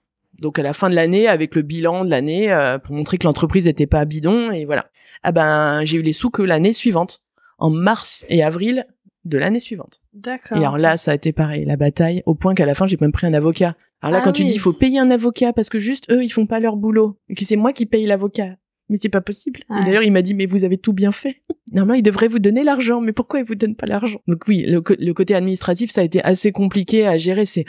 Donc 0.42 0.59
à 0.59 0.62
la 0.62 0.72
fin 0.72 0.90
de 0.90 0.94
l'année, 0.96 1.28
avec 1.28 1.54
le 1.54 1.62
bilan 1.62 2.04
de 2.04 2.11
l'année, 2.11 2.52
euh, 2.52 2.78
pour 2.78 2.94
montrer 2.94 3.16
que 3.16 3.26
l'entreprise 3.28 3.68
était 3.68 3.87
pas 3.87 4.04
bidon, 4.06 4.50
et 4.50 4.64
voilà. 4.64 4.87
Ah 5.22 5.30
ben 5.30 5.85
j'ai 5.85 5.98
eu 5.98 6.02
les 6.02 6.12
sous 6.12 6.30
que 6.30 6.42
l'année 6.42 6.72
suivante, 6.72 7.20
en 7.59 7.71
mars 7.71 8.25
et 8.29 8.42
avril 8.42 8.87
de 9.25 9.38
l'année 9.38 9.61
suivante. 9.61 10.01
D'accord. 10.14 10.59
Et 10.59 10.61
alors 10.61 10.79
là, 10.79 10.97
ça 10.97 11.11
a 11.11 11.14
été 11.14 11.33
pareil, 11.33 11.64
la 11.64 11.77
bataille, 11.77 12.23
au 12.27 12.35
point 12.35 12.55
qu'à 12.55 12.66
la 12.66 12.75
fin, 12.75 12.87
j'ai 12.87 12.97
même 13.01 13.12
pris 13.12 13.27
un 13.27 13.35
avocat. 13.35 13.77
Alors 14.01 14.12
là, 14.12 14.19
Ah 14.23 14.25
quand 14.25 14.33
tu 14.33 14.45
dis, 14.45 14.55
il 14.55 14.61
faut 14.61 14.73
payer 14.73 14.99
un 14.99 15.11
avocat 15.11 15.53
parce 15.53 15.69
que 15.69 15.79
juste 15.79 16.11
eux, 16.12 16.23
ils 16.23 16.31
font 16.31 16.47
pas 16.47 16.61
leur 16.61 16.77
boulot, 16.77 17.19
et 17.29 17.35
que 17.35 17.45
c'est 17.45 17.57
moi 17.57 17.73
qui 17.73 17.87
paye 17.87 18.07
l'avocat. 18.07 18.57
Mais 18.88 18.99
c'est 19.03 19.09
pas 19.09 19.21
possible. 19.21 19.61
D'ailleurs, 19.69 20.05
il 20.05 20.12
m'a 20.12 20.23
dit, 20.23 20.33
mais 20.33 20.47
vous 20.47 20.62
avez 20.62 20.79
tout 20.79 20.92
bien 20.92 21.11
fait. 21.11 21.42
Normalement, 21.73 21.95
il 21.99 22.03
devrait 22.03 22.29
vous 22.29 22.38
donner 22.38 22.62
l'argent, 22.62 23.01
mais 23.01 23.12
pourquoi 23.12 23.40
il 23.40 23.45
vous 23.45 23.57
donne 23.57 23.75
pas 23.75 23.87
l'argent? 23.87 24.21
Donc 24.29 24.47
oui, 24.47 24.64
le, 24.64 24.81
le 24.97 25.12
côté 25.12 25.35
administratif, 25.35 25.90
ça 25.90 26.03
a 26.03 26.05
été 26.05 26.23
assez 26.23 26.53
compliqué 26.53 27.05
à 27.05 27.19
gérer. 27.19 27.45
C'est 27.45 27.64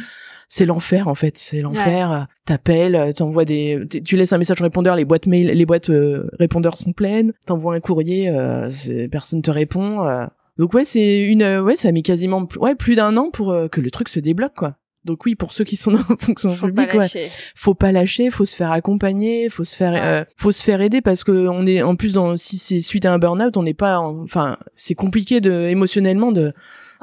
c'est 0.48 0.66
l'enfer 0.66 1.08
en 1.08 1.16
fait, 1.16 1.38
c'est 1.38 1.62
l'enfer. 1.62 2.28
T'appelles, 2.46 2.96
euh, 2.96 3.12
t'envoies 3.14 3.46
des, 3.46 3.84
tu 4.06 4.16
laisses 4.18 4.34
un 4.34 4.38
message 4.38 4.62
répondeur, 4.62 4.96
les 4.96 5.06
boîtes 5.06 5.26
mail, 5.28 5.48
les 5.48 5.66
boîtes 5.66 5.90
euh, 5.90 6.30
répondeurs 6.40 6.78
sont 6.78 6.94
pleines. 6.94 7.34
T'envoies 7.46 7.76
un 7.76 7.80
courrier, 7.80 8.30
euh, 8.30 8.70
personne 9.12 9.42
te 9.42 9.52
répond. 9.52 10.06
euh. 10.06 10.26
Donc 10.58 10.74
ouais, 10.74 10.86
c'est 10.86 11.24
une, 11.26 11.44
ouais, 11.60 11.76
ça 11.76 11.90
a 11.90 11.92
mis 11.92 12.02
quasiment 12.04 12.46
pl- 12.46 12.60
ouais 12.62 12.76
plus 12.76 12.96
d'un 12.96 13.16
an 13.18 13.30
pour 13.32 13.56
que 13.72 13.80
le 13.82 13.92
truc 13.92 14.10
se 14.10 14.20
débloque 14.20 14.56
quoi. 14.56 14.76
Donc 15.06 15.26
oui, 15.26 15.36
pour 15.36 15.54
ceux 15.54 15.64
qui 15.64 15.78
sont 15.78 15.92
dans 15.92 16.00
la 16.10 16.16
fonction 16.20 16.54
Faut 16.54 16.66
pas 16.68 16.72
publique, 16.72 16.94
ouais, 16.94 17.00
lâcher. 17.00 17.28
faut 17.56 17.74
pas 17.76 17.92
lâcher, 17.94 18.30
faut 18.30 18.44
se 18.44 18.56
faire 18.58 18.72
accompagner, 18.74 19.48
faut 19.50 19.64
se 19.64 19.74
faire, 19.76 19.94
Ouais. 19.94 20.00
euh, 20.02 20.24
faut 20.36 20.52
se 20.52 20.62
faire 20.62 20.82
aider 20.82 21.00
parce 21.02 21.24
que 21.24 21.32
on 21.48 21.66
est 21.66 21.82
en 21.82 21.96
plus 21.96 22.12
dans 22.14 22.36
si 22.36 22.58
c'est 22.58 22.82
suite 22.82 23.06
à 23.06 23.14
un 23.14 23.18
burn-out, 23.20 23.56
on 23.56 23.64
n'est 23.64 23.74
pas, 23.74 24.00
en- 24.00 24.24
enfin 24.24 24.58
c'est 24.76 24.96
compliqué 24.96 25.40
de 25.40 25.52
émotionnellement 25.70 26.32
de 26.34 26.54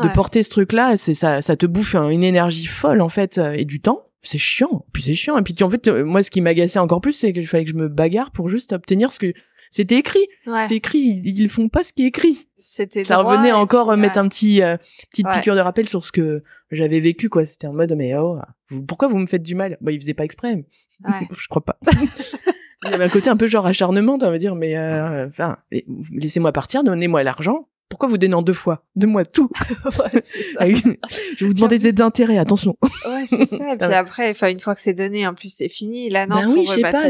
de 0.03 0.07
Ouais. 0.09 0.13
porter 0.13 0.43
ce 0.43 0.51
truc-là, 0.51 0.97
c'est 0.97 1.15
ça, 1.15 1.41
ça 1.43 1.57
te 1.57 1.67
bouffe 1.67 1.95
un- 1.95 2.09
une 2.11 2.25
énergie 2.25 2.67
folle 2.67 3.01
en 3.01 3.09
fait 3.09 3.39
euh, 3.39 3.53
et 3.53 3.65
du 3.65 3.81
temps. 3.81 4.07
C'est 4.23 4.39
chiant, 4.39 4.87
puis 4.93 5.03
c'est 5.03 5.15
chiant. 5.15 5.37
Et 5.39 5.43
puis 5.43 5.53
tu- 5.55 5.63
en 5.65 5.71
fait, 5.71 5.87
euh, 5.89 6.05
moi, 6.05 6.23
ce 6.23 6.31
qui 6.31 6.41
m'agaçait 6.41 6.79
encore 6.79 7.01
plus, 7.03 7.13
c'est 7.13 7.33
qu'il 7.33 7.47
fallait 7.47 7.65
que 7.65 7.71
je 7.71 7.77
me 7.77 7.89
bagarre 7.89 8.31
pour 8.31 8.49
juste 8.49 8.73
obtenir 8.73 9.13
ce 9.13 9.19
que 9.19 9.33
c'était 9.71 9.97
écrit. 9.97 10.27
Ouais. 10.47 10.67
C'est 10.67 10.77
écrit, 10.77 11.21
ils, 11.25 11.49
font 11.49 11.69
pas 11.69 11.83
ce 11.83 11.93
qui 11.93 12.05
est 12.05 12.07
écrit. 12.07 12.49
C'était 12.57 13.03
Ça 13.03 13.19
revenait 13.19 13.53
encore 13.53 13.89
puis, 13.89 13.95
euh, 13.99 14.01
mettre 14.01 14.15
ouais. 14.19 14.25
un 14.25 14.29
petit 14.29 14.63
euh, 14.63 14.77
petite 15.11 15.27
Ouais. 15.27 15.33
piqûre 15.35 15.55
de 15.57 15.61
rappel 15.61 15.89
sur 15.89 16.05
ce 16.05 16.11
que 16.13 16.43
j'avais 16.71 17.01
vécu 17.01 17.29
quoi. 17.29 17.45
C'était 17.45 17.67
en 17.67 17.75
mode 17.75 17.93
mais 17.97 18.15
oh, 18.17 18.39
pourquoi 18.89 19.09
vous 19.09 19.19
me 19.19 19.27
faites 19.27 19.43
du 19.43 19.55
mal? 19.55 19.77
Bah, 19.81 19.93
ils 19.93 20.01
faisaient 20.01 20.15
pas 20.15 20.25
exprès. 20.25 20.65
je 21.39 21.49
crois 21.49 21.65
pas. 21.65 21.79
Il 22.87 22.91
y 22.91 22.95
avait 22.95 23.05
un 23.05 23.09
côté 23.09 23.31
un 23.31 23.37
peu 23.37 23.47
genre 23.47 23.65
acharnement, 23.67 24.15
on 24.21 24.31
va 24.31 24.37
dire, 24.39 24.55
mais 24.55 24.77
enfin, 25.29 25.57
laissez-moi 26.13 26.53
partir, 26.53 26.85
donnez-moi 26.85 27.23
l'argent. 27.23 27.69
Pourquoi 27.89 28.09
vous 28.09 28.19
donnez 28.19 28.35
en 28.35 28.43
deux 28.43 28.53
fois 28.55 28.85
Donne-moi 28.97 29.25
tout. 29.25 29.49
Ouais, 29.85 30.23
ça. 30.25 30.67
je 30.69 31.45
vais 31.47 31.53
vous 31.53 31.65
en 31.65 31.69
des 31.69 32.01
intérêts, 32.01 32.39
attention. 32.39 32.77
Ouais, 33.07 33.25
c'est 33.27 33.47
ça. 33.47 33.75
Et 33.75 33.77
puis 33.77 33.93
après, 33.93 34.31
enfin, 34.31 34.49
une 34.49 34.59
fois 34.59 34.75
que 34.75 34.81
c'est 34.81 34.95
donné, 34.95 35.27
en 35.27 35.35
plus, 35.35 35.55
c'est 35.55 35.69
fini. 35.69 36.11
Là, 36.11 36.27
non, 36.27 36.37
Bah 36.37 36.43
faut 36.45 36.53
oui, 36.55 36.65
je 36.67 36.73
sais 36.73 36.81
pas. 36.81 37.05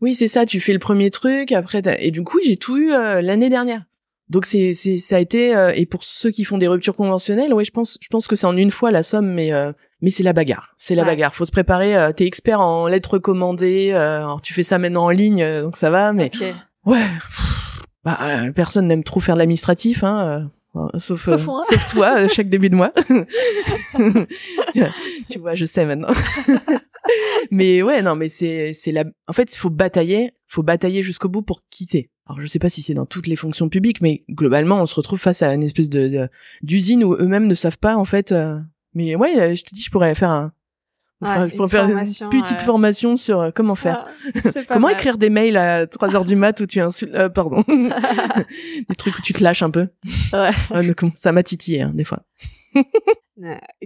Oui, 0.00 0.14
c'est 0.14 0.28
ça. 0.28 0.46
Tu 0.46 0.60
fais 0.60 0.72
le 0.72 0.78
premier 0.78 1.10
truc, 1.10 1.52
après, 1.52 1.82
et 2.00 2.10
du 2.10 2.22
coup, 2.24 2.38
j'ai 2.44 2.56
tout 2.56 2.76
eu 2.78 2.92
euh, 2.92 3.20
l'année 3.22 3.48
dernière. 3.50 3.84
Donc 4.30 4.44
c'est 4.44 4.74
c'est 4.74 4.98
ça 4.98 5.16
a 5.16 5.20
été 5.20 5.56
euh, 5.56 5.72
et 5.74 5.86
pour 5.86 6.04
ceux 6.04 6.30
qui 6.30 6.44
font 6.44 6.58
des 6.58 6.68
ruptures 6.68 6.94
conventionnelles, 6.94 7.54
ouais, 7.54 7.64
je 7.64 7.70
pense 7.70 7.96
je 8.02 8.08
pense 8.08 8.26
que 8.26 8.36
c'est 8.36 8.44
en 8.46 8.58
une 8.58 8.70
fois 8.70 8.90
la 8.90 9.02
somme, 9.02 9.32
mais 9.32 9.54
euh, 9.54 9.72
mais 10.02 10.10
c'est 10.10 10.22
la 10.22 10.34
bagarre, 10.34 10.74
c'est 10.76 10.94
la 10.94 11.00
Ouais. 11.02 11.08
bagarre. 11.08 11.34
Faut 11.34 11.46
se 11.46 11.50
préparer. 11.50 11.96
Euh, 11.96 12.12
T'es 12.12 12.26
expert 12.26 12.60
en 12.60 12.88
lettres 12.88 13.14
recommandées, 13.14 13.92
euh, 13.94 14.18
alors 14.18 14.42
tu 14.42 14.52
fais 14.52 14.62
ça 14.64 14.76
maintenant 14.78 15.04
en 15.04 15.08
ligne, 15.10 15.42
euh, 15.42 15.62
donc 15.62 15.78
ça 15.78 15.88
va. 15.88 16.12
Mais 16.12 16.26
Ok. 16.26 16.42
ouais, 16.84 16.98
pff, 16.98 17.67
bah, 18.16 18.44
euh, 18.46 18.52
personne 18.52 18.86
n'aime 18.88 19.04
trop 19.04 19.20
faire 19.20 19.34
de 19.34 19.40
l'administratif, 19.40 20.02
hein. 20.04 20.50
euh, 20.76 20.80
euh, 20.94 20.98
sauf, 20.98 21.24
Sauf 21.24 21.46
moi. 21.46 21.60
sauf 21.68 21.92
toi, 21.92 22.28
chaque 22.34 22.48
début 22.48 22.70
de 22.70 22.76
mois. 22.76 22.92
tu 25.30 25.38
vois, 25.38 25.54
je 25.54 25.64
sais 25.64 25.84
maintenant. 25.84 26.12
mais 27.50 27.82
ouais, 27.82 28.02
non, 28.02 28.14
mais 28.16 28.28
c'est 28.28 28.72
c'est 28.72 28.92
la. 28.92 29.04
En 29.26 29.32
fait, 29.32 29.54
il 29.54 29.58
faut 29.58 29.70
batailler, 29.70 30.32
faut 30.46 30.62
batailler 30.62 31.02
jusqu'au 31.02 31.28
bout 31.28 31.42
pour 31.42 31.62
quitter. 31.70 32.10
Alors, 32.26 32.40
je 32.40 32.46
sais 32.46 32.58
pas 32.58 32.68
si 32.68 32.82
c'est 32.82 32.94
dans 32.94 33.06
toutes 33.06 33.26
les 33.26 33.36
fonctions 33.36 33.68
publiques, 33.68 34.00
mais 34.02 34.24
globalement, 34.30 34.82
on 34.82 34.86
se 34.86 34.94
retrouve 34.94 35.18
face 35.18 35.42
à 35.42 35.54
une 35.54 35.62
espèce 35.62 35.88
de 35.88 36.28
d'usine 36.62 37.02
où 37.04 37.14
eux-mêmes 37.14 37.46
ne 37.46 37.54
savent 37.54 37.78
pas 37.78 37.96
en 37.96 38.04
fait. 38.04 38.32
euh, 38.32 38.58
Mais 38.94 39.14
ouais, 39.16 39.56
je 39.56 39.64
te 39.64 39.74
dis, 39.74 39.82
je 39.82 39.90
pourrais 39.90 40.14
faire 40.14 40.30
un. 40.30 40.52
Enfin, 41.20 41.42
Ouais, 41.44 41.48
je 41.50 41.56
pourrais 41.56 41.64
une 41.66 41.70
faire 41.70 41.88
une 41.88 42.30
petite 42.42 42.58
ouais. 42.60 42.64
formation 42.64 43.16
sur 43.16 43.40
euh, 43.40 43.50
comment 43.52 43.74
faire. 43.74 44.06
Ah, 44.44 44.50
Comment 44.68 44.86
mal. 44.88 44.94
écrire 44.96 45.18
des 45.18 45.30
mails 45.30 45.56
à 45.56 45.86
3 45.88 46.14
heures 46.14 46.24
du 46.24 46.36
mat 46.36 46.60
où 46.60 46.66
tu 46.66 46.80
insultes, 46.80 47.14
euh, 47.14 47.28
pardon. 47.28 47.64
des 48.88 48.94
trucs 48.96 49.18
où 49.18 49.22
tu 49.22 49.32
te 49.32 49.42
lâches 49.42 49.62
un 49.62 49.70
peu. 49.70 49.88
Ouais. 50.32 50.50
Ah, 50.70 50.82
donc, 50.82 51.12
ça 51.16 51.32
m'a 51.32 51.42
titillé, 51.42 51.82
hein, 51.82 51.90
des 51.94 52.04
fois. 52.04 52.22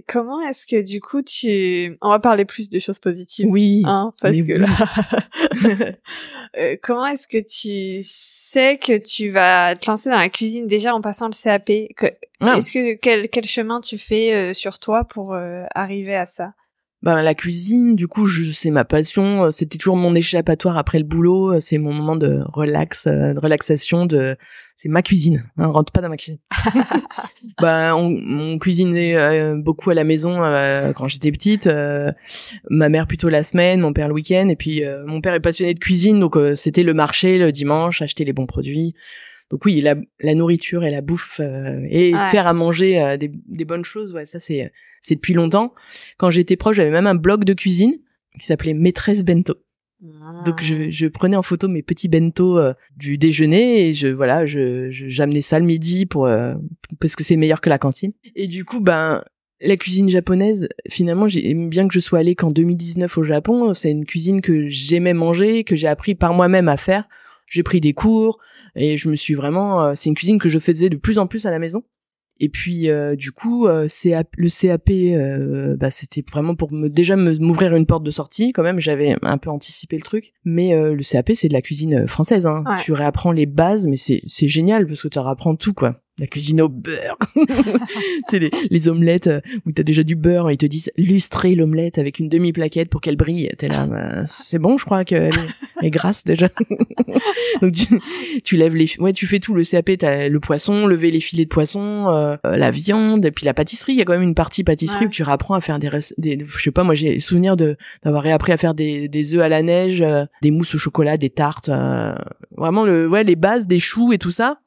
Comment 0.07 0.41
est-ce 0.41 0.65
que 0.65 0.81
du 0.81 0.99
coup 0.99 1.21
tu... 1.21 1.95
On 2.01 2.09
va 2.09 2.19
parler 2.19 2.43
plus 2.43 2.69
de 2.69 2.79
choses 2.79 2.99
positives. 2.99 3.45
Oui. 3.47 3.83
Hein, 3.85 4.11
parce 4.21 4.35
que 4.35 4.53
oui. 4.53 4.59
là... 4.59 5.93
Euh, 6.59 6.75
comment 6.83 7.07
est-ce 7.07 7.27
que 7.27 7.39
tu 7.39 8.03
sais 8.07 8.77
que 8.77 8.95
tu 8.99 9.29
vas 9.29 9.73
te 9.75 9.89
lancer 9.89 10.07
dans 10.11 10.17
la 10.19 10.29
cuisine 10.29 10.67
déjà 10.67 10.93
en 10.93 11.01
passant 11.01 11.25
le 11.27 11.33
CAP 11.33 11.71
Que- 11.97 12.13
Ah. 12.41 12.57
Est-ce 12.57 12.71
que 12.71 12.93
quel, 12.93 13.27
quel 13.29 13.45
chemin 13.45 13.81
tu 13.81 13.97
fais 13.97 14.33
euh, 14.35 14.53
sur 14.53 14.77
toi 14.77 15.03
pour 15.03 15.35
arriver 15.73 16.15
à 16.15 16.25
ça? 16.25 16.53
Ben, 17.03 17.21
la 17.21 17.35
cuisine, 17.35 17.97
du 17.97 18.07
coup, 18.07 18.25
je, 18.27 18.49
c'est 18.51 18.71
ma 18.71 18.85
passion. 18.85 19.43
euh, 19.43 19.51
C'était 19.51 19.77
toujours 19.77 19.97
mon 19.97 20.15
échappatoire 20.15 20.77
après 20.77 20.99
le 20.99 21.03
boulot. 21.03 21.53
euh, 21.55 21.59
C'est 21.59 21.77
mon 21.77 21.91
moment 21.93 22.15
de 22.15 22.39
relax, 22.53 23.07
euh, 23.07 23.33
de 23.33 23.39
relaxation. 23.41 24.05
De, 24.05 24.37
c'est 24.77 24.87
ma 24.87 25.01
cuisine. 25.01 25.43
Hein, 25.57 25.67
rentre 25.67 25.91
pas 25.91 25.99
dans 25.99 26.07
ma 26.07 26.15
cuisine. 26.15 26.39
ben, 27.61 27.93
on, 27.95 28.53
on 28.53 28.57
cuisinait 28.57 29.17
euh, 29.17 29.57
beaucoup 29.57 29.89
à 29.89 29.93
la 29.93 30.05
maison 30.05 30.41
euh, 30.43 30.93
quand 30.93 31.09
j'étais 31.09 31.31
petite. 31.33 31.67
euh, 31.67 32.11
ma 32.69 32.87
mère 32.87 33.05
plutôt 33.05 33.27
la 33.27 33.43
semaine, 33.43 33.81
mon 33.81 33.91
père 33.91 34.07
le 34.07 34.13
week-end. 34.13 34.47
Et 34.47 34.55
puis, 34.55 34.85
euh, 34.85 35.03
mon 35.05 35.19
père 35.19 35.33
est 35.33 35.41
passionné 35.41 35.73
de 35.73 35.79
cuisine, 35.79 36.21
donc 36.21 36.37
euh, 36.37 36.55
c'était 36.55 36.83
le 36.83 36.93
marché 36.93 37.37
le 37.37 37.51
dimanche, 37.51 38.01
acheter 38.01 38.23
les 38.23 38.31
bons 38.33 38.45
produits. 38.47 38.93
Donc 39.53 39.65
oui, 39.65 39.81
la, 39.81 39.93
la 40.19 40.33
nourriture 40.33 40.83
et 40.83 40.89
la 40.89 41.01
bouffe 41.01 41.39
euh, 41.39 41.85
et 41.87 42.15
Ouais. 42.15 42.29
faire 42.31 42.47
à 42.47 42.53
manger 42.55 42.99
euh, 42.99 43.17
des, 43.17 43.29
des 43.31 43.65
bonnes 43.65 43.85
choses, 43.85 44.11
ouais, 44.15 44.25
ça 44.25 44.39
c'est 44.39 44.71
c'est 44.99 45.13
depuis 45.13 45.35
longtemps. 45.35 45.75
Quand 46.17 46.31
j'étais 46.31 46.55
proche, 46.55 46.77
j'avais 46.77 46.89
même 46.89 47.05
un 47.05 47.13
blog 47.13 47.43
de 47.43 47.53
cuisine 47.53 47.93
qui 48.39 48.47
s'appelait 48.47 48.73
Maîtresse 48.73 49.23
Bento. 49.23 49.53
Donc 50.43 50.61
je, 50.61 50.89
je 50.89 51.05
prenais 51.05 51.35
en 51.37 51.43
photo 51.43 51.67
mes 51.67 51.83
petits 51.83 52.07
bento 52.07 52.57
euh, 52.57 52.73
du 52.97 53.19
déjeuner 53.19 53.87
et 53.87 53.93
je 53.93 54.07
voilà, 54.07 54.45
je 54.47 54.87
j'amenais 54.89 55.41
ça 55.43 55.59
le 55.59 55.65
midi 55.65 56.07
pour 56.07 56.25
euh, 56.25 56.55
parce 56.99 57.15
que 57.15 57.23
c'est 57.23 57.37
meilleur 57.37 57.61
que 57.61 57.69
la 57.69 57.77
cantine. 57.77 58.11
Et 58.35 58.47
du 58.47 58.65
coup, 58.65 58.79
ben 58.81 59.23
la 59.61 59.77
cuisine 59.77 60.09
japonaise, 60.09 60.67
finalement, 60.89 61.27
j'aime 61.29 61.69
bien 61.69 61.87
que 61.87 61.93
je 61.93 61.99
sois 62.01 62.19
allée 62.19 62.35
qu'en 62.35 62.49
2019 62.49 63.17
au 63.17 63.23
Japon. 63.23 63.73
C'est 63.75 63.91
une 63.91 64.05
cuisine 64.05 64.41
que 64.41 64.67
j'aimais 64.67 65.13
manger, 65.13 65.63
que 65.63 65.75
j'ai 65.77 65.87
appris 65.87 66.15
par 66.15 66.33
moi-même 66.33 66.67
à 66.69 66.75
faire. 66.75 67.07
J'ai 67.53 67.61
pris 67.61 67.79
des 67.79 67.93
cours 67.93 68.39
et 68.75 68.97
je 68.97 69.09
me 69.09 69.15
suis 69.15 69.35
vraiment. 69.35 69.79
euh, 69.83 69.93
c'est 69.95 70.09
une 70.09 70.15
cuisine 70.15 70.39
que 70.39 70.49
je 70.49 70.57
faisais 70.57 70.89
de 70.89 70.95
plus 70.97 71.19
en 71.19 71.27
plus 71.27 71.45
à 71.45 71.51
la 71.51 71.59
maison. 71.59 71.83
Et 72.39 72.49
puis 72.49 72.89
euh, 72.89 73.15
du 73.15 73.31
coup, 73.31 73.67
euh, 73.67 73.87
CAP 73.87 74.29
le 74.37 74.49
CAP, 74.49 74.89
euh, 74.89 75.77
bah, 75.77 75.91
c'était 75.91 76.23
vraiment 76.27 76.55
pour 76.55 76.71
me 76.73 76.89
déjà 76.89 77.15
m'ouvrir 77.15 77.75
une 77.75 77.85
porte 77.85 78.03
de 78.03 78.09
sortie. 78.09 78.53
Quand 78.53 78.63
même, 78.63 78.79
j'avais 78.79 79.15
un 79.21 79.37
peu 79.37 79.51
anticipé 79.51 79.97
le 79.97 80.01
truc. 80.01 80.33
Mais 80.43 80.73
euh, 80.73 80.95
le 80.95 81.03
CAP, 81.03 81.31
c'est 81.35 81.47
de 81.47 81.53
la 81.53 81.61
cuisine 81.61 82.07
française. 82.07 82.47
Hein. 82.47 82.63
Ouais. 82.67 82.81
Tu 82.81 82.91
réapprends 82.91 83.31
les 83.31 83.45
bases, 83.45 83.85
mais 83.85 83.97
c'est 83.97 84.21
c'est 84.25 84.47
génial 84.47 84.87
parce 84.87 85.03
que 85.03 85.09
tu 85.09 85.19
réapprends 85.19 85.55
tout 85.55 85.73
quoi. 85.75 86.01
La 86.19 86.27
cuisine 86.27 86.61
au 86.61 86.69
beurre. 86.69 87.17
les, 88.31 88.51
les 88.69 88.87
omelettes 88.87 89.27
euh, 89.27 89.41
où 89.65 89.71
t'as 89.71 89.83
déjà 89.83 90.03
du 90.03 90.15
beurre 90.15 90.49
et 90.49 90.53
ils 90.53 90.57
te 90.57 90.65
disent 90.65 90.91
lustrer 90.95 91.55
l'omelette 91.55 91.97
avec 91.97 92.19
une 92.19 92.29
demi-plaquette 92.29 92.89
pour 92.89 93.01
qu'elle 93.01 93.15
brille. 93.15 93.49
T'es 93.57 93.67
là, 93.67 93.87
bah, 93.87 94.25
c'est 94.27 94.59
bon, 94.59 94.77
je 94.77 94.85
crois 94.85 95.05
qu'elle 95.05 95.33
est, 95.33 95.87
est 95.87 95.89
grasse 95.89 96.23
déjà. 96.23 96.49
Donc 97.61 97.73
tu, 97.73 97.99
tu, 98.43 98.57
lèves 98.57 98.75
les, 98.75 98.87
ouais, 98.99 99.13
tu 99.13 99.25
fais 99.25 99.39
tout 99.39 99.55
le 99.55 99.63
CAP, 99.63 99.97
t'as 99.97 100.29
le 100.29 100.39
poisson, 100.39 100.85
lever 100.85 101.09
les 101.09 101.19
filets 101.19 101.45
de 101.45 101.49
poisson, 101.49 102.07
euh, 102.09 102.35
euh, 102.45 102.57
la 102.57 102.69
viande, 102.69 103.25
et 103.25 103.31
puis 103.31 103.45
la 103.45 103.53
pâtisserie. 103.53 103.93
Il 103.93 103.97
y 103.97 104.01
a 104.01 104.05
quand 104.05 104.13
même 104.13 104.21
une 104.21 104.35
partie 104.35 104.63
pâtisserie 104.63 105.05
où 105.05 105.09
tu 105.09 105.23
apprends 105.23 105.55
à 105.55 105.61
faire 105.61 105.79
des, 105.79 105.89
des 106.17 106.45
je 106.47 106.61
sais 106.61 106.71
pas, 106.71 106.83
moi 106.83 106.93
j'ai 106.93 107.19
souvenir 107.19 107.57
de 107.57 107.75
d'avoir 108.03 108.21
réappris 108.21 108.51
à 108.51 108.57
faire 108.57 108.75
des, 108.75 109.07
des 109.07 109.35
œufs 109.35 109.41
à 109.41 109.49
la 109.49 109.63
neige, 109.63 110.03
des 110.41 110.51
mousses 110.51 110.75
au 110.75 110.77
chocolat, 110.77 111.17
des 111.17 111.29
tartes, 111.29 111.71
vraiment 112.55 112.85
le, 112.85 113.07
ouais, 113.07 113.23
les 113.23 113.35
bases, 113.35 113.65
des 113.65 113.79
choux 113.79 114.13
et 114.13 114.17
tout 114.17 114.31
ça. 114.31 114.59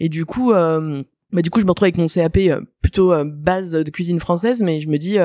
Et 0.00 0.08
du 0.08 0.24
coup, 0.24 0.52
euh, 0.52 1.02
bah 1.32 1.42
du 1.42 1.50
coup, 1.50 1.60
je 1.60 1.64
me 1.64 1.70
retrouve 1.70 1.86
avec 1.86 1.98
mon 1.98 2.06
CAP 2.06 2.36
euh, 2.38 2.60
plutôt 2.82 3.12
euh, 3.12 3.24
base 3.24 3.72
de 3.72 3.90
cuisine 3.90 4.20
française, 4.20 4.62
mais 4.62 4.80
je 4.80 4.88
me 4.88 4.98
dis, 4.98 5.16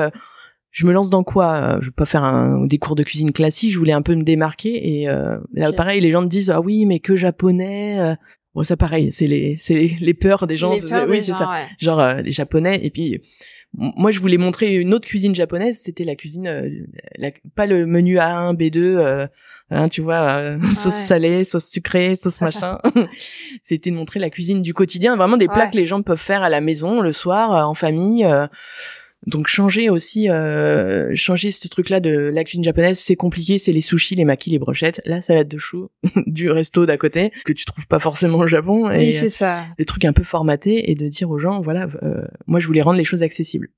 je 0.70 0.86
me 0.86 0.92
lance 0.92 1.10
dans 1.10 1.24
quoi 1.24 1.78
Je 1.80 1.86
veux 1.86 1.92
pas 1.92 2.06
faire 2.06 2.24
un, 2.24 2.66
des 2.66 2.78
cours 2.78 2.94
de 2.94 3.02
cuisine 3.02 3.32
classique. 3.32 3.72
Je 3.72 3.78
voulais 3.78 3.92
un 3.92 4.02
peu 4.02 4.14
me 4.14 4.22
démarquer. 4.22 5.02
Et 5.02 5.06
là, 5.06 5.72
pareil, 5.72 6.00
les 6.00 6.10
gens 6.10 6.22
me 6.22 6.28
disent, 6.28 6.50
ah 6.50 6.60
oui, 6.60 6.86
mais 6.86 7.00
que 7.00 7.16
japonais. 7.16 8.16
Bon, 8.54 8.64
ça 8.64 8.76
pareil, 8.76 9.10
c'est 9.12 9.28
les, 9.28 9.56
c'est 9.58 9.96
les, 10.00 10.14
peurs 10.14 10.48
des 10.48 10.56
gens. 10.56 10.72
oui, 11.08 11.22
c'est 11.22 11.32
ça. 11.32 11.66
Genre 11.78 12.14
les 12.14 12.32
japonais. 12.32 12.80
Et 12.82 12.90
puis 12.90 13.20
moi, 13.72 14.10
je 14.10 14.18
voulais 14.18 14.38
montrer 14.38 14.74
une 14.74 14.92
autre 14.92 15.06
cuisine 15.06 15.34
japonaise. 15.34 15.80
C'était 15.80 16.04
la 16.04 16.16
cuisine, 16.16 16.88
pas 17.54 17.66
le 17.66 17.86
menu 17.86 18.18
A1, 18.18 18.56
B2 18.56 19.28
Hein, 19.70 19.88
tu 19.88 20.00
vois, 20.00 20.38
euh, 20.38 20.58
sauce 20.74 20.94
salée, 20.94 21.44
sauce 21.44 21.68
sucrée, 21.68 22.16
sauce 22.16 22.40
machin. 22.40 22.78
C'était 23.62 23.90
de 23.90 23.96
montrer 23.96 24.20
la 24.20 24.30
cuisine 24.30 24.62
du 24.62 24.74
quotidien, 24.74 25.16
vraiment 25.16 25.36
des 25.36 25.48
plats 25.48 25.68
que 25.68 25.76
les 25.76 25.86
gens 25.86 26.02
peuvent 26.02 26.18
faire 26.18 26.42
à 26.42 26.48
la 26.48 26.60
maison 26.60 27.00
le 27.00 27.12
soir 27.12 27.54
euh, 27.54 27.62
en 27.62 27.74
famille. 27.74 28.24
Euh. 28.24 28.46
donc 29.26 29.46
changer 29.46 29.88
aussi, 29.88 30.28
changer 31.14 31.52
ce 31.52 31.68
truc-là 31.68 32.00
de 32.00 32.10
la 32.10 32.42
cuisine 32.42 32.64
japonaise, 32.64 32.98
c'est 32.98 33.16
compliqué. 33.16 33.58
C'est 33.58 33.72
les 33.72 33.80
sushis, 33.80 34.16
les 34.16 34.24
makis, 34.24 34.50
les 34.50 34.58
brochettes, 34.58 35.00
la 35.04 35.20
salade 35.20 35.48
de 35.48 35.58
choux 35.58 35.88
du 36.26 36.50
resto 36.50 36.84
d'à 36.84 36.96
côté 36.96 37.30
que 37.44 37.52
tu 37.52 37.64
trouves 37.64 37.86
pas 37.86 38.00
forcément 38.00 38.38
au 38.38 38.46
Japon. 38.48 38.90
Et, 38.90 38.98
oui, 38.98 39.12
c'est 39.12 39.30
ça. 39.30 39.66
Des 39.78 39.84
trucs 39.84 40.04
un 40.04 40.12
peu 40.12 40.24
formatés 40.24 40.90
et 40.90 40.94
de 40.96 41.06
dire 41.06 41.30
aux 41.30 41.38
gens, 41.38 41.60
voilà, 41.60 41.86
moi 42.46 42.58
je 42.58 42.66
voulais 42.66 42.82
rendre 42.82 42.98
les 42.98 43.04
choses 43.04 43.22
accessibles, 43.22 43.68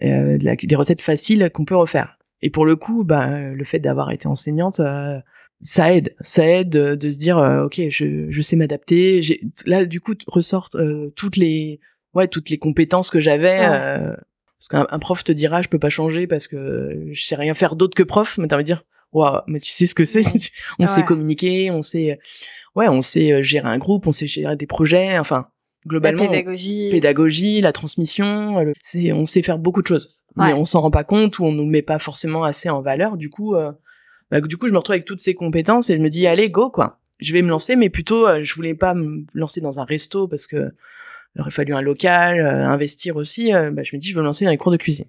des 0.00 0.76
recettes 0.76 1.02
faciles 1.02 1.50
qu'on 1.52 1.66
peut 1.66 1.76
refaire. 1.76 2.16
Et 2.42 2.50
pour 2.50 2.64
le 2.64 2.76
coup, 2.76 3.04
bah, 3.04 3.38
le 3.38 3.64
fait 3.64 3.78
d'avoir 3.78 4.10
été 4.10 4.26
enseignante, 4.26 4.80
euh, 4.80 5.18
ça 5.60 5.94
aide. 5.94 6.14
Ça 6.20 6.46
aide 6.46 6.70
de, 6.70 7.10
se 7.10 7.18
dire, 7.18 7.38
euh, 7.38 7.64
ok, 7.64 7.80
je, 7.90 8.26
je 8.30 8.42
sais 8.42 8.56
m'adapter. 8.56 9.20
Là, 9.66 9.84
du 9.84 10.00
coup, 10.00 10.14
ressortent 10.26 10.76
euh, 10.76 11.12
toutes 11.16 11.36
les, 11.36 11.80
ouais, 12.14 12.28
toutes 12.28 12.50
les 12.50 12.58
compétences 12.58 13.10
que 13.10 13.20
j'avais. 13.20 13.58
parce 13.58 14.68
qu'un 14.68 14.98
prof 14.98 15.22
te 15.22 15.32
dira, 15.32 15.62
je 15.62 15.68
peux 15.68 15.78
pas 15.78 15.90
changer 15.90 16.26
parce 16.26 16.48
que 16.48 17.08
je 17.12 17.22
sais 17.22 17.36
rien 17.36 17.54
faire 17.54 17.76
d'autre 17.76 17.94
que 17.94 18.02
prof. 18.02 18.38
Mais 18.38 18.48
t'as 18.48 18.56
envie 18.56 18.64
de 18.64 18.68
dire, 18.68 18.84
waouh, 19.12 19.40
mais 19.46 19.60
tu 19.60 19.70
sais 19.70 19.86
ce 19.86 19.94
que 19.94 20.04
c'est. 20.04 20.22
on 20.78 20.86
sait 20.86 21.04
communiquer, 21.04 21.70
on 21.70 21.82
sait, 21.82 22.18
ouais, 22.74 22.88
on 22.88 23.02
sait 23.02 23.42
gérer 23.42 23.68
un 23.68 23.78
groupe, 23.78 24.06
on 24.06 24.12
sait 24.12 24.26
gérer 24.26 24.56
des 24.56 24.66
projets. 24.66 25.18
Enfin, 25.18 25.48
globalement, 25.86 26.24
la 26.24 26.30
pédagogie, 26.30 26.88
pédagogie, 26.90 27.60
la 27.60 27.72
transmission, 27.72 28.64
c'est, 28.82 29.12
on 29.12 29.26
sait 29.26 29.42
faire 29.42 29.58
beaucoup 29.58 29.82
de 29.82 29.86
choses 29.86 30.19
mais 30.36 30.52
on 30.52 30.64
s'en 30.64 30.80
rend 30.80 30.90
pas 30.90 31.04
compte 31.04 31.38
ou 31.38 31.44
on 31.44 31.52
nous 31.52 31.66
met 31.66 31.82
pas 31.82 31.98
forcément 31.98 32.44
assez 32.44 32.70
en 32.70 32.80
valeur. 32.80 33.16
Du 33.16 33.30
coup, 33.30 33.54
euh, 33.54 33.72
bah, 34.30 34.40
du 34.40 34.56
coup, 34.56 34.68
je 34.68 34.72
me 34.72 34.78
retrouve 34.78 34.94
avec 34.94 35.04
toutes 35.04 35.20
ces 35.20 35.34
compétences 35.34 35.90
et 35.90 35.96
je 35.96 36.02
me 36.02 36.10
dis 36.10 36.26
allez 36.26 36.50
go 36.50 36.70
quoi. 36.70 36.98
Je 37.18 37.32
vais 37.32 37.42
me 37.42 37.48
lancer, 37.48 37.76
mais 37.76 37.90
plutôt 37.90 38.26
euh, 38.26 38.42
je 38.42 38.54
voulais 38.54 38.74
pas 38.74 38.94
me 38.94 39.24
lancer 39.34 39.60
dans 39.60 39.80
un 39.80 39.84
resto 39.84 40.28
parce 40.28 40.46
que 40.46 40.72
il 41.36 41.42
aurait 41.42 41.50
fallu 41.50 41.74
un 41.74 41.80
local, 41.80 42.40
euh, 42.40 42.66
investir 42.66 43.16
aussi. 43.16 43.52
bah, 43.52 43.82
je 43.82 43.94
me 43.94 44.00
dis 44.00 44.08
je 44.08 44.14
veux 44.14 44.20
me 44.20 44.26
lancer 44.26 44.44
dans 44.44 44.50
les 44.50 44.56
cours 44.58 44.72
de 44.72 44.76
cuisine. 44.76 45.06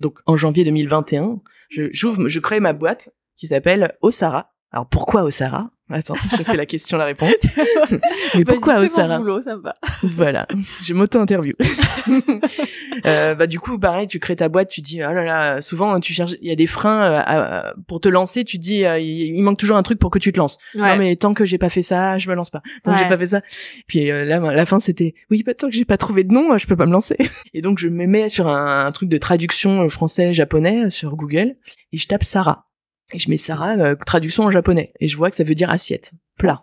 Donc 0.00 0.18
en 0.26 0.36
janvier 0.36 0.64
2021, 0.64 1.40
je 1.70 1.88
j'ouvre, 1.92 2.28
je 2.28 2.40
crée 2.40 2.60
ma 2.60 2.72
boîte 2.72 3.14
qui 3.36 3.46
s'appelle 3.48 3.96
Osara. 4.02 4.52
Alors 4.72 4.86
pourquoi 4.86 5.22
Osara 5.22 5.70
Attends, 5.90 6.14
je 6.38 6.42
fais 6.42 6.56
la 6.56 6.64
question, 6.64 6.96
la 6.96 7.04
réponse. 7.04 7.34
Mais 8.34 8.44
pourquoi 8.44 8.78
Osara 8.78 9.18
boulot, 9.18 9.40
ça 9.40 9.56
va. 9.56 9.74
Voilà, 10.02 10.46
je 10.82 10.94
m'auto-interview. 10.94 11.52
euh, 13.04 13.34
bah 13.34 13.46
du 13.46 13.60
coup, 13.60 13.78
pareil, 13.78 14.06
tu 14.06 14.18
crées 14.18 14.36
ta 14.36 14.48
boîte, 14.48 14.70
tu 14.70 14.80
dis 14.80 15.02
oh 15.02 15.12
là 15.12 15.22
là, 15.22 15.60
souvent 15.60 16.00
tu 16.00 16.14
cherches, 16.14 16.32
il 16.40 16.48
y 16.48 16.50
a 16.52 16.54
des 16.54 16.66
freins 16.66 17.02
euh, 17.02 17.20
à, 17.26 17.74
pour 17.86 18.00
te 18.00 18.08
lancer, 18.08 18.44
tu 18.44 18.56
dis 18.56 18.86
euh, 18.86 18.98
il 18.98 19.42
manque 19.42 19.58
toujours 19.58 19.76
un 19.76 19.82
truc 19.82 19.98
pour 19.98 20.10
que 20.10 20.18
tu 20.18 20.32
te 20.32 20.38
lances. 20.38 20.56
Non 20.74 20.96
mais 20.96 21.14
tant 21.16 21.34
que 21.34 21.44
j'ai 21.44 21.58
pas 21.58 21.68
fait 21.68 21.82
ça, 21.82 22.16
je 22.16 22.30
me 22.30 22.34
lance 22.34 22.48
pas. 22.48 22.62
Tant 22.82 22.94
que 22.94 22.98
j'ai 22.98 23.08
pas 23.08 23.18
fait 23.18 23.26
ça. 23.26 23.42
Puis 23.86 24.10
euh, 24.10 24.24
là, 24.24 24.36
à 24.36 24.54
la 24.54 24.64
fin, 24.64 24.78
c'était 24.78 25.14
oui, 25.30 25.42
bah, 25.44 25.52
tant 25.52 25.68
que 25.68 25.74
j'ai 25.74 25.84
pas 25.84 25.98
trouvé 25.98 26.24
de 26.24 26.32
nom, 26.32 26.56
je 26.56 26.66
peux 26.66 26.76
pas 26.76 26.86
me 26.86 26.92
lancer. 26.92 27.18
Et 27.52 27.60
donc 27.60 27.78
je 27.78 27.88
me 27.88 28.06
mets 28.06 28.30
sur 28.30 28.48
un, 28.48 28.86
un 28.86 28.92
truc 28.92 29.10
de 29.10 29.18
traduction 29.18 29.86
français-japonais 29.90 30.88
sur 30.88 31.16
Google 31.16 31.56
et 31.92 31.98
je 31.98 32.06
tape 32.08 32.24
Sarah 32.24 32.71
et 33.12 33.18
je 33.18 33.30
mets 33.30 33.36
Sarah, 33.36 33.74
euh, 33.74 33.94
traduction 33.94 34.44
en 34.44 34.50
japonais. 34.50 34.92
Et 35.00 35.08
je 35.08 35.16
vois 35.16 35.30
que 35.30 35.36
ça 35.36 35.44
veut 35.44 35.54
dire 35.54 35.70
assiette, 35.70 36.12
plat. 36.38 36.62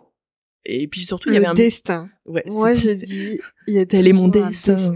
Et 0.65 0.87
puis 0.87 1.01
surtout, 1.01 1.29
il 1.29 1.35
y 1.35 1.37
avait 1.37 1.47
un 1.47 1.53
destin. 1.53 2.09
Ouais, 2.25 2.43
Moi, 2.47 2.73
j'ai 2.73 2.93
dit, 2.93 3.39
il 3.67 3.73
y 3.73 3.79
a 3.79 3.85
tel 3.85 4.07
est 4.07 4.13
mon 4.13 4.27
destin. 4.27 4.75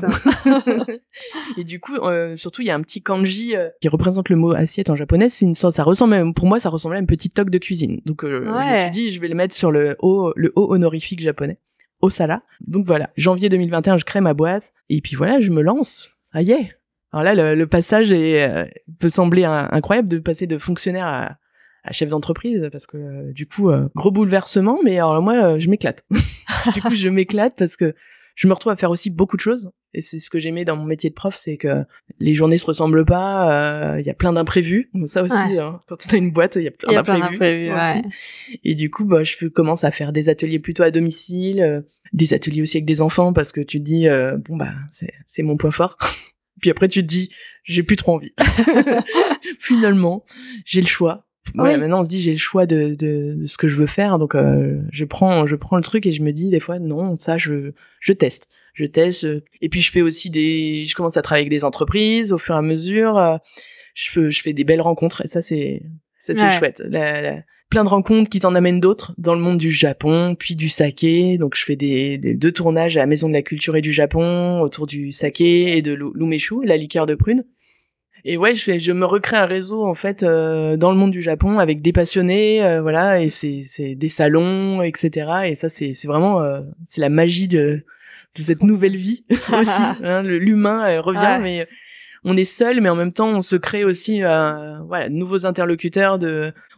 et 1.58 1.64
du 1.64 1.80
coup, 1.80 1.96
euh, 1.96 2.36
surtout, 2.36 2.62
il 2.62 2.68
y 2.68 2.72
a 2.72 2.76
un 2.76 2.82
petit 2.82 3.02
kanji 3.02 3.56
euh, 3.56 3.70
qui 3.82 3.88
représente 3.88 4.30
le 4.30 4.36
mot 4.36 4.52
assiette 4.52 4.90
en 4.90 4.96
japonais. 4.96 5.30
C'est 5.30 5.46
une 5.46 5.56
sorte, 5.56 5.76
ça 5.76 5.84
ressemble 5.84 6.12
même, 6.12 6.34
pour 6.34 6.48
moi, 6.48 6.60
ça 6.60 6.70
ressemblait 6.70 6.98
à 6.98 7.00
une 7.00 7.08
petite 7.08 7.34
toque 7.34 7.50
de 7.50 7.58
cuisine. 7.58 8.02
Donc, 8.06 8.24
euh, 8.24 8.44
je 8.46 8.50
me 8.50 8.76
suis 8.82 8.92
dit, 8.92 9.12
je 9.12 9.22
vais 9.22 9.30
le 9.30 9.36
mettre 9.36 9.56
sur 9.56 9.72
le 9.72 9.96
haut, 10.00 10.34
le 10.36 10.52
haut 10.56 10.74
honorifique 10.74 11.22
japonais, 11.22 11.60
Osala. 12.02 12.44
Donc 12.68 12.86
voilà, 12.86 13.10
janvier 13.16 13.48
2021, 13.50 13.98
je 13.98 14.06
crée 14.06 14.22
ma 14.22 14.34
boîte 14.34 14.74
et 14.90 15.02
puis 15.02 15.16
voilà, 15.16 15.40
je 15.40 15.50
me 15.50 15.62
lance. 15.62 16.12
Ça 16.32 16.42
y 16.42 16.52
est. 16.52 16.76
Alors 17.14 17.24
là, 17.24 17.36
le, 17.36 17.56
le 17.56 17.68
passage 17.68 18.12
est, 18.12 18.74
peut 19.00 19.10
sembler 19.10 19.46
incroyable 19.46 20.08
de 20.08 20.18
passer 20.20 20.48
de 20.48 20.58
fonctionnaire 20.58 21.06
à, 21.06 21.38
à 21.84 21.92
chef 21.92 22.10
d'entreprise 22.10 22.70
parce 22.72 22.88
que 22.88 22.98
euh, 22.98 23.34
du 23.34 23.46
coup 23.46 23.70
euh, 23.70 23.88
gros 23.96 24.12
bouleversement 24.12 24.80
mais 24.84 24.98
alors 24.98 25.22
moi 25.22 25.34
euh, 25.34 25.60
je 25.60 25.70
m'éclate. 25.70 26.04
Du 26.74 26.82
coup 26.82 26.96
je 26.96 27.10
m'éclate 27.10 27.56
parce 27.58 27.76
que 27.76 27.94
je 28.36 28.48
me 28.48 28.54
retrouve 28.54 28.72
à 28.72 28.78
faire 28.78 28.90
aussi 28.90 29.10
beaucoup 29.10 29.36
de 29.36 29.42
choses 29.42 29.70
et 29.94 30.00
c'est 30.00 30.20
ce 30.20 30.30
que 30.30 30.40
j'aimais 30.40 30.64
dans 30.64 30.78
mon 30.78 30.86
métier 30.86 31.10
de 31.10 31.14
prof 31.14 31.36
c'est 31.36 31.58
que 31.58 31.84
les 32.20 32.34
journées 32.34 32.58
se 32.58 32.66
ressemblent 32.66 33.04
pas 33.04 33.98
il 34.00 34.06
y 34.06 34.10
a 34.10 34.14
plein 34.14 34.32
d'imprévus. 34.32 34.90
Ça 35.06 35.24
aussi 35.24 35.36
hein, 35.36 35.82
quand 35.88 35.98
on 36.10 36.14
a 36.14 36.18
une 36.18 36.32
boîte 36.32 36.56
il 36.56 36.64
y 36.64 36.68
a 36.68 36.72
plein 36.72 37.20
d'imprévus 37.20 37.74
aussi. 37.74 38.02
et 38.64 38.76
du 38.76 38.90
coup 38.90 39.04
bah 39.04 39.26
je 39.26 39.48
commence 39.48 39.84
à 39.84 39.92
faire 39.92 40.14
des 40.14 40.30
ateliers 40.30 40.60
plutôt 40.60 40.84
à 40.84 40.92
domicile 40.92 41.84
des 42.14 42.34
ateliers 42.34 42.62
aussi 42.62 42.78
avec 42.78 42.86
des 42.86 43.02
enfants 43.02 43.34
parce 43.34 43.52
que 43.52 43.60
tu 43.60 43.80
te 43.80 43.84
dis 43.84 44.08
bon 44.48 44.56
bah 44.56 44.72
c'est 44.90 45.14
c'est 45.26 45.44
mon 45.44 45.58
point 45.58 45.72
fort 45.72 45.98
puis 46.62 46.70
après 46.70 46.88
tu 46.88 47.02
te 47.02 47.08
dis 47.08 47.30
j'ai 47.64 47.84
plus 47.84 47.96
trop 47.96 48.16
envie. 48.16 48.34
Finalement 49.60 50.26
j'ai 50.66 50.82
le 50.82 50.88
choix. 50.88 51.26
Ouais, 51.56 51.78
maintenant 51.78 52.02
on 52.02 52.04
se 52.04 52.10
dit 52.10 52.22
j'ai 52.22 52.32
le 52.32 52.38
choix 52.38 52.66
de, 52.66 52.96
de, 52.96 53.36
de, 53.38 53.46
ce 53.46 53.58
que 53.58 53.68
je 53.68 53.76
veux 53.76 53.86
faire, 53.86 54.18
donc 54.18 54.34
euh, 54.34 54.82
je 54.92 55.04
prends 55.04 55.46
je 55.46 55.56
prends 55.56 55.76
le 55.76 55.84
truc 55.84 56.06
et 56.06 56.12
je 56.12 56.22
me 56.22 56.32
dis 56.32 56.50
des 56.50 56.62
fois 56.62 56.80
non 56.80 57.18
ça 57.18 57.38
je 57.38 57.74
je 58.00 58.14
teste, 58.14 58.50
je 58.74 58.86
teste 58.86 59.28
et 59.62 59.70
puis 59.70 59.82
je 59.82 59.92
fais 59.92 60.02
aussi 60.02 60.30
des 60.30 60.86
je 60.86 60.96
commence 60.96 61.18
à 61.18 61.22
travailler 61.22 61.44
avec 61.44 61.52
des 61.52 61.66
entreprises 61.66 62.32
au 62.32 62.38
fur 62.38 62.56
et 62.56 62.58
à 62.58 62.62
mesure, 62.62 63.18
euh, 63.18 63.38
je 63.94 64.10
fais 64.10 64.32
je 64.32 64.42
fais 64.42 64.54
des 64.54 64.64
belles 64.64 64.82
rencontres 64.82 65.24
et 65.26 65.28
ça 65.28 65.42
c'est 65.42 65.84
ça 66.18 66.34
c'est 66.34 66.58
chouette, 66.58 66.82
la, 66.88 67.44
plein 67.74 67.84
de 67.84 67.90
rencontres 67.90 68.30
qui 68.30 68.40
t'en 68.40 68.54
amènent 68.54 68.80
d'autres 68.80 69.16
dans 69.18 69.34
le 69.34 69.42
monde 69.42 69.58
du 69.58 69.72
Japon 69.72 70.36
puis 70.38 70.56
du 70.56 70.70
saké, 70.70 71.40
donc 71.40 71.56
je 71.56 71.64
fais 71.66 71.76
des, 71.76 72.20
des, 72.20 72.36
deux 72.36 72.52
tournages 72.52 72.96
à 72.98 73.00
la 73.00 73.08
Maison 73.08 73.28
de 73.28 73.34
la 73.34 73.42
Culture 73.42 73.76
et 73.76 73.82
du 73.82 73.92
Japon 73.92 74.62
autour 74.62 74.86
du 74.86 75.12
saké 75.12 75.76
et 75.76 75.82
de 75.82 75.92
l'umeshu, 76.14 76.64
la 76.64 76.78
liqueur 76.78 77.08
de 77.08 77.16
prune 77.16 77.44
et 78.26 78.38
ouais, 78.38 78.54
je, 78.54 78.78
je 78.78 78.92
me 78.92 79.06
recrée 79.06 79.38
un 79.38 79.48
réseau 79.48 79.88
en 79.88 79.96
fait 79.96 80.22
euh, 80.22 80.78
dans 80.78 80.92
le 80.92 80.98
monde 80.98 81.10
du 81.10 81.24
Japon 81.24 81.58
avec 81.58 81.82
des 81.82 81.92
passionnés, 81.92 82.64
euh, 82.64 82.80
voilà, 82.80 83.20
et 83.24 83.30
c'est 83.30 83.96
des 83.96 84.08
salons, 84.08 84.84
etc. 84.84 85.32
Et 85.46 85.56
ça 85.56 85.68
c'est 85.68 85.94
vraiment 86.06 86.44
euh, 86.44 86.62
c'est 86.86 87.02
la 87.02 87.10
magie 87.10 87.48
de 87.48 87.84
de 88.38 88.44
cette 88.44 88.62
nouvelle 88.62 88.98
vie 88.98 89.26
aussi. 89.60 89.72
Hein, 90.04 90.22
L'humain 90.22 91.02
revient, 91.02 91.40
mais 91.42 91.68
on 92.26 92.38
est 92.38 92.46
seul, 92.46 92.82
mais 92.82 92.90
en 92.90 92.96
même 92.96 93.14
temps 93.14 93.30
on 93.30 93.42
se 93.42 93.56
crée 93.56 93.84
aussi 93.84 94.20
voilà 94.22 95.10
de 95.10 95.14
nouveaux 95.14 95.46
interlocuteurs. 95.46 96.20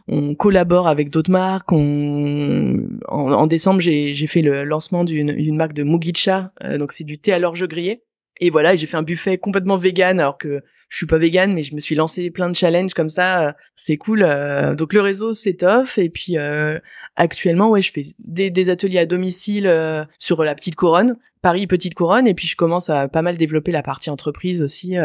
On 0.08 0.34
collabore 0.34 0.86
avec 0.86 1.10
d'autres 1.10 1.30
marques. 1.30 1.72
On 1.72 2.88
en, 3.08 3.32
en 3.32 3.46
décembre 3.46 3.80
j'ai 3.80 4.26
fait 4.26 4.42
le 4.42 4.64
lancement 4.64 5.04
d'une 5.04 5.30
une 5.30 5.56
marque 5.56 5.72
de 5.72 5.82
Mugicha, 5.82 6.52
donc 6.78 6.92
c'est 6.92 7.04
du 7.04 7.18
thé 7.18 7.32
à 7.32 7.38
l'orge 7.38 7.66
grillé. 7.66 8.02
Et 8.40 8.50
voilà, 8.50 8.76
j'ai 8.76 8.86
fait 8.86 8.96
un 8.96 9.02
buffet 9.02 9.38
complètement 9.38 9.76
vegan 9.76 10.20
alors 10.20 10.36
que 10.36 10.62
je 10.88 10.96
suis 10.96 11.06
pas 11.06 11.18
vegan 11.18 11.52
mais 11.52 11.62
je 11.62 11.74
me 11.74 11.80
suis 11.80 11.94
lancé 11.94 12.30
plein 12.30 12.48
de 12.48 12.54
challenges 12.54 12.94
comme 12.94 13.08
ça, 13.08 13.48
euh, 13.48 13.52
c'est 13.74 13.96
cool. 13.96 14.22
Euh, 14.22 14.74
donc 14.74 14.92
le 14.92 15.00
réseau 15.00 15.32
s'étoffe 15.32 15.98
et 15.98 16.10
puis 16.10 16.36
euh, 16.36 16.78
actuellement 17.16 17.70
ouais, 17.70 17.80
je 17.80 17.92
fais 17.92 18.04
des, 18.18 18.50
des 18.50 18.68
ateliers 18.68 18.98
à 18.98 19.06
domicile 19.06 19.72
sur 20.18 20.44
la 20.44 20.54
petite 20.54 20.76
couronne, 20.76 21.16
Paris 21.42 21.66
petite 21.66 21.94
couronne 21.94 22.26
et 22.26 22.34
puis 22.34 22.46
je 22.46 22.56
commence 22.56 22.90
à 22.90 23.08
pas 23.08 23.22
mal 23.22 23.36
développer 23.36 23.72
la 23.72 23.82
partie 23.82 24.10
entreprise 24.10 24.62
aussi 24.62 24.96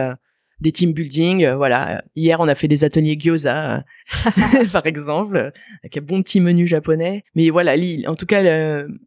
des 0.62 0.72
team 0.72 0.94
building, 0.94 1.50
voilà. 1.52 2.04
Hier, 2.16 2.40
on 2.40 2.48
a 2.48 2.56
fait 2.56 2.68
des 2.68 2.84
ateliers 2.84 3.18
gyoza, 3.20 3.84
par 4.72 4.86
exemple, 4.86 5.52
avec 5.84 5.98
un 5.98 6.02
bon 6.02 6.22
petit 6.22 6.40
menu 6.40 6.68
japonais. 6.68 7.24
Mais 7.36 7.50
voilà, 7.50 7.76
en 8.08 8.16
tout 8.16 8.26
cas, 8.26 8.42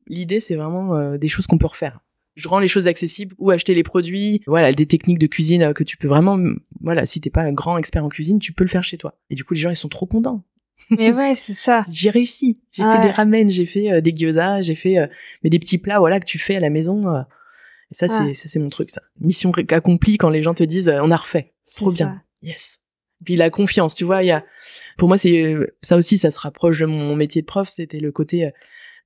l'idée, 0.07 0.41
c'est 0.41 0.57
vraiment 0.57 1.17
des 1.17 1.29
choses 1.29 1.47
qu'on 1.47 1.59
peut 1.59 1.67
refaire. 1.67 2.01
Je 2.37 2.49
rends 2.49 2.59
les 2.59 2.69
choses 2.69 2.89
accessibles 2.89 3.35
ou 3.39 3.51
acheter 3.51 3.75
les 3.75 3.85
produits. 3.85 4.43
Voilà 4.47 4.73
des 4.73 4.87
techniques 4.87 5.19
de 5.19 5.27
cuisine 5.27 5.63
euh, 5.63 5.73
que 5.73 5.85
tu 5.85 5.97
peux 5.97 6.09
vraiment 6.09 6.39
voilà 6.81 7.07
si 7.07 7.21
t'es 7.21 7.31
pas 7.31 7.43
un 7.43 7.53
grand 7.53 7.79
expert 7.79 8.05
en 8.05 8.09
cuisine 8.09 8.39
tu 8.39 8.53
peux 8.53 8.65
le 8.65 8.71
faire 8.71 8.83
chez 8.83 8.99
toi. 8.99 9.15
Et 9.31 9.35
du 9.35 9.45
coup 9.45 9.55
les 9.55 9.61
gens 9.61 9.71
ils 9.71 9.77
sont 9.77 9.89
trop 9.89 10.07
contents. 10.07 10.43
Mais 10.91 11.13
ouais 11.13 11.35
c'est 11.37 11.55
ça. 11.55 11.85
J'ai 11.93 12.11
réussi. 12.11 12.59
J'ai 12.73 12.83
fait 12.83 13.03
des 13.03 13.11
ramen 13.11 13.51
j'ai 13.51 13.67
fait 13.67 13.93
euh, 13.93 14.01
des 14.01 14.13
gyoza 14.15 14.63
j'ai 14.63 14.75
fait 14.75 14.99
euh, 14.99 15.07
mais 15.45 15.51
des 15.51 15.61
petits 15.61 15.79
plats 15.79 16.01
voilà 16.01 16.19
que 16.19 16.25
tu 16.25 16.39
fais 16.39 16.57
à 16.57 16.61
la 16.61 16.71
maison 16.71 17.05
et 17.95 17.97
ça 17.97 18.09
c'est 18.09 18.35
ça 18.35 18.49
c'est 18.49 18.59
mon 18.59 18.69
truc 18.69 18.91
ça 18.91 19.03
mission 19.21 19.53
accomplie 19.71 20.19
quand 20.19 20.31
les 20.31 20.43
gens 20.43 20.55
te 20.55 20.65
disent 20.65 20.93
on 21.03 21.11
a 21.11 21.17
refait 21.17 21.53
trop 21.77 21.91
bien 21.91 22.23
yes 22.43 22.81
puis 23.25 23.37
la 23.37 23.51
confiance 23.51 23.95
tu 23.95 24.05
vois 24.05 24.23
il 24.23 24.27
y 24.27 24.33
a 24.33 24.45
pour 24.99 25.09
moi 25.09 25.17
c'est 25.19 25.57
ça 25.83 25.97
aussi 25.97 26.19
ça 26.19 26.31
se 26.31 26.41
rapproche 26.41 26.81
de 26.81 26.87
mon 26.87 27.17
métier 27.17 27.41
de 27.41 27.47
prof 27.47 27.69
c'était 27.69 28.01
le 28.01 28.13
côté 28.13 28.53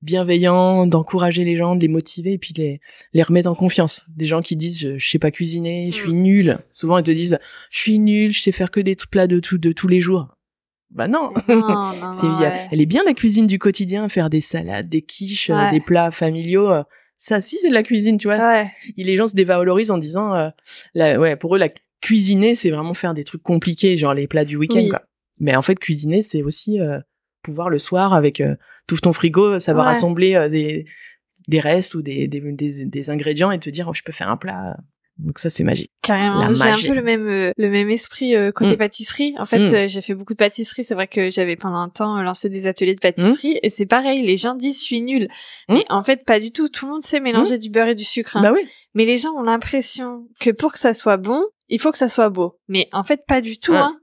bienveillant, 0.01 0.87
d'encourager 0.87 1.43
les 1.43 1.55
gens, 1.55 1.75
de 1.75 1.81
les 1.81 1.87
motiver 1.87 2.33
et 2.33 2.37
puis 2.37 2.53
les 2.55 2.79
les 3.13 3.23
remettre 3.23 3.49
en 3.49 3.55
confiance. 3.55 4.05
Des 4.09 4.25
gens 4.25 4.41
qui 4.41 4.55
disent 4.55 4.79
je, 4.97 5.09
sais 5.09 5.19
pas 5.19 5.31
cuisiner, 5.31 5.91
je 5.91 5.95
suis 5.95 6.13
mm. 6.13 6.21
nul. 6.21 6.59
Souvent 6.71 6.97
ils 6.97 7.03
te 7.03 7.11
disent 7.11 7.39
je 7.69 7.79
suis 7.79 7.99
nul, 7.99 8.31
je 8.31 8.41
sais 8.41 8.51
faire 8.51 8.71
que 8.71 8.79
des 8.79 8.95
plats 8.95 9.27
de 9.27 9.39
tout 9.39 9.57
de 9.57 9.71
tous 9.71 9.87
les 9.87 9.99
jours. 9.99 10.27
Bah 10.91 11.07
non, 11.07 11.31
elle 12.71 12.81
est 12.81 12.85
bien 12.87 13.03
la 13.05 13.13
cuisine 13.13 13.45
du 13.45 13.59
quotidien, 13.59 14.09
faire 14.09 14.31
des 14.31 14.41
salades, 14.41 14.89
des 14.89 15.03
quiches, 15.03 15.51
euh, 15.51 15.69
des 15.69 15.81
plats 15.81 16.09
familiaux. 16.09 16.71
Euh. 17.19 17.35
ça 17.35 17.41
si 17.41 17.57
c'est 17.57 17.69
de 17.69 17.73
la 17.73 17.83
cuisine, 17.83 18.17
tu 18.17 18.27
vois. 18.27 18.37
Ouais. 18.37 18.71
Et 18.97 19.03
les 19.03 19.15
gens 19.15 19.27
se 19.27 19.35
dévalorisent 19.35 19.91
en 19.91 19.97
disant, 19.97 20.33
euh, 20.33 20.49
la, 20.93 21.19
ouais, 21.19 21.35
pour 21.35 21.55
eux 21.55 21.59
la 21.59 21.69
cuisiner 22.01 22.55
c'est 22.55 22.69
vraiment 22.69 22.93
faire 22.93 23.13
des 23.13 23.23
trucs 23.23 23.43
compliqués, 23.43 23.97
genre 23.97 24.13
les 24.13 24.27
plats 24.27 24.45
du 24.45 24.55
week-end. 24.55 24.97
Mais 25.39 25.55
en 25.55 25.61
fait 25.61 25.75
cuisiner 25.75 26.21
c'est 26.21 26.43
aussi 26.43 26.79
pouvoir 27.41 27.69
le 27.69 27.77
soir 27.77 28.13
avec 28.13 28.41
euh, 28.41 28.55
tout 28.87 28.97
ton 28.97 29.13
frigo, 29.13 29.59
ça 29.59 29.73
va 29.73 29.83
rassembler 29.83 30.35
euh, 30.35 30.49
des 30.49 30.85
des 31.47 31.59
restes 31.59 31.95
ou 31.95 32.03
des, 32.03 32.27
des, 32.27 32.41
des, 32.85 33.09
ingrédients 33.09 33.49
et 33.49 33.57
te 33.57 33.71
dire 33.71 33.87
oh, 33.89 33.93
je 33.93 34.03
peux 34.03 34.11
faire 34.11 34.29
un 34.29 34.37
plat. 34.37 34.77
Donc 35.19 35.37
ça 35.37 35.49
c'est 35.49 35.63
magique. 35.63 35.91
Carrément, 36.01 36.53
j'ai 36.53 36.63
un 36.63 36.87
peu 36.87 36.93
le 36.93 37.01
même 37.01 37.27
euh, 37.27 37.51
le 37.57 37.69
même 37.69 37.89
esprit 37.89 38.33
côté 38.55 38.73
mm. 38.73 38.77
pâtisserie. 38.77 39.35
En 39.37 39.45
fait, 39.45 39.59
mm. 39.59 39.87
j'ai 39.87 40.01
fait 40.01 40.13
beaucoup 40.13 40.33
de 40.33 40.37
pâtisserie. 40.37 40.83
C'est 40.83 40.93
vrai 40.93 41.07
que 41.07 41.29
j'avais 41.29 41.55
pendant 41.55 41.77
un 41.77 41.89
temps 41.89 42.21
lancé 42.21 42.49
des 42.49 42.67
ateliers 42.67 42.95
de 42.95 42.99
pâtisserie 42.99 43.55
mm. 43.55 43.59
et 43.63 43.69
c'est 43.69 43.85
pareil. 43.85 44.21
Les 44.21 44.37
gens 44.37 44.55
disent 44.55 44.79
je 44.79 44.83
suis 44.83 45.01
nulle, 45.01 45.27
mais 45.67 45.85
en 45.89 46.03
fait 46.03 46.25
pas 46.25 46.39
du 46.39 46.51
tout. 46.51 46.69
Tout 46.69 46.85
le 46.85 46.93
monde 46.93 47.03
sait 47.03 47.19
mélanger 47.19 47.57
du 47.57 47.69
beurre 47.69 47.89
et 47.89 47.95
du 47.95 48.05
sucre. 48.05 48.37
Hein. 48.37 48.41
Bah 48.41 48.51
oui. 48.53 48.61
Mais 48.95 49.05
les 49.05 49.17
gens 49.17 49.33
ont 49.33 49.43
l'impression 49.43 50.27
que 50.39 50.49
pour 50.49 50.71
que 50.71 50.79
ça 50.79 50.93
soit 50.93 51.17
bon, 51.17 51.45
il 51.67 51.79
faut 51.79 51.91
que 51.91 51.97
ça 51.97 52.07
soit 52.07 52.29
beau. 52.29 52.57
Mais 52.67 52.87
en 52.93 53.03
fait 53.03 53.25
pas 53.27 53.41
du 53.41 53.59
tout. 53.59 53.75
Hein. 53.75 53.97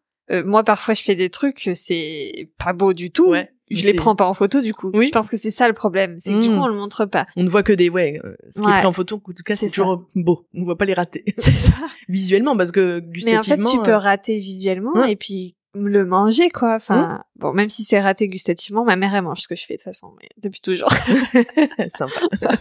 moi 0.45 0.65
parfois 0.65 0.95
je 0.95 1.03
fais 1.03 1.15
des 1.15 1.31
trucs 1.31 1.71
c'est 1.75 2.51
pas 2.59 2.73
beau 2.75 2.93
du 2.93 3.11
tout. 3.11 3.31
Ouais 3.31 3.51
je 3.71 3.85
les 3.85 3.95
prends 3.95 4.15
pas 4.15 4.27
en 4.27 4.35
photo 4.35 4.61
du 4.61 4.75
coup. 4.75 4.91
Oui. 4.95 5.07
Je 5.07 5.13
pense 5.13 5.31
que 5.31 5.37
c'est 5.37 5.51
ça 5.51 5.69
le 5.69 5.75
problème, 5.75 6.17
c'est 6.19 6.33
que 6.33 6.41
du 6.41 6.49
coup 6.49 6.55
hmm. 6.55 6.63
on 6.63 6.69
le 6.69 6.75
montre 6.75 7.05
pas. 7.05 7.27
On 7.37 7.43
ne 7.43 7.49
voit 7.49 7.63
que 7.63 7.73
des 7.73 7.89
ouais, 7.89 8.21
euh, 8.25 8.35
ce 8.51 8.61
qui 8.61 8.69
est 8.69 8.73
pris 8.73 8.87
en 8.87 8.93
photo 8.93 9.17
en 9.17 9.33
tout 9.33 9.43
cas 9.45 9.57
c'est 9.57 9.69
toujours 9.69 10.07
beau. 10.15 10.47
On 10.55 10.65
voit 10.65 10.79
pas 10.79 10.85
les 10.85 10.95
rater. 10.95 11.25
C'est 11.37 11.53
ça. 11.53 11.75
visuellement 12.09 12.57
parce 12.57 12.73
que 12.73 13.01
gustativement. 13.01 13.57
Mais 13.57 13.63
en 13.63 13.67
fait 13.67 13.77
tu 13.77 13.83
peux 13.83 13.93
euh, 13.93 13.99
rater 13.99 14.39
visuellement 14.39 15.05
et 15.05 15.17
puis 15.17 15.57
le 15.85 16.05
manger 16.05 16.51
quoi. 16.51 16.75
Enfin 16.75 17.23
bon 17.37 17.53
même 17.53 17.69
si 17.69 17.85
c'est 17.85 18.01
raté 18.01 18.29
gustativement, 18.29 18.85
ma 18.85 18.97
mère 18.97 19.15
elle 19.15 19.23
mange 19.23 19.41
ce 19.41 19.49
que 19.49 19.57
je 19.57 19.65
fais 19.65 19.75
de 19.75 19.79
toute 19.79 19.85
façon 19.85 20.13
mais 20.21 20.29
depuis 20.43 20.61
toujours. 20.61 20.91
Sympa. 21.89 22.21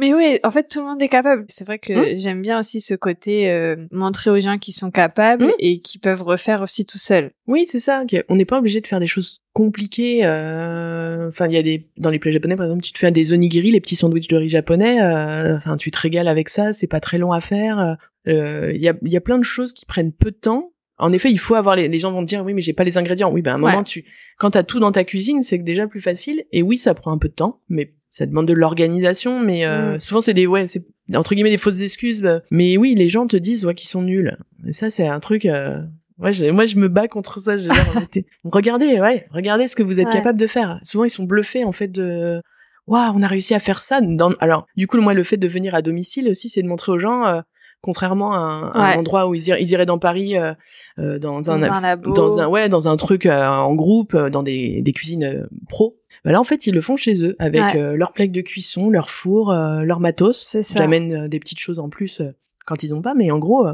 Mais 0.00 0.14
oui, 0.14 0.38
en 0.44 0.50
fait, 0.50 0.66
tout 0.66 0.80
le 0.80 0.86
monde 0.86 1.02
est 1.02 1.10
capable. 1.10 1.44
C'est 1.48 1.66
vrai 1.66 1.78
que 1.78 2.14
mmh. 2.14 2.18
j'aime 2.18 2.40
bien 2.40 2.58
aussi 2.58 2.80
ce 2.80 2.94
côté 2.94 3.50
euh, 3.50 3.76
montrer 3.92 4.30
aux 4.30 4.40
gens 4.40 4.56
qui 4.56 4.72
sont 4.72 4.90
capables 4.90 5.44
mmh. 5.44 5.52
et 5.58 5.80
qui 5.80 5.98
peuvent 5.98 6.22
refaire 6.22 6.62
aussi 6.62 6.86
tout 6.86 6.96
seuls. 6.96 7.32
Oui, 7.46 7.66
c'est 7.66 7.80
ça. 7.80 8.04
On 8.30 8.36
n'est 8.36 8.46
pas 8.46 8.58
obligé 8.58 8.80
de 8.80 8.86
faire 8.86 8.98
des 8.98 9.06
choses 9.06 9.42
compliquées. 9.52 10.20
Euh, 10.24 11.28
enfin, 11.28 11.48
il 11.48 11.52
y 11.52 11.58
a 11.58 11.62
des 11.62 11.86
dans 11.98 12.08
les 12.08 12.18
plats 12.18 12.30
japonais, 12.30 12.56
par 12.56 12.64
exemple, 12.64 12.82
tu 12.82 12.92
te 12.92 12.98
fais 12.98 13.10
des 13.10 13.34
onigiri, 13.34 13.72
les 13.72 13.80
petits 13.82 13.96
sandwichs 13.96 14.28
de 14.28 14.36
riz 14.38 14.48
japonais. 14.48 15.02
Euh, 15.02 15.58
enfin, 15.58 15.76
tu 15.76 15.90
te 15.90 15.98
régales 15.98 16.28
avec 16.28 16.48
ça. 16.48 16.72
C'est 16.72 16.86
pas 16.86 17.00
très 17.00 17.18
long 17.18 17.32
à 17.32 17.42
faire. 17.42 17.98
Il 18.24 18.80
y 18.80 18.88
a 18.88 18.94
il 19.02 19.12
y 19.12 19.16
a 19.18 19.20
plein 19.20 19.36
de 19.36 19.44
choses 19.44 19.74
qui 19.74 19.84
prennent 19.84 20.12
peu 20.12 20.30
de 20.30 20.36
temps. 20.36 20.72
En 21.00 21.12
effet, 21.12 21.30
il 21.30 21.38
faut 21.38 21.54
avoir 21.54 21.76
les, 21.76 21.88
les 21.88 21.98
gens 21.98 22.12
vont 22.12 22.20
te 22.20 22.28
dire 22.28 22.44
oui, 22.44 22.54
mais 22.54 22.60
j'ai 22.60 22.72
pas 22.72 22.84
les 22.84 22.98
ingrédients. 22.98 23.30
Oui, 23.30 23.42
ben 23.42 23.52
à 23.52 23.54
un 23.54 23.58
moment 23.58 23.82
tu 23.82 24.04
quand 24.38 24.52
t'as 24.52 24.62
tout 24.62 24.80
dans 24.80 24.92
ta 24.92 25.04
cuisine, 25.04 25.42
c'est 25.42 25.58
déjà 25.58 25.86
plus 25.86 26.00
facile. 26.00 26.44
Et 26.50 26.62
oui, 26.62 26.78
ça 26.78 26.94
prend 26.94 27.12
un 27.12 27.18
peu 27.18 27.28
de 27.28 27.34
temps, 27.34 27.60
mais 27.68 27.92
ça 28.10 28.26
demande 28.26 28.46
de 28.46 28.54
l'organisation, 28.54 29.38
mais 29.38 29.66
euh, 29.66 29.96
mm. 29.96 30.00
souvent 30.00 30.20
c'est 30.20 30.34
des 30.34 30.46
ouais, 30.46 30.66
c'est 30.66 30.84
entre 31.14 31.34
guillemets 31.34 31.50
des 31.50 31.58
fausses 31.58 31.80
excuses. 31.80 32.26
Mais 32.50 32.76
oui, 32.76 32.94
les 32.94 33.08
gens 33.08 33.26
te 33.26 33.36
disent 33.36 33.64
ouais 33.64 33.74
qu'ils 33.74 33.88
sont 33.88 34.02
nuls. 34.02 34.36
Et 34.66 34.72
ça 34.72 34.90
c'est 34.90 35.06
un 35.06 35.20
truc. 35.20 35.46
Euh, 35.46 35.80
ouais, 36.18 36.52
moi 36.52 36.66
je 36.66 36.76
me 36.76 36.88
bats 36.88 37.06
contre 37.06 37.38
ça. 37.38 37.56
regardez, 38.44 39.00
ouais, 39.00 39.26
regardez 39.30 39.68
ce 39.68 39.76
que 39.76 39.82
vous 39.82 40.00
êtes 40.00 40.10
capable 40.10 40.38
de 40.38 40.46
faire. 40.46 40.80
Souvent 40.82 41.04
ils 41.04 41.10
sont 41.10 41.24
bluffés 41.24 41.64
en 41.64 41.72
fait 41.72 41.88
de 41.88 42.40
waouh, 42.86 43.12
on 43.14 43.22
a 43.22 43.28
réussi 43.28 43.54
à 43.54 43.60
faire 43.60 43.80
ça. 43.82 44.00
Dans... 44.00 44.32
Alors 44.40 44.66
du 44.76 44.86
coup 44.86 45.00
moi 45.00 45.14
le 45.14 45.22
fait 45.22 45.36
de 45.36 45.46
venir 45.46 45.74
à 45.74 45.82
domicile 45.82 46.28
aussi, 46.28 46.48
c'est 46.48 46.62
de 46.62 46.68
montrer 46.68 46.92
aux 46.92 46.98
gens. 46.98 47.26
Euh, 47.26 47.40
contrairement 47.82 48.32
à 48.32 48.72
un, 48.74 48.98
endroit 48.98 49.26
où 49.26 49.34
ils 49.34 49.48
iraient, 49.48 49.62
ils 49.62 49.70
iraient 49.70 49.86
dans 49.86 49.98
Paris 49.98 50.36
euh, 50.36 50.52
euh 50.98 51.18
dans, 51.18 51.40
dans, 51.40 51.52
un, 51.52 51.80
labo. 51.80 52.12
dans 52.12 52.38
un 52.38 52.46
ouais 52.46 52.68
dans 52.68 52.88
un 52.88 52.96
truc 52.96 53.26
en 53.26 53.74
groupe 53.74 54.16
dans 54.16 54.42
des, 54.42 54.82
des 54.82 54.92
cuisines 54.92 55.48
pro 55.68 56.00
bah 56.24 56.32
là 56.32 56.40
en 56.40 56.44
fait 56.44 56.66
ils 56.66 56.74
le 56.74 56.80
font 56.80 56.96
chez 56.96 57.24
eux 57.24 57.36
avec 57.38 57.74
euh, 57.74 57.96
leur 57.96 58.12
plaque 58.12 58.32
de 58.32 58.40
cuisson, 58.40 58.90
leur 58.90 59.10
four, 59.10 59.50
euh, 59.50 59.82
leur 59.82 60.00
matos. 60.00 60.42
Ça. 60.42 60.60
J'amène 60.60 61.24
euh, 61.24 61.28
des 61.28 61.40
petites 61.40 61.60
choses 61.60 61.78
en 61.78 61.88
plus 61.88 62.22
quand 62.66 62.82
ils 62.82 62.94
ont 62.94 63.02
pas, 63.02 63.14
mais 63.14 63.30
en 63.30 63.38
gros 63.38 63.66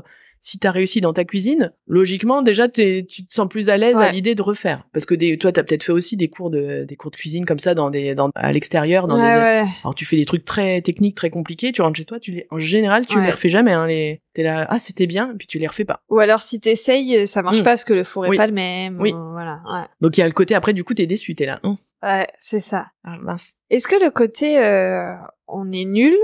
si 0.47 0.61
t'as 0.61 0.70
réussi 0.70 1.01
dans 1.01 1.12
ta 1.12 1.24
cuisine, 1.24 1.72
logiquement 1.88 2.40
déjà 2.40 2.68
tu 2.68 3.05
te 3.05 3.32
sens 3.34 3.49
plus 3.49 3.68
à 3.68 3.76
l'aise 3.76 3.97
à 3.97 4.12
l'idée 4.12 4.36
de 4.36 4.42
refaire 4.42 4.86
parce 4.92 5.05
que 5.05 5.16
des, 5.16 5.36
toi 5.38 5.51
t'as 5.51 5.64
peut-être 5.64 5.82
fait 5.82 5.90
aussi 5.90 6.16
des 6.16 6.28
cours 6.28 6.51
de 6.51 6.84
des 6.84 6.94
cours 6.94 7.11
de 7.11 7.16
cuisine 7.16 7.44
comme 7.44 7.59
ça 7.59 7.74
dans 7.74 7.90
des 7.90 8.14
dans 8.14 8.30
à 8.36 8.53
l'extérieur 8.53 9.09
dans 9.09 9.16
des 9.16 9.24
alors 9.24 9.97
tu 9.97 10.05
fais 10.05 10.14
des 10.14 10.24
trucs 10.24 10.44
très 10.44 10.82
techniques 10.82 11.16
très 11.16 11.30
compliqués, 11.30 11.72
tu 11.72 11.82
rentres 11.82 11.99
chez 11.99 12.05
toi, 12.05 12.20
tu 12.20 12.30
les 12.30 12.47
en 12.53 12.61
général 12.61 13.09
tu 13.09 13.20
les 13.20 13.32
refais 13.32 13.49
jamais 13.49 13.72
hein 13.72 13.88
les 13.88 14.22
t'es 14.34 14.44
là 14.44 14.68
ah 14.70 14.78
c'était 14.78 15.09
bien 15.09 15.34
puis 15.36 15.49
tu 15.49 15.59
les 15.59 15.66
refais 15.66 15.84
pas. 15.84 15.99
Ou 16.11 16.20
alors 16.20 16.38
si 16.38 16.61
t'essayes 16.61 17.26
ça 17.26 17.42
marche 17.42 17.57
hmm. 17.57 17.64
pas 17.64 17.70
parce 17.70 17.84
que 17.84 17.94
le 17.94 18.05
four 18.05 18.26
est 18.26 18.36
pas 18.36 18.47
le 18.47 18.53
même. 18.53 19.01
Oui. 19.01 19.12
voilà. 19.12 19.62
Donc 20.01 20.16
il 20.16 20.20
y 20.20 20.22
a 20.22 20.28
le 20.28 20.32
côté 20.32 20.55
après 20.55 20.74
du 20.74 20.84
coup 20.84 20.94
t'es 20.94 21.07
déçu 21.07 21.34
t'es 21.34 21.47
là. 21.47 21.59
Hein. 21.64 21.74
Ouais 22.05 22.28
c'est 22.38 22.61
ça. 22.61 22.86
Ah 23.03 23.16
mince. 23.20 23.57
Est-ce 23.70 23.88
que 23.88 24.01
le 24.01 24.11
côté 24.11 24.61
euh, 24.61 25.12
on 25.49 25.72
est 25.72 25.86
nul 25.86 26.14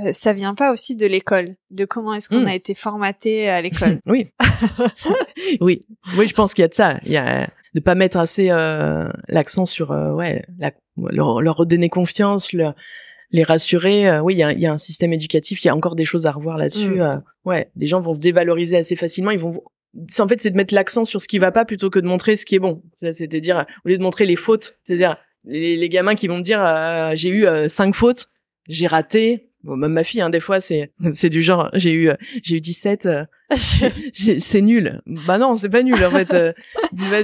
euh, 0.00 0.12
ça 0.12 0.32
vient 0.32 0.54
pas 0.54 0.72
aussi 0.72 0.96
de 0.96 1.06
l'école, 1.06 1.56
de 1.70 1.84
comment 1.84 2.14
est-ce 2.14 2.28
qu'on 2.28 2.42
hmm. 2.42 2.48
a 2.48 2.54
été 2.54 2.74
formaté 2.74 3.48
à 3.48 3.60
l'école. 3.60 4.00
oui, 4.06 4.28
oui, 5.60 5.80
oui, 6.16 6.26
je 6.26 6.34
pense 6.34 6.54
qu'il 6.54 6.62
y 6.62 6.64
a 6.64 6.68
de 6.68 6.74
ça. 6.74 6.98
Il 7.04 7.12
y 7.12 7.16
a 7.16 7.48
de 7.74 7.80
pas 7.80 7.94
mettre 7.94 8.16
assez 8.16 8.50
euh, 8.50 9.08
l'accent 9.28 9.66
sur 9.66 9.92
euh, 9.92 10.12
ouais, 10.12 10.44
la, 10.58 10.72
leur, 10.96 11.40
leur, 11.40 11.56
redonner 11.56 11.88
confiance, 11.88 12.52
leur, 12.52 12.74
les 13.30 13.42
rassurer. 13.42 14.20
Oui, 14.20 14.34
il 14.34 14.38
y 14.38 14.42
a, 14.42 14.52
y 14.52 14.66
a, 14.66 14.72
un 14.72 14.78
système 14.78 15.12
éducatif, 15.12 15.64
il 15.64 15.68
y 15.68 15.70
a 15.70 15.76
encore 15.76 15.96
des 15.96 16.04
choses 16.04 16.26
à 16.26 16.32
revoir 16.32 16.58
là-dessus. 16.58 17.00
Hmm. 17.00 17.22
Ouais, 17.44 17.70
les 17.76 17.86
gens 17.86 18.00
vont 18.00 18.12
se 18.12 18.20
dévaloriser 18.20 18.76
assez 18.76 18.96
facilement. 18.96 19.30
Ils 19.30 19.40
vont 19.40 19.62
en 20.18 20.28
fait 20.28 20.40
c'est 20.40 20.50
de 20.50 20.56
mettre 20.56 20.74
l'accent 20.74 21.04
sur 21.04 21.20
ce 21.20 21.28
qui 21.28 21.38
va 21.38 21.50
pas 21.50 21.64
plutôt 21.64 21.88
que 21.88 21.98
de 21.98 22.06
montrer 22.06 22.36
ce 22.36 22.46
qui 22.46 22.54
est 22.54 22.60
bon. 22.60 22.82
C'est-à-dire 22.94 23.64
au 23.84 23.88
lieu 23.88 23.98
de 23.98 24.02
montrer 24.02 24.26
les 24.26 24.36
fautes, 24.36 24.78
c'est-à-dire 24.84 25.16
les, 25.44 25.76
les, 25.76 25.88
gamins 25.88 26.14
qui 26.14 26.28
vont 26.28 26.38
me 26.38 26.42
dire 26.42 26.60
j'ai 27.16 27.30
eu 27.30 27.46
cinq 27.68 27.94
fautes, 27.94 28.28
j'ai 28.68 28.86
raté, 28.86 29.47
Bon, 29.64 29.76
même 29.76 29.92
ma 29.92 30.04
fille, 30.04 30.20
hein, 30.20 30.30
des 30.30 30.40
fois, 30.40 30.60
c'est 30.60 30.92
c'est 31.12 31.30
du 31.30 31.42
genre, 31.42 31.70
j'ai 31.74 31.92
eu 31.92 32.10
j'ai 32.42 32.56
eu 32.56 32.60
17, 32.60 33.06
euh, 33.06 33.24
c'est 33.50 34.60
nul. 34.60 35.00
Bah 35.26 35.38
non, 35.38 35.56
c'est 35.56 35.68
pas 35.68 35.82
nul 35.82 36.02
en 36.04 36.10
fait. 36.10 36.32
Euh, 36.32 36.52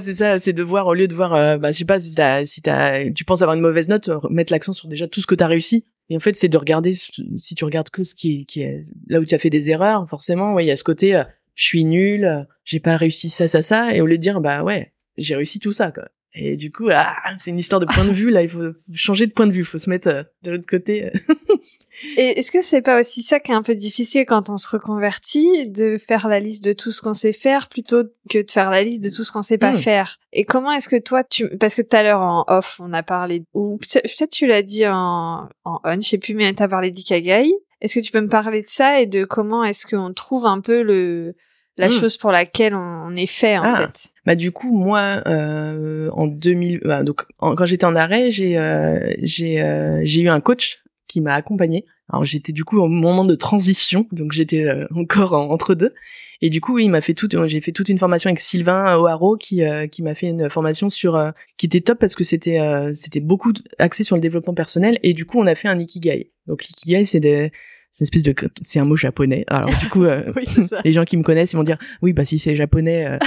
c'est 0.01 0.14
ça, 0.14 0.39
c'est 0.39 0.53
de 0.53 0.62
voir 0.62 0.87
au 0.87 0.95
lieu 0.95 1.07
de 1.07 1.14
voir, 1.14 1.35
euh, 1.35 1.59
bah 1.59 1.70
je 1.70 1.78
sais 1.78 1.85
pas 1.85 2.01
si 2.01 2.14
t'as 2.14 2.45
si 2.45 2.61
t'as, 2.61 3.11
tu 3.11 3.24
penses 3.24 3.43
avoir 3.43 3.57
une 3.57 3.62
mauvaise 3.62 3.89
note, 3.89 4.11
mettre 4.30 4.53
l'accent 4.53 4.72
sur 4.72 4.89
déjà 4.89 5.07
tout 5.07 5.20
ce 5.20 5.26
que 5.26 5.35
t'as 5.35 5.47
réussi. 5.47 5.85
Et 6.11 6.16
en 6.16 6.20
fait, 6.20 6.37
c'est 6.37 6.49
de 6.49 6.59
regarder 6.59 6.93
si 6.93 7.55
tu 7.55 7.64
regardes 7.64 7.89
que 7.89 8.05
ce 8.05 8.14
qui 8.14 8.41
est, 8.41 8.45
qui 8.45 8.61
est 8.61 8.82
là 9.09 9.20
où 9.20 9.24
tu 9.24 9.35
as 9.35 9.39
fait 9.39 9.49
des 9.49 9.70
erreurs, 9.70 10.07
forcément, 10.11 10.53
ouais, 10.53 10.64
il 10.64 10.68
y 10.68 10.70
a 10.70 10.76
ce 10.76 10.85
côté, 10.85 11.22
je 11.55 11.64
suis 11.64 11.85
nul, 11.87 12.47
j'ai 12.64 12.80
pas 12.80 12.99
réussi 12.99 13.30
ça, 13.30 13.49
ça, 13.49 13.62
ça, 13.62 13.95
et 13.95 14.03
au 14.03 14.07
lieu 14.07 14.18
de 14.18 14.22
dire 14.22 14.41
bah 14.41 14.62
ouais, 14.62 14.93
j'ai 15.16 15.37
réussi 15.37 15.61
tout 15.61 15.72
ça 15.72 15.93
quoi. 15.93 16.09
Et 16.37 16.57
du 16.57 16.72
coup, 16.72 16.89
ah, 16.91 17.14
c'est 17.37 17.51
une 17.51 17.59
histoire 17.59 17.80
de 17.80 17.87
point 17.87 18.05
de 18.05 18.11
vue 18.11 18.30
là. 18.30 18.43
Il 18.43 18.49
faut 18.49 18.72
changer 18.93 19.26
de 19.26 19.32
point 19.32 19.47
de 19.47 19.53
vue. 19.53 19.61
Il 19.61 19.64
faut 19.64 19.78
se 19.78 19.89
mettre 19.89 20.09
euh, 20.09 20.22
de 20.43 20.51
l'autre 20.51 20.66
côté. 20.68 21.12
Et 22.16 22.39
est-ce 22.39 22.51
que 22.51 22.61
c'est 22.61 22.82
pas 22.82 22.99
aussi 22.99 23.22
ça 23.22 23.39
qui 23.39 23.53
est 23.53 23.55
un 23.55 23.62
peu 23.62 23.76
difficile 23.76 24.24
quand 24.26 24.51
on 24.51 24.57
se 24.57 24.68
reconvertit, 24.68 25.68
de 25.68 25.97
faire 25.97 26.26
la 26.26 26.41
liste 26.41 26.64
de 26.64 26.72
tout 26.72 26.91
ce 26.91 27.01
qu'on 27.01 27.12
sait 27.12 27.32
faire 27.32 27.68
plutôt 27.68 28.03
que 28.28 28.45
de 28.45 28.51
faire 28.51 28.68
la 28.68 28.82
liste 28.82 29.05
de 29.05 29.11
tout 29.11 29.22
ce 29.22 29.30
qu'on 29.30 29.43
sait 29.43 29.59
pas 29.59 29.72
hmm. 29.72 29.78
faire? 29.78 30.18
Et 30.32 30.45
comment 30.45 30.72
est-ce 30.72 30.89
que 30.89 31.01
toi, 31.01 31.22
tu, 31.22 31.57
parce 31.59 31.76
que 31.76 31.82
tout 31.82 31.97
à 31.97 32.03
l'heure 32.03 32.20
en 32.20 32.45
off, 32.49 32.80
on 32.82 32.93
a 32.93 33.05
parlé, 33.05 33.45
ou 33.55 33.78
peut-être 33.78 34.30
tu 34.30 34.47
l'as 34.47 34.62
dit 34.62 34.87
en, 34.89 35.49
en 35.64 35.80
on, 35.85 36.01
je 36.01 36.09
sais 36.09 36.18
plus, 36.18 36.35
mais 36.35 36.53
t'as 36.53 36.68
parlé 36.68 36.91
d'Ikagai. 36.91 37.53
Est-ce 37.80 37.95
que 37.95 38.01
tu 38.01 38.11
peux 38.11 38.20
me 38.20 38.28
parler 38.28 38.62
de 38.62 38.68
ça 38.68 39.01
et 39.01 39.07
de 39.07 39.24
comment 39.24 39.62
est-ce 39.62 39.87
qu'on 39.87 40.12
trouve 40.12 40.47
un 40.47 40.61
peu 40.61 40.82
le 40.82 41.37
la 41.77 41.89
hmm. 41.89 41.93
chose 41.93 42.16
pour 42.16 42.31
laquelle 42.31 42.75
on 42.75 43.14
est 43.16 43.27
fait 43.27 43.59
en 43.59 43.62
ah. 43.64 43.77
fait. 43.77 44.11
Bah 44.27 44.35
du 44.35 44.53
coup 44.53 44.75
moi 44.75 45.22
euh, 45.27 46.09
en 46.12 46.27
2000 46.27 46.81
bah, 46.85 47.03
donc 47.03 47.27
quand 47.39 47.64
j'étais 47.64 47.87
en 47.87 47.97
arrêt, 47.97 48.31
j'ai 48.31 48.59
euh, 48.59 49.12
j'ai 49.22 49.61
euh, 49.61 50.01
j'ai 50.05 50.22
eu 50.22 50.29
un 50.29 50.41
coach 50.41 50.83
qui 51.09 51.20
m'a 51.20 51.35
accompagné. 51.35 51.85
Alors 52.09 52.25
j'étais 52.25 52.53
du 52.53 52.64
coup 52.64 52.79
au 52.79 52.87
moment 52.87 53.25
de 53.25 53.35
transition, 53.35 54.07
donc 54.12 54.33
j'étais 54.33 54.64
euh, 54.64 54.87
encore 54.95 55.33
entre 55.33 55.75
deux. 55.75 55.95
Et 56.41 56.51
du 56.51 56.61
coup, 56.61 56.75
oui, 56.75 56.85
il 56.85 56.91
m'a 56.91 57.01
fait 57.01 57.14
toute, 57.14 57.35
j'ai 57.47 57.61
fait 57.62 57.72
toute 57.72 57.89
une 57.89 57.97
formation 57.97 58.29
avec 58.29 58.39
Sylvain 58.39 58.97
O'Haro 58.97 59.37
qui 59.37 59.62
qui 59.91 60.03
m'a 60.03 60.14
fait 60.14 60.27
une 60.27 60.51
formation 60.51 60.91
sur 60.91 61.33
qui 61.57 61.66
était 61.66 61.81
top 61.81 61.99
parce 61.99 62.14
que 62.14 62.25
c'était 62.25 62.59
c'était 62.93 63.20
beaucoup 63.20 63.53
axé 63.79 64.05
sur 64.05 64.16
le 64.16 64.20
développement 64.20 64.53
personnel 64.53 64.99
et 65.03 65.14
du 65.14 65.25
coup 65.25 65.39
on 65.41 65.47
a 65.47 65.55
fait 65.55 65.68
un 65.68 65.79
ikigai. 65.79 66.33
Donc 66.47 66.64
l'ikigai 66.64 67.05
c'est 67.07 67.20
des 67.20 67.51
c'est 67.95 68.01
une 68.01 68.07
espèce 68.07 68.22
de 68.24 68.34
c'est 68.62 68.80
un 68.80 68.84
mot 68.84 68.97
japonais. 68.97 69.45
Alors 69.47 69.70
du 69.78 69.88
coup, 69.88 70.03
euh, 70.03 70.32
les 70.84 70.92
gens 70.92 71.05
qui 71.05 71.16
me 71.16 71.22
connaissent, 71.22 71.53
ils 71.53 71.57
vont 71.57 71.62
dire 71.62 71.78
oui 72.03 72.12
bah 72.12 72.24
si 72.24 72.40
c'est 72.40 72.57
japonais, 72.57 73.07
euh, 73.07 73.18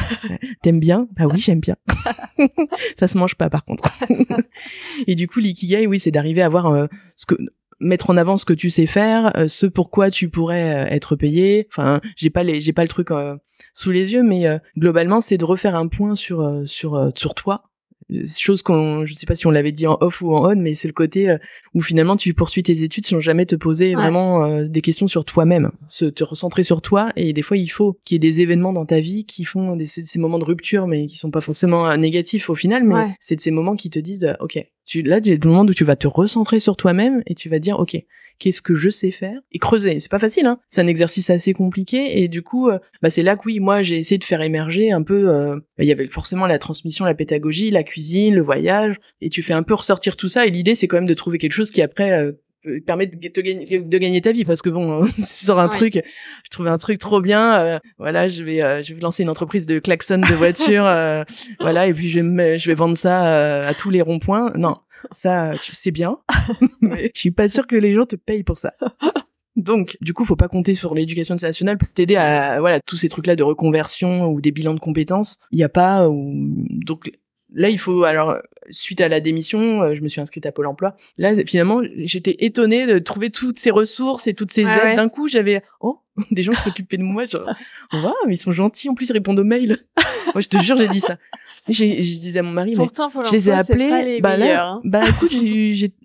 t'aimes 0.62 0.82
bien? 0.82 1.08
Bah 1.16 1.24
oui 1.26 1.40
j'aime 1.40 1.62
bien. 1.62 1.78
ça 3.00 3.08
se 3.08 3.18
mange 3.18 3.36
pas 3.36 3.50
par 3.50 3.64
contre. 3.64 3.90
et 5.08 5.16
du 5.16 5.30
coup 5.30 5.40
l'ikigai, 5.40 5.88
oui 5.88 6.02
c'est 6.02 6.12
d'arriver 6.12 6.42
à 6.42 6.50
voir 6.50 6.66
euh, 6.68 6.88
ce 7.16 7.26
que 7.26 7.36
mettre 7.80 8.10
en 8.10 8.18
avant 8.18 8.36
ce 8.36 8.44
que 8.44 8.52
tu 8.52 8.70
sais 8.70 8.88
faire, 8.88 9.32
ce 9.48 9.68
pourquoi 9.68 10.12
tu 10.12 10.28
pourrais 10.28 10.88
être 10.92 11.16
payé. 11.16 11.68
Enfin, 11.72 12.02
j'ai 12.18 12.32
pas 12.32 12.44
les, 12.44 12.60
j'ai 12.60 12.74
pas 12.74 12.82
le 12.82 12.88
truc 12.88 13.10
sous 13.72 13.92
les 13.92 14.14
yeux, 14.14 14.24
mais 14.24 14.48
globalement, 14.76 15.22
c'est 15.22 15.38
de 15.38 15.46
refaire 15.46 15.76
un 15.76 15.88
point 15.88 16.16
sur 16.16 16.64
sur 16.66 17.12
sur 17.16 17.36
toi, 17.36 17.70
chose 18.26 18.62
qu'on 18.62 19.06
je 19.06 19.14
sais 19.14 19.26
pas 19.26 19.36
si 19.36 19.48
on 19.48 19.52
l'avait 19.52 19.72
dit 19.72 19.88
en 19.88 19.98
off 20.00 20.22
ou 20.22 20.34
en 20.34 20.52
on 20.52 20.56
mais 20.56 20.76
c'est 20.76 20.88
le 20.88 20.94
côté 20.94 21.30
euh, 21.30 21.38
où 21.74 21.82
finalement 21.82 22.16
tu 22.16 22.34
poursuis 22.34 22.64
tes 22.64 22.84
études 22.84 23.06
sans 23.06 23.20
jamais 23.20 23.46
te 23.46 23.56
poser 23.56 23.96
vraiment 23.96 24.46
euh, 24.46 24.66
des 24.68 24.82
questions 24.82 25.08
sur 25.08 25.26
toi-même. 25.26 25.72
Se 25.88 26.06
te 26.06 26.24
recentrer 26.24 26.64
sur 26.64 26.82
toi 26.82 27.12
et 27.16 27.34
des 27.34 27.42
fois 27.42 27.58
il 27.58 27.68
faut 27.68 28.00
qu'il 28.06 28.16
y 28.16 28.18
ait 28.18 28.20
des 28.20 28.42
événements 28.42 28.74
dans 28.74 28.86
ta 28.86 29.00
vie 29.00 29.26
qui 29.26 29.44
font 29.44 29.76
des, 29.76 29.86
ces, 29.86 30.20
moments 30.20 30.40
de 30.40 30.46
rupture 30.46 30.88
mais 30.88 31.06
qui 31.06 31.18
sont 31.18 31.32
pas 31.32 31.42
forcément 31.42 31.90
euh, 31.90 31.98
négatifs 31.98 32.50
au 32.50 32.56
final 32.56 32.84
mais 32.84 33.16
c'est 33.20 33.36
de 33.36 33.42
ces 33.42 33.52
moments 33.52 33.76
qui 33.76 33.90
te 33.90 34.00
disent 34.00 34.36
ok 34.40 34.66
tu 34.86 35.02
là 35.02 35.20
c'est 35.22 35.44
le 35.44 35.50
moment 35.50 35.64
où 35.64 35.74
tu 35.74 35.84
vas 35.84 35.96
te 35.96 36.08
recentrer 36.08 36.60
sur 36.60 36.78
toi-même 36.78 37.22
et 37.26 37.36
tu 37.36 37.50
vas 37.50 37.60
dire 37.60 37.80
ok 37.80 37.98
qu'est-ce 38.40 38.62
que 38.62 38.76
je 38.76 38.90
sais 38.90 39.12
faire 39.12 39.40
et 39.52 39.60
creuser. 39.60 40.00
C'est 40.00 40.12
pas 40.12 40.20
facile, 40.20 40.46
hein. 40.46 40.60
C'est 40.68 40.82
un 40.82 40.88
exercice 40.88 41.30
assez 41.30 41.54
compliqué 41.54 42.22
et 42.22 42.28
du 42.28 42.42
coup, 42.42 42.70
euh, 42.70 42.80
bah 43.02 43.10
c'est 43.10 43.24
là 43.24 43.36
que 43.36 43.42
oui, 43.46 43.60
moi 43.60 43.82
j'ai 43.82 43.98
essayé 43.98 44.18
de 44.18 44.24
faire 44.24 44.42
émerger 44.42 44.92
un 44.92 45.04
peu. 45.04 45.30
Euh, 45.30 45.56
bah, 45.56 45.84
il 45.84 45.88
y 45.88 45.92
avait 45.92 46.08
forcément 46.08 46.46
la 46.46 46.60
transmission, 46.60 47.06
la 47.06 47.14
pédagogie, 47.14 47.72
la 47.72 47.84
cuisine, 47.84 48.36
le 48.36 48.42
voyage, 48.42 48.98
et 49.22 49.30
tu 49.30 49.44
fais 49.44 49.54
un 49.54 49.64
peu 49.64 49.74
ressortir 49.74 50.16
tout 50.16 50.28
ça. 50.28 50.46
Et 50.46 50.52
l'idée, 50.52 50.76
c'est 50.76 50.88
quand 50.88 50.98
même 50.98 51.08
de 51.08 51.14
trouver 51.14 51.38
quelque 51.38 51.54
chose 51.54 51.72
qui 51.72 51.82
après 51.82 52.12
euh, 52.12 52.32
permet 52.86 53.08
de, 53.08 53.28
te 53.30 53.40
gagner, 53.40 53.80
de 53.80 53.98
gagner 53.98 54.20
ta 54.20 54.34
vie 54.34 54.44
parce 54.44 54.62
que 54.62 54.70
bon 54.70 55.06
si 55.14 55.22
tu 55.40 55.46
sors 55.46 55.60
un 55.60 55.70
truc 55.70 56.02
je 56.44 56.50
trouvais 56.50 56.70
un 56.70 56.78
truc 56.78 57.00
trop 57.00 57.22
bien 57.22 57.80
voilà 57.98 58.28
je 58.28 58.44
vais 58.44 58.84
je 58.84 58.94
vais 58.94 59.00
lancer 59.00 59.24
une 59.24 59.30
entreprise 59.30 59.66
de 59.68 59.80
klaxon 59.80 60.18
de 60.18 60.34
voiture 60.34 60.84
voilà 61.62 61.88
et 61.88 61.94
puis 61.94 62.10
je 62.10 62.20
vais 62.20 62.60
je 62.60 62.68
vais 62.68 62.74
vendre 62.74 62.98
ça 62.98 63.66
à 63.66 63.74
tous 63.74 63.90
les 63.90 64.02
ronds-points 64.02 64.52
non 64.56 64.76
ça, 65.12 65.52
tu 65.62 65.76
sais 65.76 65.92
bien. 65.92 66.20
mais 66.82 67.12
je 67.14 67.20
suis 67.20 67.32
pas 67.32 67.50
sûre 67.50 67.68
que 67.68 67.76
les 67.76 67.94
gens 67.94 68.06
te 68.06 68.16
payent 68.16 68.44
pour 68.44 68.58
ça. 68.58 68.74
Donc, 69.56 69.98
du 70.02 70.14
coup, 70.14 70.24
faut 70.24 70.36
pas 70.36 70.48
compter 70.48 70.76
sur 70.76 70.94
l'éducation 70.94 71.36
nationale 71.36 71.80
pour 71.80 71.90
t'aider 71.90 72.16
à, 72.16 72.60
voilà, 72.60 72.80
tous 72.80 72.98
ces 72.98 73.10
trucs-là 73.10 73.36
de 73.36 73.44
reconversion 73.44 74.28
ou 74.28 74.40
des 74.40 74.52
bilans 74.52 74.76
de 74.76 74.80
compétences. 74.80 75.40
Il 75.52 75.60
y 75.60 75.64
a 75.64 75.70
pas, 75.70 76.08
ou... 76.08 76.32
donc, 76.70 77.12
là, 77.58 77.70
il 77.70 77.80
faut, 77.80 78.04
alors, 78.04 78.38
suite 78.70 79.02
à 79.02 79.10
la 79.10 79.20
démission, 79.20 79.82
euh, 79.82 79.96
je 79.96 80.02
me 80.02 80.08
suis 80.08 80.22
inscrite 80.22 80.46
à 80.46 80.52
Pôle 80.52 80.68
emploi. 80.68 80.96
Là, 81.18 81.34
finalement, 81.46 81.82
j'étais 81.98 82.36
étonnée 82.40 82.86
de 82.86 83.00
trouver 83.00 83.30
toutes 83.32 83.60
ces 83.60 83.72
ressources 83.72 84.28
et 84.28 84.34
toutes 84.34 84.52
ces 84.52 84.62
aides. 84.62 84.96
D'un 84.96 85.10
coup, 85.10 85.28
j'avais, 85.28 85.64
oh, 85.82 86.00
des 86.32 86.44
gens 86.44 86.54
qui 86.54 86.62
s'occupaient 86.62 86.98
de 86.98 87.04
moi, 87.04 87.26
genre, 87.26 87.50
waouh, 87.94 88.14
ils 88.30 88.38
sont 88.38 88.52
gentils, 88.52 88.90
en 88.90 88.94
plus, 88.94 89.10
ils 89.10 89.14
répondent 89.14 89.40
aux 89.40 89.44
mails. 89.44 89.80
moi, 90.34 90.42
je 90.42 90.48
te 90.48 90.58
jure, 90.58 90.78
j'ai 90.78 90.88
dit 90.88 91.02
ça. 91.02 91.18
J'ai, 91.68 92.02
je 92.02 92.20
disais 92.20 92.40
à 92.40 92.44
mon 92.44 92.52
mari, 92.52 92.76
Pourtant, 92.76 93.10
je 93.26 93.32
les 93.32 93.50
ai 93.50 93.52
appelés, 93.52 94.22
bah 94.22 94.38
là, 94.38 94.70
hein. 94.70 94.82
bah 94.86 95.02
écoute, 95.10 95.34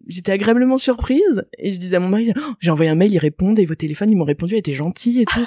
j'étais 0.08 0.32
agréablement 0.32 0.76
surprise, 0.76 1.44
et 1.56 1.72
je 1.72 1.78
disais 1.78 1.94
à 1.94 2.00
mon 2.00 2.08
mari, 2.08 2.32
oh, 2.36 2.40
j'ai 2.58 2.72
envoyé 2.72 2.90
un 2.90 2.96
mail, 2.96 3.12
ils 3.12 3.18
répondent, 3.18 3.60
et 3.60 3.64
vos 3.64 3.76
téléphones, 3.76 4.10
ils 4.10 4.16
m'ont 4.16 4.24
répondu, 4.24 4.54
ils 4.54 4.58
étaient 4.58 4.72
gentils 4.72 5.20
et 5.20 5.24
tout. 5.24 5.46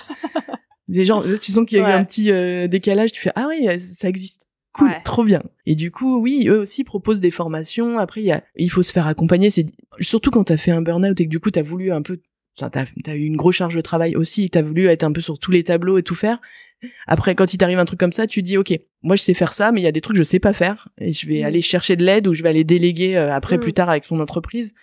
Des 0.87 1.03
gens, 1.03 1.21
tu 1.41 1.51
sens 1.51 1.65
qu'il 1.65 1.79
y 1.79 1.81
a 1.81 1.89
eu 1.89 1.91
un 1.91 2.05
petit 2.05 2.31
euh, 2.31 2.67
décalage, 2.67 3.11
tu 3.11 3.19
fais, 3.19 3.31
ah 3.35 3.47
oui, 3.49 3.67
ça 3.77 4.07
existe 4.07 4.44
cool, 4.75 4.91
trop 5.03 5.23
bien. 5.23 5.41
Et 5.65 5.75
du 5.75 5.91
coup, 5.91 6.19
oui, 6.19 6.47
eux 6.47 6.59
aussi 6.59 6.83
proposent 6.83 7.21
des 7.21 7.31
formations. 7.31 7.97
Après, 7.97 8.21
il 8.21 8.25
y 8.25 8.31
a, 8.31 8.43
il 8.55 8.69
faut 8.69 8.83
se 8.83 8.91
faire 8.91 9.07
accompagner. 9.07 9.49
C'est 9.49 9.67
surtout 9.99 10.31
quand 10.31 10.45
t'as 10.45 10.57
fait 10.57 10.71
un 10.71 10.81
burn-out 10.81 11.19
et 11.19 11.25
que 11.25 11.29
du 11.29 11.39
coup 11.39 11.51
t'as 11.51 11.61
voulu 11.61 11.91
un 11.91 12.01
peu, 12.01 12.19
t'as 12.57 12.69
as 13.07 13.15
eu 13.15 13.23
une 13.23 13.37
grosse 13.37 13.55
charge 13.55 13.75
de 13.75 13.81
travail 13.81 14.15
aussi, 14.15 14.49
t'as 14.49 14.61
voulu 14.61 14.85
être 14.87 15.03
un 15.03 15.11
peu 15.11 15.21
sur 15.21 15.39
tous 15.39 15.51
les 15.51 15.63
tableaux 15.63 15.97
et 15.97 16.03
tout 16.03 16.15
faire. 16.15 16.39
Après, 17.07 17.35
quand 17.35 17.53
il 17.53 17.57
t'arrive 17.57 17.79
un 17.79 17.85
truc 17.85 17.99
comme 17.99 18.13
ça, 18.13 18.27
tu 18.27 18.41
dis, 18.41 18.57
ok, 18.57 18.77
moi 19.01 19.15
je 19.15 19.21
sais 19.21 19.33
faire 19.33 19.53
ça, 19.53 19.71
mais 19.71 19.81
il 19.81 19.83
y 19.83 19.87
a 19.87 19.91
des 19.91 20.01
trucs 20.01 20.15
que 20.15 20.23
je 20.23 20.27
sais 20.27 20.39
pas 20.39 20.53
faire 20.53 20.89
et 20.99 21.13
je 21.13 21.25
vais 21.25 21.41
mmh. 21.41 21.45
aller 21.45 21.61
chercher 21.61 21.95
de 21.95 22.03
l'aide 22.03 22.27
ou 22.27 22.33
je 22.33 22.43
vais 22.43 22.49
aller 22.49 22.63
déléguer 22.63 23.15
euh, 23.15 23.33
après 23.33 23.57
mmh. 23.57 23.61
plus 23.61 23.73
tard 23.73 23.89
avec 23.89 24.03
son 24.05 24.19
entreprise 24.19 24.75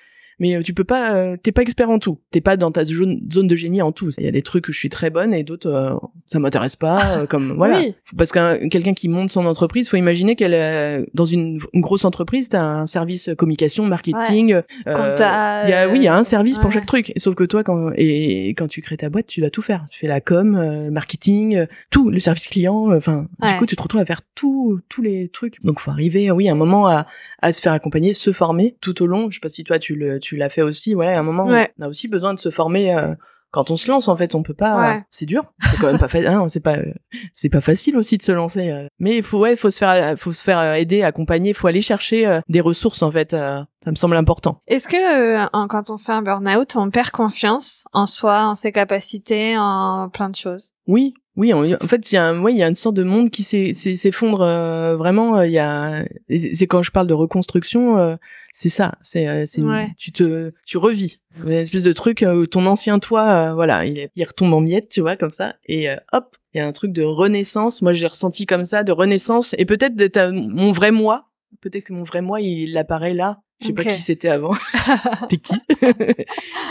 mais 0.43 0.57
euh, 0.57 0.62
tu 0.62 0.74
peux 0.74 0.82
pas 0.82 1.14
euh, 1.14 1.36
t'es 1.40 1.53
pas 1.53 1.62
expert 1.62 1.88
en 1.88 2.01
tout. 2.01 2.18
T'es 2.32 2.40
pas 2.40 2.57
dans 2.57 2.72
ta 2.72 2.84
zone, 2.84 3.20
zone 3.32 3.47
de 3.47 3.55
génie 3.55 3.80
en 3.80 3.93
tout. 3.93 4.11
Il 4.18 4.24
y 4.24 4.28
a 4.28 4.32
des 4.32 4.43
trucs 4.43 4.66
où 4.68 4.72
je 4.72 4.78
suis 4.78 4.88
très 4.88 5.09
bonne 5.09 5.32
et 5.32 5.45
d'autres 5.45 5.70
euh, 5.70 5.95
ça 6.26 6.40
m'intéresse 6.40 6.74
pas 6.74 7.26
comme 7.28 7.53
voilà. 7.53 7.80
parce 8.18 8.32
que 8.32 8.66
quelqu'un 8.66 8.93
qui 8.93 9.09
monte 9.09 9.30
son 9.30 9.47
entreprise 9.47 9.88
faut 9.88 9.97
imaginer 9.97 10.34
qu'elle 10.34 10.53
est 10.53 11.07
dans 11.14 11.24
une, 11.24 11.61
grosse 11.74 12.05
entreprise 12.05 12.49
t'as 12.49 12.62
un 12.62 12.86
service 12.86 13.30
communication 13.38 13.84
marketing 13.86 14.62
il 14.86 14.90
y 14.90 14.93
a 14.93 15.88
oui 15.88 15.99
il 15.99 16.03
y 16.03 16.09
a 16.09 16.16
un 16.16 16.24
service 16.24 16.59
pour 16.59 16.72
chaque 16.72 16.86
truc. 16.86 17.12
Sauf 17.18 17.36
que 17.36 17.45
toi 17.45 17.62
quand 17.62 17.93
et 17.95 18.49
quand 18.49 18.66
tu 18.66 18.82
crées 18.82 18.97
ta 18.97 19.11
boîte 19.11 19.28
tu 19.28 19.40
dois 19.40 19.51
tout 19.51 19.62
faire. 19.62 19.86
Tu 19.90 20.01
fais 20.01 20.09
la 20.09 20.20
com 20.20 20.88
marketing 20.90 21.66
tout 21.90 22.11
le 22.11 22.18
service 22.18 22.49
client 22.49 22.93
enfin 22.93 23.28
du 23.40 23.55
coup 23.59 23.66
tu 23.66 23.76
te 23.76 23.82
retrouves 23.82 24.01
à 24.01 24.05
faire 24.05 24.22
tout 24.34 24.80
tous 24.88 25.03
les 25.03 25.28
trucs. 25.28 25.62
Donc 25.62 25.78
faut 25.78 25.93
arriver 25.93 26.32
oui 26.32 26.49
un 26.49 26.57
moment 26.57 26.88
à, 26.88 27.07
à 27.40 27.53
se 27.53 27.62
faire 27.62 27.74
accompagner 27.74 28.12
se 28.12 28.32
former 28.32 28.74
tout 28.80 29.01
au 29.05 29.07
long. 29.07 29.30
Je 29.30 29.36
sais 29.36 29.40
pas 29.40 29.49
si 29.49 29.62
toi 29.62 29.78
tu 29.78 29.95
le 29.95 30.18
tu 30.18 30.32
l'as 30.37 30.49
fait 30.49 30.62
aussi. 30.62 30.95
Ouais, 30.95 31.12
à 31.14 31.18
un 31.18 31.22
moment, 31.22 31.47
on 31.47 31.83
a 31.83 31.89
aussi 31.89 32.09
besoin 32.09 32.35
de 32.35 32.39
se 32.39 32.51
former. 32.51 32.95
Euh, 32.95 33.14
quand 33.51 33.70
on 33.70 33.76
se 33.76 33.91
lance, 33.91 34.09
en 34.09 34.16
fait, 34.16 34.35
on 34.35 34.43
peut 34.43 34.55
pas. 34.55 35.03
c'est 35.11 35.26
dur. 35.26 35.45
C'est 35.70 35.78
quand 35.78 35.89
même 35.89 35.99
pas 35.99 36.09
facile. 36.09 36.28
Hein, 36.28 36.47
c'est 36.49 36.61
pas. 36.61 36.78
C'est 37.35 37.51
pas 37.51 37.61
facile 37.61 37.97
aussi 37.99 38.16
de 38.16 38.22
se 38.22 38.33
lancer. 38.33 38.70
Euh. 38.70 38.87
Mais 38.99 39.18
il 39.18 39.22
faut, 39.22 39.41
ouais, 39.41 39.57
faut 39.57 39.70
se 39.70 39.78
faire, 39.78 40.18
faut 40.18 40.33
se 40.33 40.43
faire 40.43 40.59
euh, 40.59 40.74
aider, 40.74 41.03
accompagner. 41.03 41.53
Faut 41.53 41.66
aller 41.66 41.83
chercher 41.83 42.41
des 42.49 42.61
ressources, 42.61 43.03
en 43.03 43.12
fait. 43.12 43.33
ça 43.33 43.66
me 43.87 43.95
semble 43.95 44.16
important. 44.16 44.62
Est-ce 44.66 44.89
que 44.89 45.66
quand 45.68 45.91
on 45.91 45.99
fait 45.99 46.12
un 46.12 46.22
burn-out, 46.22 46.76
on 46.76 46.91
perd 46.91 47.11
confiance 47.11 47.85
en 47.93 48.07
soi, 48.07 48.47
en 48.47 48.55
ses 48.55 48.72
capacités, 48.72 49.57
en 49.59 50.09
plein 50.09 50.30
de 50.30 50.37
choses? 50.37 50.72
Oui, 50.87 51.14
oui, 51.35 51.55
en 51.55 51.87
fait, 51.87 52.12
il 52.12 52.16
y 52.16 52.18
a, 52.18 52.26
un, 52.26 52.49
il 52.49 52.59
y 52.59 52.62
a 52.62 52.68
une 52.68 52.74
sorte 52.74 52.95
de 52.95 53.05
monde 53.05 53.30
qui 53.30 53.43
s'effondre 53.43 54.43
euh, 54.43 54.97
vraiment. 54.97 55.39
Euh, 55.39 55.47
il 55.47 55.53
y 55.53 55.59
a, 55.59 56.05
c'est 56.28 56.66
quand 56.66 56.83
je 56.83 56.91
parle 56.91 57.07
de 57.07 57.14
reconstruction, 57.14 57.97
euh, 57.97 58.16
c'est 58.53 58.68
ça. 58.68 58.97
C'est, 59.01 59.47
c'est, 59.47 59.62
tu 59.97 60.12
te, 60.12 60.53
tu 60.66 60.76
revis 60.76 61.20
une 61.43 61.53
espèce 61.53 61.85
de 61.85 61.93
truc 61.95 62.22
où 62.26 62.47
ton 62.47 62.66
ancien 62.66 62.99
toi, 62.99 63.55
voilà, 63.55 63.87
il, 63.87 64.11
il 64.14 64.24
retombe 64.24 64.53
en 64.53 64.61
miettes, 64.61 64.91
tu 64.91 65.01
vois, 65.01 65.16
comme 65.16 65.30
ça, 65.30 65.57
et 65.66 65.89
hop, 66.12 66.37
il 66.53 66.59
y 66.59 66.61
a 66.61 66.66
un 66.66 66.72
truc 66.72 66.93
de 66.93 67.03
renaissance. 67.03 67.80
Moi, 67.80 67.95
j'ai 67.95 68.07
ressenti 68.07 68.45
comme 68.45 68.66
ça, 68.66 68.85
de 68.85 68.93
renaissance, 68.93 69.55
et 69.57 69.64
peut-être 69.64 69.97
d'être 69.97 70.30
mon 70.33 70.72
vrai 70.72 70.91
moi. 70.91 71.30
Peut-être 71.62 71.85
que 71.85 71.93
mon 71.95 72.05
vrai 72.05 72.20
moi, 72.20 72.41
il 72.41 72.76
apparaît 72.76 73.14
là, 73.14 73.41
je 73.63 73.69
sais 73.69 73.73
pas 73.73 73.85
qui 73.85 74.03
c'était 74.03 74.29
avant. 74.29 74.55
c'était 75.21 75.39
qui? 75.39 75.55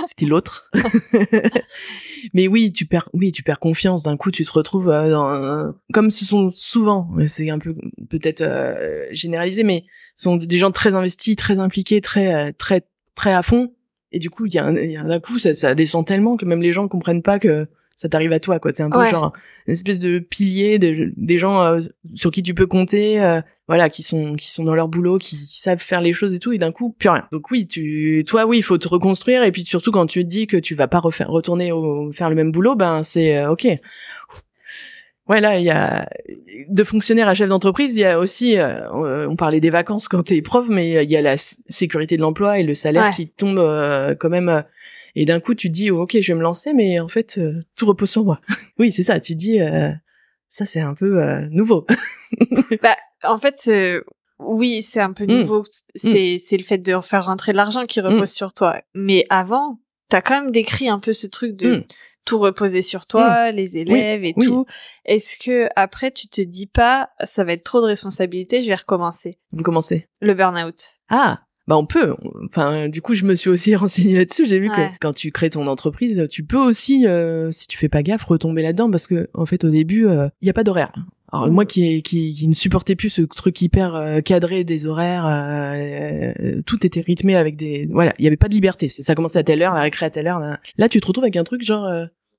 C'était 0.07 0.25
l'autre. 0.25 0.69
Mais 2.33 2.47
oui, 2.47 2.71
tu 2.71 2.85
perds, 2.85 3.09
oui, 3.13 3.31
tu 3.31 3.43
perds 3.43 3.59
confiance. 3.59 4.03
D'un 4.03 4.17
coup, 4.17 4.31
tu 4.31 4.45
te 4.45 4.51
retrouves 4.51 4.89
euh, 4.89 5.09
dans, 5.09 5.73
comme 5.93 6.11
ce 6.11 6.25
sont 6.25 6.51
souvent, 6.51 7.09
c'est 7.27 7.49
un 7.49 7.59
peu 7.59 7.75
peut-être 8.09 8.41
euh, 8.41 9.07
généralisé, 9.11 9.63
mais 9.63 9.85
ce 10.15 10.23
sont 10.23 10.35
des 10.37 10.57
gens 10.57 10.71
très 10.71 10.93
investis, 10.93 11.35
très 11.35 11.59
impliqués, 11.59 12.01
très, 12.01 12.33
euh, 12.33 12.51
très, 12.57 12.81
très 13.15 13.33
à 13.33 13.41
fond. 13.41 13.73
Et 14.11 14.19
du 14.19 14.29
coup, 14.29 14.45
il 14.45 14.53
y 14.53 14.57
a, 14.57 14.65
un, 14.65 14.73
d'un 14.73 15.19
coup, 15.19 15.39
ça, 15.39 15.55
ça 15.55 15.73
descend 15.73 16.05
tellement 16.05 16.37
que 16.37 16.45
même 16.45 16.61
les 16.61 16.71
gens 16.71 16.87
comprennent 16.87 17.23
pas 17.23 17.39
que 17.39 17.67
ça 18.01 18.09
t'arrive 18.09 18.33
à 18.33 18.39
toi 18.39 18.57
quoi. 18.57 18.71
C'est 18.73 18.81
un 18.81 18.89
peu 18.89 19.05
genre 19.05 19.31
une 19.67 19.73
espèce 19.73 19.99
de 19.99 20.17
pilier 20.17 20.79
de, 20.79 21.13
des 21.17 21.37
gens 21.37 21.61
euh, 21.61 21.81
sur 22.15 22.31
qui 22.31 22.41
tu 22.41 22.55
peux 22.55 22.65
compter 22.65 23.21
euh, 23.21 23.41
voilà 23.67 23.89
qui 23.89 24.01
sont 24.01 24.35
qui 24.35 24.49
sont 24.49 24.63
dans 24.63 24.73
leur 24.73 24.87
boulot 24.87 25.19
qui, 25.19 25.35
savent 25.35 25.77
faire 25.77 26.01
les 26.01 26.11
choses 26.11 26.33
et 26.33 26.39
tout 26.39 26.51
et 26.51 26.57
d'un 26.57 26.71
coup 26.71 26.95
plus 26.97 27.09
rien. 27.09 27.27
Donc 27.31 27.51
oui 27.51 27.67
tu 27.67 28.23
toi 28.25 28.47
oui 28.47 28.57
il 28.57 28.63
faut 28.63 28.79
te 28.79 28.87
reconstruire 28.87 29.43
et 29.43 29.51
puis 29.51 29.65
surtout 29.65 29.91
quand 29.91 30.07
tu 30.07 30.23
te 30.23 30.27
dis 30.27 30.47
que 30.47 30.57
tu 30.57 30.73
vas 30.73 30.87
pas 30.87 30.97
refaire 30.97 31.29
retourner 31.29 31.71
au, 31.71 32.11
faire 32.11 32.29
le 32.29 32.35
même 32.35 32.51
boulot 32.51 32.73
ben 32.73 33.03
c'est 33.03 33.37
euh, 33.37 33.51
ok. 33.51 33.67
Ouais 35.27 35.39
là 35.39 35.59
il 35.59 35.63
y 35.63 35.69
a 35.69 36.09
de 36.69 36.83
fonctionnaire 36.83 37.27
à 37.27 37.35
chef 37.35 37.49
d'entreprise 37.49 37.95
il 37.95 37.99
y 37.99 38.05
a 38.05 38.17
aussi 38.17 38.55
on 38.91 39.35
parlait 39.35 39.59
des 39.59 39.69
vacances 39.69 40.07
quand 40.07 40.23
t'es 40.23 40.41
prof 40.41 40.65
mais 40.69 41.03
il 41.03 41.11
y 41.11 41.15
a 41.15 41.21
la 41.21 41.37
sécurité 41.37 42.17
de 42.17 42.21
l'emploi 42.21 42.57
et 42.57 42.63
le 42.63 42.73
salaire 42.73 43.11
qui 43.15 43.29
tombe 43.29 43.59
quand 44.19 44.29
même 44.29 44.63
et 45.15 45.25
d'un 45.25 45.39
coup 45.39 45.55
tu 45.55 45.67
te 45.67 45.73
dis 45.73 45.91
oh, 45.91 46.01
ok 46.01 46.17
je 46.19 46.31
vais 46.31 46.37
me 46.37 46.43
lancer 46.43 46.73
mais 46.73 46.99
en 46.99 47.07
fait 47.07 47.37
euh, 47.37 47.63
tout 47.75 47.85
repose 47.85 48.09
sur 48.09 48.23
moi 48.23 48.41
oui 48.79 48.91
c'est 48.91 49.03
ça 49.03 49.19
tu 49.19 49.33
te 49.33 49.37
dis 49.37 49.59
euh, 49.59 49.91
ça 50.49 50.65
c'est 50.65 50.81
un 50.81 50.93
peu 50.93 51.21
euh, 51.21 51.47
nouveau 51.49 51.85
bah 52.83 52.95
en 53.23 53.37
fait 53.37 53.69
oui 54.39 54.81
c'est 54.81 55.01
un 55.01 55.13
peu 55.13 55.25
mmh. 55.25 55.39
nouveau 55.41 55.63
c'est 55.95 56.35
mmh. 56.35 56.39
c'est 56.39 56.57
le 56.57 56.63
fait 56.63 56.77
de 56.77 56.99
faire 57.01 57.25
rentrer 57.25 57.51
de 57.51 57.57
l'argent 57.57 57.85
qui 57.85 58.01
repose 58.01 58.21
mmh. 58.21 58.35
sur 58.35 58.53
toi 58.53 58.81
mais 58.93 59.23
avant 59.29 59.79
t'as 60.09 60.21
quand 60.21 60.41
même 60.41 60.51
décrit 60.51 60.89
un 60.89 60.99
peu 60.99 61.13
ce 61.13 61.27
truc 61.27 61.55
de 61.55 61.85
tout 62.25 62.39
reposer 62.39 62.81
sur 62.81 63.07
toi, 63.07 63.51
les 63.51 63.77
élèves 63.77 64.23
et 64.23 64.33
tout. 64.33 64.65
Est-ce 65.05 65.37
que 65.43 65.69
après 65.75 66.11
tu 66.11 66.27
te 66.27 66.41
dis 66.41 66.67
pas 66.67 67.09
ça 67.23 67.43
va 67.43 67.53
être 67.53 67.63
trop 67.63 67.81
de 67.81 67.85
responsabilité, 67.85 68.61
je 68.61 68.67
vais 68.67 68.75
recommencer? 68.75 69.39
Recommencer. 69.55 70.07
Le 70.19 70.33
burn-out. 70.33 70.81
Ah, 71.09 71.41
bah 71.71 71.77
on 71.77 71.85
peut. 71.85 72.15
Enfin, 72.45 72.89
du 72.89 73.01
coup, 73.01 73.13
je 73.13 73.25
me 73.25 73.35
suis 73.35 73.49
aussi 73.49 73.75
renseignée 73.77 74.17
là-dessus. 74.17 74.45
J'ai 74.45 74.59
vu 74.59 74.69
que 74.69 74.97
quand 74.99 75.13
tu 75.13 75.31
crées 75.31 75.49
ton 75.49 75.67
entreprise, 75.67 76.27
tu 76.29 76.43
peux 76.43 76.57
aussi, 76.57 77.07
euh, 77.07 77.51
si 77.51 77.67
tu 77.67 77.77
fais 77.77 77.89
pas 77.89 78.03
gaffe, 78.03 78.23
retomber 78.23 78.61
là-dedans 78.61 78.89
parce 78.91 79.07
que 79.07 79.29
en 79.33 79.45
fait, 79.45 79.63
au 79.63 79.69
début, 79.69 80.01
il 80.01 80.07
euh, 80.07 80.29
y 80.41 80.49
a 80.49 80.53
pas 80.53 80.63
d'horaire. 80.63 80.93
Alors 81.31 81.49
moi 81.49 81.65
qui, 81.65 82.01
qui, 82.03 82.33
qui 82.33 82.47
ne 82.47 82.53
supportais 82.53 82.95
plus 82.95 83.09
ce 83.09 83.21
truc 83.21 83.61
hyper 83.61 83.95
euh, 83.95 84.19
cadré 84.19 84.63
des 84.63 84.85
horaires, 84.85 85.25
euh, 85.25 86.33
euh, 86.39 86.61
tout 86.65 86.85
était 86.85 86.99
rythmé 86.99 87.37
avec 87.37 87.55
des 87.55 87.87
voilà, 87.89 88.13
il 88.19 88.25
y 88.25 88.27
avait 88.27 88.37
pas 88.37 88.49
de 88.49 88.53
liberté. 88.53 88.89
Ça 88.89 89.15
commençait 89.15 89.39
à 89.39 89.43
telle 89.43 89.61
heure, 89.61 89.73
la 89.73 89.81
récré 89.81 90.05
à 90.05 90.09
telle 90.09 90.27
heure. 90.27 90.39
Là, 90.39 90.59
là 90.77 90.89
tu 90.89 90.99
te 90.99 91.07
retrouves 91.07 91.23
avec 91.23 91.37
un 91.37 91.45
truc 91.45 91.63
genre 91.63 91.89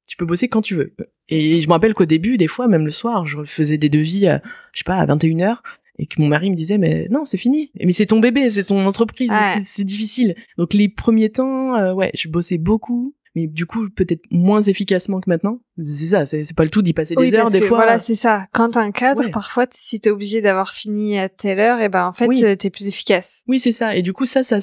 tu 0.06 0.16
peux 0.18 0.26
bosser 0.26 0.48
quand 0.48 0.60
tu 0.60 0.74
veux. 0.74 0.94
Et 1.30 1.62
je 1.62 1.68
me 1.68 1.72
rappelle 1.72 1.94
qu'au 1.94 2.04
début, 2.04 2.36
des 2.36 2.48
fois, 2.48 2.68
même 2.68 2.84
le 2.84 2.90
soir, 2.90 3.24
je 3.24 3.42
faisais 3.44 3.78
des 3.78 3.88
devis, 3.88 4.26
je 4.72 4.78
sais 4.78 4.84
pas, 4.84 4.96
à 4.96 5.06
21h, 5.06 5.56
et 5.98 6.06
que 6.06 6.20
mon 6.20 6.28
mari 6.28 6.50
me 6.50 6.56
disait 6.56 6.78
mais 6.78 7.08
non 7.10 7.24
c'est 7.24 7.36
fini 7.36 7.70
mais 7.82 7.92
c'est 7.92 8.06
ton 8.06 8.20
bébé 8.20 8.48
c'est 8.50 8.64
ton 8.64 8.86
entreprise 8.86 9.30
c'est 9.64 9.84
difficile 9.84 10.34
donc 10.56 10.74
les 10.74 10.88
premiers 10.88 11.30
temps 11.30 11.92
ouais 11.94 12.10
je 12.14 12.28
bossais 12.28 12.58
beaucoup 12.58 13.14
mais 13.34 13.46
du 13.46 13.66
coup 13.66 13.88
peut-être 13.90 14.22
moins 14.30 14.60
efficacement 14.60 15.20
que 15.20 15.30
maintenant. 15.30 15.60
C'est 15.78 16.06
ça, 16.06 16.26
c'est 16.26 16.54
pas 16.54 16.64
le 16.64 16.70
tout 16.70 16.82
d'y 16.82 16.92
passer 16.92 17.14
des 17.14 17.34
heures 17.34 17.50
des 17.50 17.62
fois. 17.62 17.78
Voilà, 17.78 17.98
c'est 17.98 18.14
ça. 18.14 18.46
Quand 18.52 18.70
t'as 18.70 18.82
un 18.82 18.90
cadre, 18.90 19.28
parfois 19.30 19.66
si 19.70 20.00
t'es 20.00 20.10
obligé 20.10 20.40
d'avoir 20.40 20.72
fini 20.72 21.18
à 21.18 21.28
telle 21.28 21.60
heure, 21.60 21.80
et 21.80 21.88
ben 21.88 22.06
en 22.06 22.12
fait 22.12 22.26
oui. 22.26 22.44
t'es 22.58 22.70
plus 22.70 22.86
efficace. 22.86 23.42
Oui, 23.48 23.58
c'est 23.58 23.72
ça. 23.72 23.96
Et 23.96 24.02
du 24.02 24.12
coup 24.12 24.26
ça, 24.26 24.42
ça 24.42 24.58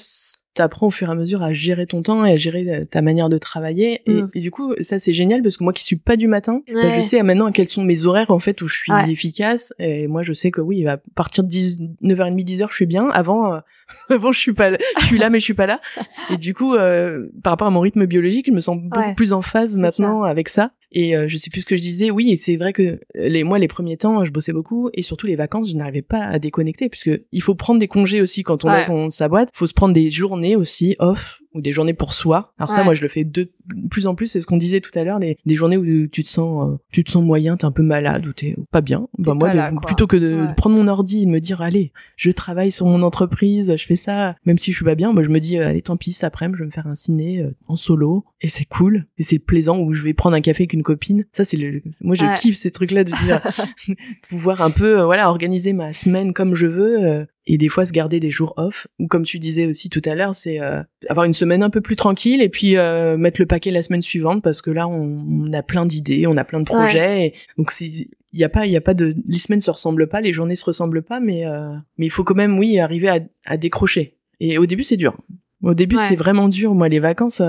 t'apprends 0.53 0.87
au 0.87 0.91
fur 0.91 1.07
et 1.07 1.11
à 1.11 1.15
mesure 1.15 1.43
à 1.43 1.53
gérer 1.53 1.85
ton 1.85 2.01
temps 2.01 2.25
et 2.25 2.33
à 2.33 2.35
gérer 2.35 2.65
euh, 2.67 2.85
ta 2.85 3.01
manière 3.01 3.29
de 3.29 3.37
travailler. 3.37 4.01
Et, 4.05 4.23
mm. 4.23 4.31
du 4.35 4.51
coup, 4.51 4.73
ça 4.81 4.99
c'est 4.99 5.13
génial 5.13 5.41
parce 5.41 5.57
que 5.57 5.63
moi 5.63 5.73
qui 5.73 5.83
suis 5.83 5.95
pas 5.95 6.15
du 6.15 6.27
matin, 6.27 6.61
bah, 6.71 6.95
je 6.95 7.01
sais 7.01 7.21
maintenant 7.23 7.51
quels 7.51 7.67
sont 7.67 7.83
mes 7.83 8.05
horaires 8.05 8.31
en 8.31 8.39
fait 8.39 8.61
où 8.61 8.67
je 8.67 8.75
suis 8.75 8.91
efficace. 9.07 9.73
Et 9.79 10.07
moi 10.07 10.23
je 10.23 10.33
sais 10.33 10.51
que 10.51 10.61
oui, 10.61 10.85
à 10.87 10.97
partir 11.15 11.43
de 11.43 11.49
10, 11.49 11.79
9h30, 12.03 12.43
10h, 12.43 12.67
je 12.69 12.75
suis 12.75 12.85
bien. 12.85 13.09
Avant, 13.09 13.53
euh, 13.53 13.59
avant 14.09 14.31
je 14.31 14.39
suis 14.39 14.53
pas, 14.53 14.71
je 14.99 15.05
suis 15.05 15.17
là 15.17 15.29
mais 15.29 15.39
je 15.39 15.45
suis 15.45 15.53
pas 15.53 15.67
là. 15.67 15.79
Et 16.31 16.37
du 16.37 16.53
coup, 16.53 16.75
euh, 16.75 17.27
par 17.43 17.51
rapport 17.51 17.67
à 17.67 17.71
mon 17.71 17.79
rythme 17.79 18.05
biologique, 18.05 18.47
je 18.47 18.53
me 18.53 18.61
sens 18.61 18.77
beaucoup 18.81 19.13
plus 19.15 19.33
en 19.33 19.41
phase 19.41 19.77
maintenant 19.77 20.23
avec 20.23 20.49
ça. 20.49 20.71
Et 20.91 21.15
euh, 21.15 21.27
je 21.27 21.37
sais 21.37 21.49
plus 21.49 21.61
ce 21.61 21.65
que 21.65 21.77
je 21.77 21.81
disais. 21.81 22.11
Oui, 22.11 22.31
et 22.31 22.35
c'est 22.35 22.57
vrai 22.57 22.73
que 22.73 22.99
les 23.15 23.43
moi 23.43 23.59
les 23.59 23.67
premiers 23.67 23.97
temps, 23.97 24.23
je 24.25 24.31
bossais 24.31 24.53
beaucoup 24.53 24.89
et 24.93 25.01
surtout 25.01 25.27
les 25.27 25.35
vacances, 25.35 25.69
je 25.69 25.75
n'arrivais 25.75 26.01
pas 26.01 26.23
à 26.23 26.39
déconnecter 26.39 26.89
puisque 26.89 27.11
il 27.31 27.41
faut 27.41 27.55
prendre 27.55 27.79
des 27.79 27.87
congés 27.87 28.21
aussi 28.21 28.43
quand 28.43 28.65
on 28.65 28.69
a 28.69 28.83
son 28.83 29.09
sa 29.09 29.29
boîte. 29.29 29.49
Faut 29.53 29.67
se 29.67 29.73
prendre 29.73 29.93
des 29.93 30.09
journées 30.09 30.55
aussi 30.55 30.95
off 30.99 31.38
ou 31.53 31.61
des 31.61 31.71
journées 31.71 31.93
pour 31.93 32.13
soi. 32.13 32.53
Alors 32.57 32.71
ça, 32.71 32.83
moi, 32.83 32.93
je 32.93 33.01
le 33.01 33.07
fais 33.07 33.23
de 33.23 33.51
plus 33.89 34.07
en 34.07 34.15
plus. 34.15 34.27
C'est 34.27 34.41
ce 34.41 34.47
qu'on 34.47 34.57
disait 34.57 34.81
tout 34.81 34.97
à 34.97 35.03
l'heure, 35.03 35.19
les 35.19 35.37
des 35.45 35.55
journées 35.55 35.77
où 35.77 36.07
tu 36.07 36.23
te 36.23 36.29
sens, 36.29 36.69
euh, 36.69 36.77
tu 36.91 37.03
te 37.03 37.11
sens 37.11 37.23
moyen, 37.23 37.57
t'es 37.57 37.65
un 37.65 37.71
peu 37.71 37.83
malade 37.83 38.27
ou 38.27 38.33
t'es 38.33 38.55
pas 38.71 38.81
bien. 38.81 39.07
Bah 39.17 39.33
moi, 39.33 39.49
plutôt 39.85 40.07
que 40.07 40.17
de 40.17 40.47
prendre 40.55 40.75
mon 40.75 40.87
ordi 40.87 41.23
et 41.23 41.25
de 41.25 41.31
me 41.31 41.39
dire, 41.39 41.61
allez, 41.61 41.91
je 42.15 42.31
travaille 42.31 42.71
sur 42.71 42.85
mon 42.85 43.01
entreprise, 43.01 43.75
je 43.75 43.85
fais 43.85 43.95
ça, 43.95 44.35
même 44.45 44.57
si 44.57 44.71
je 44.71 44.77
suis 44.77 44.85
pas 44.85 44.95
bien, 44.95 45.11
moi, 45.11 45.23
je 45.23 45.29
me 45.29 45.39
dis, 45.39 45.57
euh, 45.57 45.67
allez, 45.67 45.81
tant 45.81 45.97
pis, 45.97 46.17
après, 46.21 46.47
je 46.51 46.59
vais 46.59 46.65
me 46.65 46.71
faire 46.71 46.87
un 46.87 46.95
ciné 46.95 47.41
euh, 47.41 47.55
en 47.67 47.75
solo 47.75 48.25
et 48.41 48.47
c'est 48.47 48.65
cool 48.65 49.05
et 49.17 49.23
c'est 49.23 49.39
plaisant 49.39 49.79
où 49.79 49.93
je 49.93 50.03
vais 50.03 50.13
prendre 50.13 50.35
un 50.35 50.41
café 50.41 50.63
avec 50.63 50.73
une 50.73 50.83
copine. 50.83 51.25
Ça, 51.31 51.43
c'est 51.43 51.57
le, 51.57 51.81
moi, 52.01 52.15
je 52.15 52.25
kiffe 52.39 52.57
ces 52.57 52.71
trucs-là 52.71 53.03
de 53.03 53.11
dire, 53.11 53.41
pouvoir 54.29 54.61
un 54.61 54.71
peu, 54.71 55.01
voilà, 55.01 55.29
organiser 55.29 55.73
ma 55.73 55.93
semaine 55.93 56.33
comme 56.33 56.55
je 56.55 56.67
veux 56.67 57.27
et 57.49 57.57
des 57.57 57.67
fois 57.67 57.85
se 57.85 57.91
garder 57.91 58.19
des 58.19 58.29
jours 58.29 58.53
off. 58.55 58.87
Ou 58.99 59.07
comme 59.07 59.23
tu 59.23 59.39
disais 59.39 59.65
aussi 59.65 59.89
tout 59.89 60.01
à 60.05 60.15
l'heure 60.15 60.35
c'est 60.35 60.61
euh, 60.61 60.81
avoir 61.09 61.25
une 61.25 61.33
semaine 61.33 61.63
un 61.63 61.71
peu 61.71 61.81
plus 61.81 61.95
tranquille 61.95 62.41
et 62.41 62.47
puis 62.47 62.77
euh, 62.77 63.17
mettre 63.17 63.41
le 63.41 63.47
paquet 63.47 63.71
la 63.71 63.81
semaine 63.81 64.03
suivante 64.03 64.41
parce 64.41 64.61
que 64.61 64.69
là 64.69 64.87
on, 64.87 65.25
on 65.27 65.51
a 65.51 65.63
plein 65.63 65.85
d'idées 65.85 66.27
on 66.27 66.37
a 66.37 66.45
plein 66.45 66.59
de 66.59 66.65
projets 66.65 67.25
et 67.25 67.33
donc 67.57 67.73
il 67.81 68.07
y 68.33 68.43
a 68.43 68.49
pas 68.49 68.67
il 68.67 68.71
y 68.71 68.77
a 68.77 68.81
pas 68.81 68.93
de 68.93 69.15
les 69.27 69.39
semaines 69.39 69.61
se 69.61 69.71
ressemblent 69.71 70.07
pas 70.07 70.21
les 70.21 70.31
journées 70.31 70.55
se 70.55 70.63
ressemblent 70.63 71.01
pas 71.01 71.19
mais 71.19 71.45
euh, 71.45 71.73
mais 71.97 72.05
il 72.05 72.11
faut 72.11 72.23
quand 72.23 72.35
même 72.35 72.57
oui 72.59 72.79
arriver 72.79 73.09
à, 73.09 73.19
à 73.45 73.57
décrocher. 73.57 74.15
Et 74.39 74.57
au 74.57 74.67
début 74.67 74.83
c'est 74.83 74.97
dur. 74.97 75.17
Au 75.63 75.73
début 75.73 75.97
c'est 75.97 76.15
vraiment 76.15 76.47
dur. 76.47 76.73
Moi 76.75 76.87
les 76.87 76.99
vacances 76.99 77.41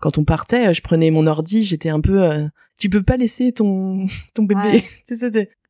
quand 0.00 0.18
on 0.18 0.24
partait 0.24 0.74
je 0.74 0.82
prenais 0.82 1.10
mon 1.10 1.28
ordi 1.28 1.62
j'étais 1.62 1.88
un 1.88 2.00
peu 2.00 2.48
tu 2.78 2.90
peux 2.90 3.02
pas 3.02 3.16
laisser 3.16 3.52
ton 3.52 4.06
ton 4.34 4.42
bébé 4.42 4.82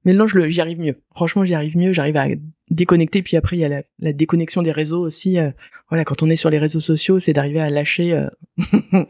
non, 0.05 0.27
je 0.27 0.49
j'y 0.49 0.61
arrive 0.61 0.81
mieux. 0.81 0.97
Franchement, 1.15 1.45
j'y 1.45 1.55
arrive 1.55 1.77
mieux. 1.77 1.93
J'arrive 1.93 2.17
à 2.17 2.27
déconnecter. 2.71 3.23
Puis 3.23 3.37
après, 3.37 3.57
il 3.57 3.61
y 3.61 3.65
a 3.65 3.69
la, 3.69 3.83
la 3.99 4.13
déconnexion 4.13 4.63
des 4.63 4.73
réseaux 4.73 5.01
aussi. 5.01 5.39
Euh, 5.39 5.51
voilà, 5.89 6.05
quand 6.05 6.23
on 6.23 6.31
est 6.31 6.37
sur 6.37 6.51
les 6.51 6.59
réseaux 6.59 6.81
sociaux, 6.81 7.19
c'est 7.19 7.33
d'arriver 7.33 7.61
à 7.61 7.71
lâcher. 7.71 8.13
Euh... 8.13 8.31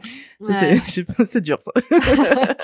c'est 1.25 1.41
dur, 1.41 1.57
ça. 1.59 1.71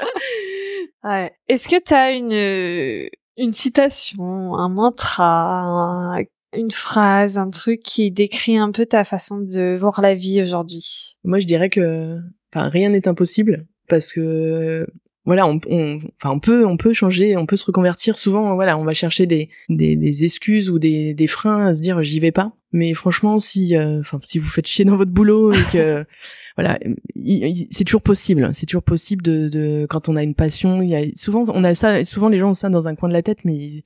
ouais. 1.03 1.31
Est-ce 1.47 1.69
que 1.69 1.81
tu 1.81 1.93
as 1.93 2.11
une 2.11 3.09
une 3.37 3.53
citation, 3.53 4.55
un 4.55 4.67
mantra, 4.67 6.17
une 6.55 6.71
phrase, 6.71 7.37
un 7.37 7.49
truc 7.49 7.81
qui 7.83 8.11
décrit 8.11 8.57
un 8.57 8.71
peu 8.71 8.85
ta 8.85 9.03
façon 9.03 9.37
de 9.39 9.77
voir 9.79 10.01
la 10.01 10.15
vie 10.15 10.41
aujourd'hui? 10.41 11.17
Moi, 11.23 11.39
je 11.39 11.45
dirais 11.45 11.69
que, 11.69 12.19
enfin, 12.51 12.67
rien 12.67 12.89
n'est 12.89 13.07
impossible 13.07 13.67
parce 13.87 14.11
que 14.11 14.87
voilà, 15.27 15.45
on, 15.45 15.59
on, 15.69 15.99
enfin, 16.15 16.31
on 16.31 16.39
peut, 16.39 16.65
on 16.65 16.77
peut 16.77 16.93
changer, 16.93 17.35
on 17.35 17.45
peut 17.45 17.57
se 17.57 17.65
reconvertir. 17.65 18.17
Souvent, 18.17 18.55
voilà, 18.55 18.77
on 18.77 18.85
va 18.85 18.93
chercher 18.93 19.25
des, 19.25 19.49
des, 19.67 19.97
des 19.97 20.23
excuses 20.23 20.69
ou 20.69 20.79
des, 20.79 21.13
des 21.13 21.27
freins 21.27 21.67
à 21.67 21.73
se 21.73 21.81
dire 21.81 22.01
j'y 22.01 22.21
vais 22.21 22.31
pas. 22.31 22.53
Mais 22.71 22.93
franchement, 22.93 23.37
si, 23.37 23.75
euh, 23.75 23.99
enfin, 23.99 24.19
si 24.21 24.39
vous 24.39 24.47
faites 24.47 24.67
chier 24.67 24.85
dans 24.85 24.95
votre 24.95 25.11
boulot 25.11 25.51
et 25.51 25.63
que, 25.73 26.05
voilà, 26.55 26.79
c'est 27.71 27.83
toujours 27.83 28.01
possible. 28.01 28.49
C'est 28.53 28.67
toujours 28.67 28.83
possible 28.83 29.21
de, 29.21 29.49
de, 29.49 29.85
quand 29.89 30.07
on 30.07 30.15
a 30.15 30.23
une 30.23 30.33
passion. 30.33 30.81
Il 30.81 30.87
y 30.87 30.95
a 30.95 31.03
souvent, 31.15 31.43
on 31.49 31.65
a 31.65 31.75
ça, 31.75 32.05
souvent 32.05 32.29
les 32.29 32.37
gens 32.37 32.51
ont 32.51 32.53
ça 32.53 32.69
dans 32.69 32.87
un 32.87 32.95
coin 32.95 33.09
de 33.09 33.13
la 33.13 33.21
tête, 33.21 33.43
mais 33.43 33.83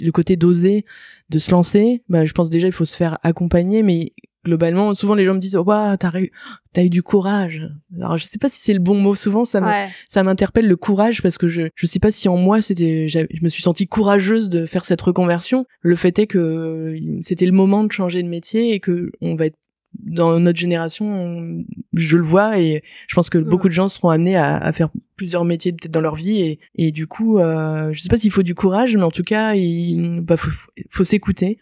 le 0.00 0.10
côté 0.10 0.34
d'oser, 0.34 0.84
de 1.30 1.38
se 1.38 1.52
lancer. 1.52 2.02
Bah, 2.08 2.24
je 2.24 2.32
pense 2.32 2.50
déjà 2.50 2.66
il 2.66 2.72
faut 2.72 2.84
se 2.84 2.96
faire 2.96 3.20
accompagner, 3.22 3.84
mais 3.84 4.14
globalement, 4.44 4.94
souvent 4.94 5.14
les 5.14 5.24
gens 5.24 5.34
me 5.34 5.38
disent 5.38 5.56
"Waouh, 5.56 5.96
t'as 5.96 6.20
eu, 6.20 6.30
t'as 6.72 6.84
eu 6.84 6.90
du 6.90 7.02
courage." 7.02 7.68
Alors 7.96 8.16
je 8.16 8.24
sais 8.24 8.38
pas 8.38 8.48
si 8.48 8.60
c'est 8.60 8.74
le 8.74 8.80
bon 8.80 8.94
mot. 9.00 9.14
Souvent 9.14 9.44
ça 9.44 9.86
ça 10.08 10.22
m'interpelle 10.22 10.68
le 10.68 10.76
courage 10.76 11.22
parce 11.22 11.38
que 11.38 11.48
je 11.48 11.62
je 11.74 11.86
sais 11.86 11.98
pas 12.00 12.10
si 12.10 12.28
en 12.28 12.36
moi 12.36 12.60
c'était 12.60 13.08
je 13.08 13.20
me 13.42 13.48
suis 13.48 13.62
sentie 13.62 13.86
courageuse 13.86 14.50
de 14.50 14.66
faire 14.66 14.84
cette 14.84 15.02
reconversion. 15.02 15.66
Le 15.80 15.96
fait 15.96 16.18
est 16.18 16.26
que 16.26 16.96
c'était 17.22 17.46
le 17.46 17.52
moment 17.52 17.84
de 17.84 17.92
changer 17.92 18.22
de 18.22 18.28
métier 18.28 18.74
et 18.74 18.80
que 18.80 19.12
on 19.20 19.36
va 19.36 19.46
être 19.46 19.56
dans 19.98 20.38
notre 20.40 20.58
génération, 20.58 21.64
je 21.92 22.16
le 22.16 22.22
vois 22.22 22.58
et 22.58 22.82
je 23.08 23.14
pense 23.14 23.30
que 23.30 23.38
mm. 23.38 23.44
beaucoup 23.44 23.68
de 23.68 23.74
gens 23.74 23.88
seront 23.88 24.10
amenés 24.10 24.36
à, 24.36 24.56
à 24.56 24.72
faire 24.72 24.88
plusieurs 25.16 25.44
métiers 25.44 25.72
peut-être 25.72 25.92
dans 25.92 26.00
leur 26.00 26.14
vie 26.14 26.40
et, 26.40 26.58
et 26.76 26.90
du 26.90 27.06
coup, 27.06 27.38
euh, 27.38 27.92
je 27.92 28.00
sais 28.00 28.08
pas 28.08 28.16
s'il 28.16 28.30
faut 28.30 28.42
du 28.42 28.54
courage, 28.54 28.96
mais 28.96 29.02
en 29.02 29.10
tout 29.10 29.22
cas, 29.22 29.54
il 29.54 30.20
bah, 30.20 30.36
faut, 30.36 30.50
faut 30.90 31.04
s'écouter 31.04 31.58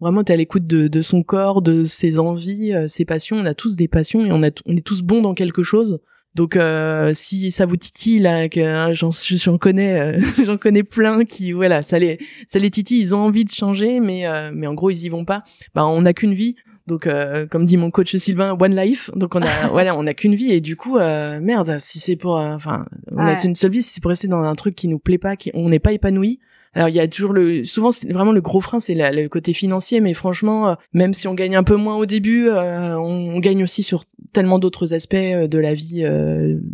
vraiment 0.00 0.24
t'es 0.24 0.32
à 0.32 0.36
l'écoute 0.36 0.66
de, 0.66 0.88
de, 0.88 1.02
son 1.02 1.22
corps, 1.22 1.62
de 1.62 1.84
ses 1.84 2.18
envies, 2.18 2.72
euh, 2.72 2.86
ses 2.86 3.04
passions. 3.04 3.36
On 3.36 3.46
a 3.46 3.54
tous 3.54 3.76
des 3.76 3.88
passions 3.88 4.24
et 4.24 4.32
on, 4.32 4.42
a, 4.42 4.50
on 4.66 4.76
est 4.76 4.84
tous 4.84 5.02
bons 5.02 5.20
dans 5.20 5.34
quelque 5.34 5.62
chose. 5.62 6.00
Donc 6.36 6.54
euh, 6.54 7.12
si 7.12 7.50
ça 7.50 7.66
vous 7.66 7.76
titille 7.76 8.20
là, 8.20 8.48
que 8.48 8.60
hein, 8.60 8.92
j'en 8.92 9.58
connais, 9.58 10.00
euh, 10.00 10.20
j'en 10.44 10.56
connais 10.56 10.84
plein 10.84 11.24
qui 11.24 11.50
voilà, 11.52 11.82
ça 11.82 11.98
les 11.98 12.18
ça 12.46 12.60
les 12.60 12.70
titille, 12.70 13.00
ils 13.00 13.14
ont 13.14 13.18
envie 13.18 13.44
de 13.44 13.50
changer, 13.50 13.98
mais 13.98 14.24
mais 14.52 14.68
en 14.68 14.74
gros 14.74 14.90
ils 14.90 15.04
y 15.04 15.08
vont 15.08 15.24
pas. 15.24 15.42
Bah 15.74 15.84
on 15.86 16.02
n'a 16.02 16.12
qu'une 16.12 16.34
vie, 16.34 16.54
donc 16.86 17.08
comme 17.50 17.66
dit 17.66 17.76
mon 17.76 17.90
coach 17.90 18.14
Sylvain, 18.14 18.56
one 18.60 18.76
life. 18.76 19.10
Donc 19.16 19.34
on 19.34 19.42
a 19.42 19.66
voilà, 19.72 19.98
on 19.98 20.04
n'a 20.04 20.14
qu'une 20.14 20.36
vie 20.36 20.52
et 20.52 20.60
du 20.60 20.76
coup 20.76 20.98
merde, 20.98 21.78
si 21.78 21.98
c'est 21.98 22.14
pour 22.14 22.36
enfin 22.36 22.86
on 23.10 23.26
a 23.26 23.34
une 23.44 23.56
seule 23.56 23.72
vie, 23.72 23.82
si 23.82 23.94
c'est 23.94 24.00
pour 24.00 24.10
rester 24.10 24.28
dans 24.28 24.42
un 24.42 24.54
truc 24.54 24.76
qui 24.76 24.86
nous 24.86 25.00
plaît 25.00 25.18
pas, 25.18 25.34
qui 25.34 25.50
on 25.52 25.68
n'est 25.68 25.80
pas 25.80 25.90
épanoui, 25.90 26.38
alors 26.72 26.88
il 26.88 26.94
y 26.94 27.00
a 27.00 27.08
toujours 27.08 27.32
le, 27.32 27.64
souvent 27.64 27.90
c'est 27.90 28.12
vraiment 28.12 28.30
le 28.30 28.40
gros 28.40 28.60
frein, 28.60 28.78
c'est 28.78 28.94
le 28.94 29.28
côté 29.28 29.52
financier, 29.52 30.00
mais 30.00 30.14
franchement, 30.14 30.68
euh, 30.68 30.74
même 30.92 31.14
si 31.14 31.26
on 31.26 31.34
gagne 31.34 31.56
un 31.56 31.64
peu 31.64 31.74
moins 31.74 31.96
au 31.96 32.06
début, 32.06 32.48
euh, 32.48 32.96
on, 32.96 33.40
gagne 33.40 33.64
aussi 33.64 33.82
sur 33.82 34.04
tellement 34.32 34.60
d'autres 34.60 34.94
aspects 34.94 35.14
euh, 35.14 35.48
de 35.48 35.58
la 35.58 35.74
vie 35.74 36.04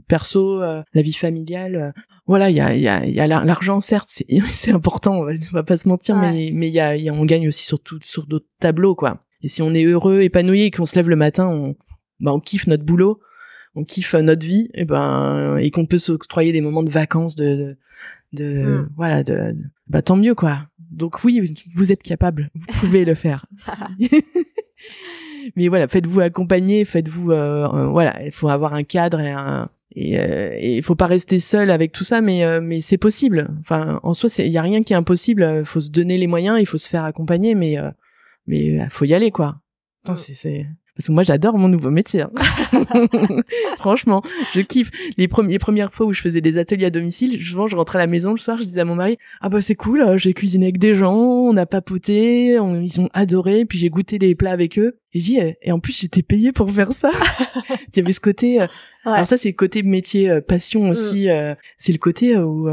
perso, 0.07 0.61
la 0.61 1.03
vie 1.03 1.14
familiale. 1.14 1.94
Voilà, 2.26 2.51
il 2.51 2.57
y 2.57 2.61
a, 2.61 2.74
y 2.74 2.88
a, 2.88 3.07
y 3.07 3.20
a 3.20 3.26
l'argent, 3.26 3.80
certes, 3.80 4.09
c'est, 4.55 4.72
important, 4.72 5.20
on 5.20 5.24
va, 5.24 5.32
va, 5.53 5.62
pas 5.62 5.78
se 5.78 5.88
mentir, 5.88 6.16
mais 6.16 6.51
mais 6.53 6.68
il 6.68 6.74
y 6.74 6.80
a, 6.80 6.94
y 6.97 7.09
a, 7.09 7.14
on 7.14 7.24
gagne 7.24 7.49
aussi 7.49 7.64
sur 7.64 7.80
tout, 7.80 7.99
sur 8.03 8.26
d'autres 8.26 8.49
tableaux, 8.61 8.94
quoi. 8.94 9.22
Et 9.42 9.49
si 9.49 9.62
on 9.62 9.72
est 9.72 9.84
heureux, 9.84 10.20
épanoui, 10.20 10.62
et 10.62 10.70
qu'on 10.70 10.86
se 10.86 10.97
lève 10.97 11.09
le 11.09 11.16
matin, 11.16 11.49
on, 11.49 11.76
bah, 12.20 12.32
on 12.34 12.40
kiffe 12.40 12.66
notre 12.66 12.84
boulot, 12.84 13.20
on 13.74 13.84
kiffe 13.84 14.14
notre 14.14 14.44
vie, 14.44 14.68
et 14.74 14.84
ben, 14.84 15.57
et 15.57 15.70
qu'on 15.70 15.86
peut 15.86 15.99
s'octroyer 15.99 16.53
des 16.53 16.61
moments 16.61 16.82
de 16.82 16.90
vacances, 16.90 17.36
de, 17.36 17.55
de 17.55 17.78
mm. 18.32 18.88
voilà 18.96 19.22
de, 19.22 19.56
bah 19.88 20.02
tant 20.02 20.16
mieux 20.16 20.34
quoi. 20.34 20.58
Donc 20.90 21.24
oui 21.24 21.54
vous 21.74 21.92
êtes 21.92 22.02
capable. 22.02 22.50
Vous 22.54 22.80
pouvez 22.80 23.04
le 23.04 23.14
faire. 23.14 23.46
Mais 25.56 25.68
voilà 25.68 25.88
faites-vous 25.88 26.20
accompagner 26.20 26.84
faites-vous 26.84 27.30
euh, 27.30 27.68
euh, 27.72 27.86
voilà 27.86 28.24
il 28.24 28.32
faut 28.32 28.48
avoir 28.48 28.74
un 28.74 28.82
cadre 28.82 29.20
et 29.20 29.30
un 29.30 29.68
et 29.94 30.18
euh, 30.18 30.58
il 30.58 30.82
faut 30.82 30.96
pas 30.96 31.06
rester 31.06 31.38
seul 31.38 31.70
avec 31.70 31.92
tout 31.92 32.04
ça 32.04 32.20
mais 32.20 32.44
euh, 32.44 32.60
mais 32.60 32.80
c'est 32.80 32.98
possible. 32.98 33.48
Enfin 33.60 34.00
en 34.02 34.12
soi 34.12 34.28
il 34.38 34.48
y 34.50 34.58
a 34.58 34.62
rien 34.62 34.82
qui 34.82 34.92
est 34.92 34.96
impossible. 34.96 35.64
Faut 35.64 35.80
se 35.80 35.90
donner 35.90 36.18
les 36.18 36.26
moyens 36.26 36.58
il 36.60 36.66
faut 36.66 36.78
se 36.78 36.88
faire 36.88 37.04
accompagner 37.04 37.54
mais 37.54 37.76
mais 38.46 38.88
faut 38.90 39.04
y 39.04 39.14
aller 39.14 39.30
quoi. 39.30 39.60
Mm. 40.08 40.16
c'est 40.16 40.66
parce 40.97 41.09
que 41.09 41.12
moi 41.12 41.22
j'adore 41.22 41.59
mon 41.59 41.68
nouveau 41.68 41.90
métier. 41.90 42.22
Hein. 42.22 42.30
Franchement, 43.78 44.22
je 44.55 44.62
kiffe. 44.62 44.90
Les 45.18 45.28
premières 45.28 45.59
premières 45.59 45.92
fois 45.92 46.07
où 46.07 46.12
je 46.12 46.22
faisais 46.22 46.40
des 46.40 46.57
ateliers 46.57 46.86
à 46.86 46.90
domicile, 46.90 47.42
souvent 47.42 47.66
je 47.66 47.76
rentrais 47.76 47.99
à 47.99 48.03
la 48.03 48.07
maison 48.07 48.30
le 48.30 48.38
soir, 48.38 48.57
je 48.59 48.64
disais 48.64 48.80
à 48.80 48.84
mon 48.84 48.94
mari 48.94 49.18
"Ah 49.42 49.51
bah 49.51 49.61
c'est 49.61 49.74
cool, 49.74 50.01
euh, 50.01 50.16
j'ai 50.16 50.32
cuisiné 50.32 50.66
avec 50.66 50.78
des 50.78 50.94
gens, 50.94 51.14
on 51.14 51.57
a 51.57 51.66
papoté, 51.66 52.55
ils 52.55 53.01
ont 53.01 53.11
adoré, 53.12 53.66
puis 53.66 53.78
j'ai 53.78 53.90
goûté 53.90 54.18
des 54.18 54.34
plats 54.34 54.53
avec 54.53 54.78
eux." 54.78 54.99
Et 55.12 55.20
eh, 55.32 55.57
"Et 55.62 55.72
en 55.72 55.80
plus 55.80 55.99
j'étais 55.99 56.22
payée 56.22 56.53
pour 56.53 56.70
faire 56.70 56.92
ça." 56.92 57.11
Il 57.94 57.99
y 57.99 58.01
avait 58.01 58.12
ce 58.12 58.20
côté 58.20 58.62
euh, 58.62 58.66
alors 59.05 59.26
ça 59.26 59.36
c'est 59.36 59.51
le 59.51 59.55
côté 59.55 59.82
métier 59.82 60.30
euh, 60.30 60.40
passion 60.40 60.84
mm. 60.84 60.90
aussi, 60.90 61.28
c'est 61.76 61.92
le 61.92 61.99
côté 61.99 62.36
où 62.36 62.68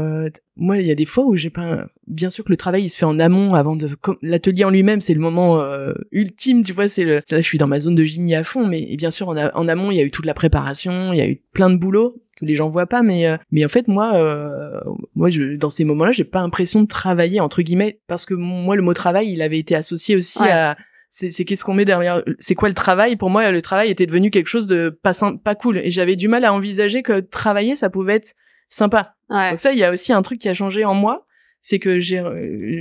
moi, 0.56 0.78
il 0.78 0.86
y 0.86 0.90
a 0.90 0.94
des 0.94 1.04
fois 1.04 1.24
où 1.24 1.34
j'ai 1.34 1.50
pas. 1.50 1.86
Bien 2.06 2.30
sûr 2.30 2.44
que 2.44 2.50
le 2.50 2.56
travail 2.56 2.84
il 2.84 2.88
se 2.88 2.96
fait 2.96 3.04
en 3.04 3.18
amont 3.18 3.54
avant 3.54 3.74
de. 3.74 3.88
L'atelier 4.22 4.64
en 4.64 4.70
lui-même, 4.70 5.00
c'est 5.00 5.14
le 5.14 5.20
moment 5.20 5.60
euh, 5.60 5.92
ultime, 6.12 6.62
tu 6.62 6.72
vois. 6.72 6.88
C'est 6.88 7.04
le. 7.04 7.14
Là, 7.30 7.40
je 7.40 7.40
suis 7.40 7.58
dans 7.58 7.66
ma 7.66 7.80
zone 7.80 7.96
de 7.96 8.04
génie 8.04 8.34
à 8.34 8.44
fond, 8.44 8.66
mais 8.66 8.94
bien 8.96 9.10
sûr 9.10 9.28
en, 9.28 9.36
en 9.36 9.68
amont, 9.68 9.90
il 9.90 9.96
y 9.96 10.00
a 10.00 10.04
eu 10.04 10.10
toute 10.10 10.26
la 10.26 10.34
préparation, 10.34 11.12
il 11.12 11.18
y 11.18 11.22
a 11.22 11.28
eu 11.28 11.42
plein 11.52 11.70
de 11.70 11.76
boulot 11.76 12.22
que 12.36 12.44
les 12.44 12.54
gens 12.54 12.68
voient 12.68 12.86
pas, 12.86 13.02
mais 13.02 13.26
euh, 13.26 13.36
mais 13.50 13.64
en 13.64 13.68
fait 13.68 13.88
moi, 13.88 14.14
euh, 14.14 14.80
moi, 15.16 15.28
je, 15.30 15.56
dans 15.56 15.70
ces 15.70 15.84
moments-là, 15.84 16.12
j'ai 16.12 16.24
pas 16.24 16.40
l'impression 16.40 16.82
de 16.82 16.86
travailler 16.86 17.40
entre 17.40 17.62
guillemets 17.62 18.00
parce 18.06 18.24
que 18.24 18.34
moi, 18.34 18.76
le 18.76 18.82
mot 18.82 18.94
travail, 18.94 19.30
il 19.32 19.42
avait 19.42 19.58
été 19.58 19.74
associé 19.74 20.16
aussi 20.16 20.42
à 20.42 20.76
c'est 21.10 21.44
qu'est-ce 21.44 21.64
qu'on 21.64 21.74
met 21.74 21.84
derrière 21.84 22.22
c'est 22.40 22.56
quoi 22.56 22.68
le 22.68 22.74
travail? 22.74 23.14
Pour 23.14 23.30
moi 23.30 23.48
le 23.52 23.62
travail 23.62 23.88
était 23.88 24.06
devenu 24.06 24.30
quelque 24.30 24.48
chose 24.48 24.66
de 24.66 24.90
pas 24.90 25.12
pas 25.44 25.54
cool 25.54 25.78
et 25.78 25.88
j'avais 25.88 26.16
du 26.16 26.26
mal 26.26 26.44
à 26.44 26.52
envisager 26.52 27.04
que 27.04 27.20
travailler 27.20 27.76
ça 27.76 27.88
pouvait 27.88 28.14
être 28.14 28.34
sympa. 28.68 29.14
Donc 29.30 29.58
ça 29.58 29.72
il 29.72 29.78
y 29.78 29.84
a 29.84 29.90
aussi 29.90 30.12
un 30.12 30.22
truc 30.22 30.38
qui 30.38 30.48
a 30.48 30.54
changé 30.54 30.84
en 30.84 30.94
moi 30.94 31.26
c'est 31.60 31.78
que 31.78 31.98
j'ai 31.98 32.22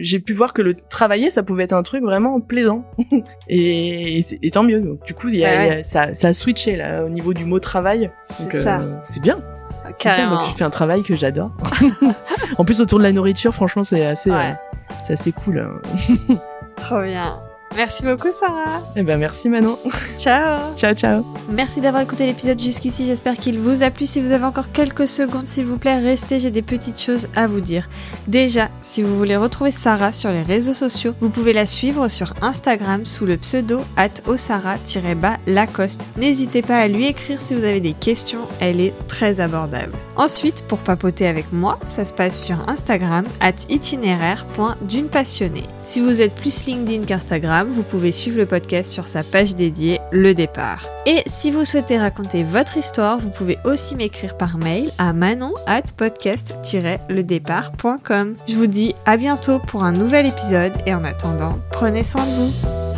j'ai 0.01 0.19
pu 0.19 0.33
voir 0.33 0.51
que 0.51 0.61
le 0.61 0.75
travailler 0.75 1.29
ça 1.29 1.41
pouvait 1.41 1.63
être 1.63 1.73
un 1.73 1.83
truc 1.83 2.03
vraiment 2.03 2.41
plaisant. 2.41 2.83
Et, 3.47 4.19
et, 4.41 4.51
tant 4.51 4.63
mieux. 4.63 4.81
Donc 4.81 5.05
du 5.05 5.13
coup 5.13 5.29
il 5.29 5.37
y 5.37 5.45
a, 5.45 5.83
ça 5.83 6.13
ça 6.13 6.27
a 6.27 6.33
switché 6.33 6.75
là 6.75 7.05
au 7.05 7.09
niveau 7.09 7.33
du 7.33 7.45
mot 7.45 7.59
travail. 7.59 8.11
C'est 8.29 8.51
ça 8.51 8.81
euh, 8.81 8.97
c'est 9.01 9.21
bien. 9.21 9.39
Carrément. 9.99 10.35
donc 10.35 10.51
je 10.51 10.57
fais 10.57 10.63
un 10.65 10.69
travail 10.69 11.01
que 11.01 11.15
j'adore. 11.15 11.51
En 12.57 12.65
plus 12.65 12.81
autour 12.81 12.99
de 12.99 13.03
la 13.03 13.11
nourriture 13.11 13.53
franchement 13.53 13.83
c'est 13.83 14.05
assez 14.05 14.31
euh, 14.31 14.51
c'est 15.01 15.13
assez 15.13 15.31
cool 15.31 15.59
hein. 15.59 16.35
trop 16.75 17.01
bien 17.01 17.39
Merci 17.75 18.03
beaucoup 18.03 18.31
Sarah. 18.31 18.81
Eh 18.95 19.03
ben 19.03 19.17
merci 19.17 19.49
Manon. 19.49 19.77
Ciao. 20.17 20.57
ciao 20.77 20.93
ciao. 20.93 21.25
Merci 21.49 21.81
d'avoir 21.81 22.03
écouté 22.03 22.25
l'épisode 22.25 22.59
jusqu'ici. 22.61 23.05
J'espère 23.05 23.35
qu'il 23.35 23.59
vous 23.59 23.83
a 23.83 23.89
plu. 23.89 24.05
Si 24.05 24.21
vous 24.21 24.31
avez 24.31 24.45
encore 24.45 24.71
quelques 24.71 25.07
secondes, 25.07 25.47
s'il 25.47 25.65
vous 25.65 25.77
plaît, 25.77 25.99
restez. 25.99 26.39
J'ai 26.39 26.51
des 26.51 26.61
petites 26.61 27.01
choses 27.01 27.27
à 27.35 27.47
vous 27.47 27.61
dire. 27.61 27.89
Déjà, 28.27 28.69
si 28.81 29.01
vous 29.01 29.17
voulez 29.17 29.35
retrouver 29.35 29.71
Sarah 29.71 30.11
sur 30.11 30.31
les 30.31 30.43
réseaux 30.43 30.73
sociaux, 30.73 31.13
vous 31.19 31.29
pouvez 31.29 31.53
la 31.53 31.65
suivre 31.65 32.07
sur 32.07 32.33
Instagram 32.41 33.05
sous 33.05 33.25
le 33.25 33.37
pseudo 33.37 33.81
at 33.97 34.09
osara-lacoste. 34.27 36.01
N'hésitez 36.17 36.61
pas 36.61 36.77
à 36.77 36.87
lui 36.87 37.07
écrire 37.07 37.41
si 37.41 37.53
vous 37.53 37.63
avez 37.63 37.79
des 37.79 37.93
questions. 37.93 38.47
Elle 38.59 38.79
est 38.79 38.93
très 39.07 39.39
abordable. 39.39 39.93
Ensuite, 40.15 40.63
pour 40.67 40.83
papoter 40.83 41.27
avec 41.27 41.51
moi, 41.51 41.79
ça 41.87 42.05
se 42.05 42.13
passe 42.13 42.43
sur 42.43 42.69
Instagram 42.69 43.25
at 43.39 43.53
itinéraire.d'une 43.69 45.07
passionnée. 45.07 45.65
Si 45.81 45.99
vous 45.99 46.21
êtes 46.21 46.35
plus 46.35 46.65
LinkedIn 46.65 47.05
qu'Instagram, 47.05 47.62
vous 47.69 47.83
pouvez 47.83 48.11
suivre 48.11 48.37
le 48.37 48.45
podcast 48.45 48.91
sur 48.91 49.05
sa 49.05 49.23
page 49.23 49.55
dédiée 49.55 49.99
Le 50.11 50.33
Départ. 50.33 50.85
Et 51.05 51.23
si 51.25 51.51
vous 51.51 51.63
souhaitez 51.65 51.97
raconter 51.97 52.43
votre 52.43 52.77
histoire, 52.77 53.19
vous 53.19 53.29
pouvez 53.29 53.57
aussi 53.65 53.95
m'écrire 53.95 54.37
par 54.37 54.57
mail 54.57 54.91
à 54.97 55.13
manon 55.13 55.53
at 55.67 55.83
podcast-ledépart.com. 55.95 58.35
Je 58.47 58.55
vous 58.55 58.67
dis 58.67 58.95
à 59.05 59.17
bientôt 59.17 59.59
pour 59.59 59.83
un 59.83 59.91
nouvel 59.91 60.25
épisode 60.25 60.73
et 60.85 60.93
en 60.93 61.03
attendant, 61.03 61.59
prenez 61.71 62.03
soin 62.03 62.25
de 62.25 62.31
vous. 62.31 62.92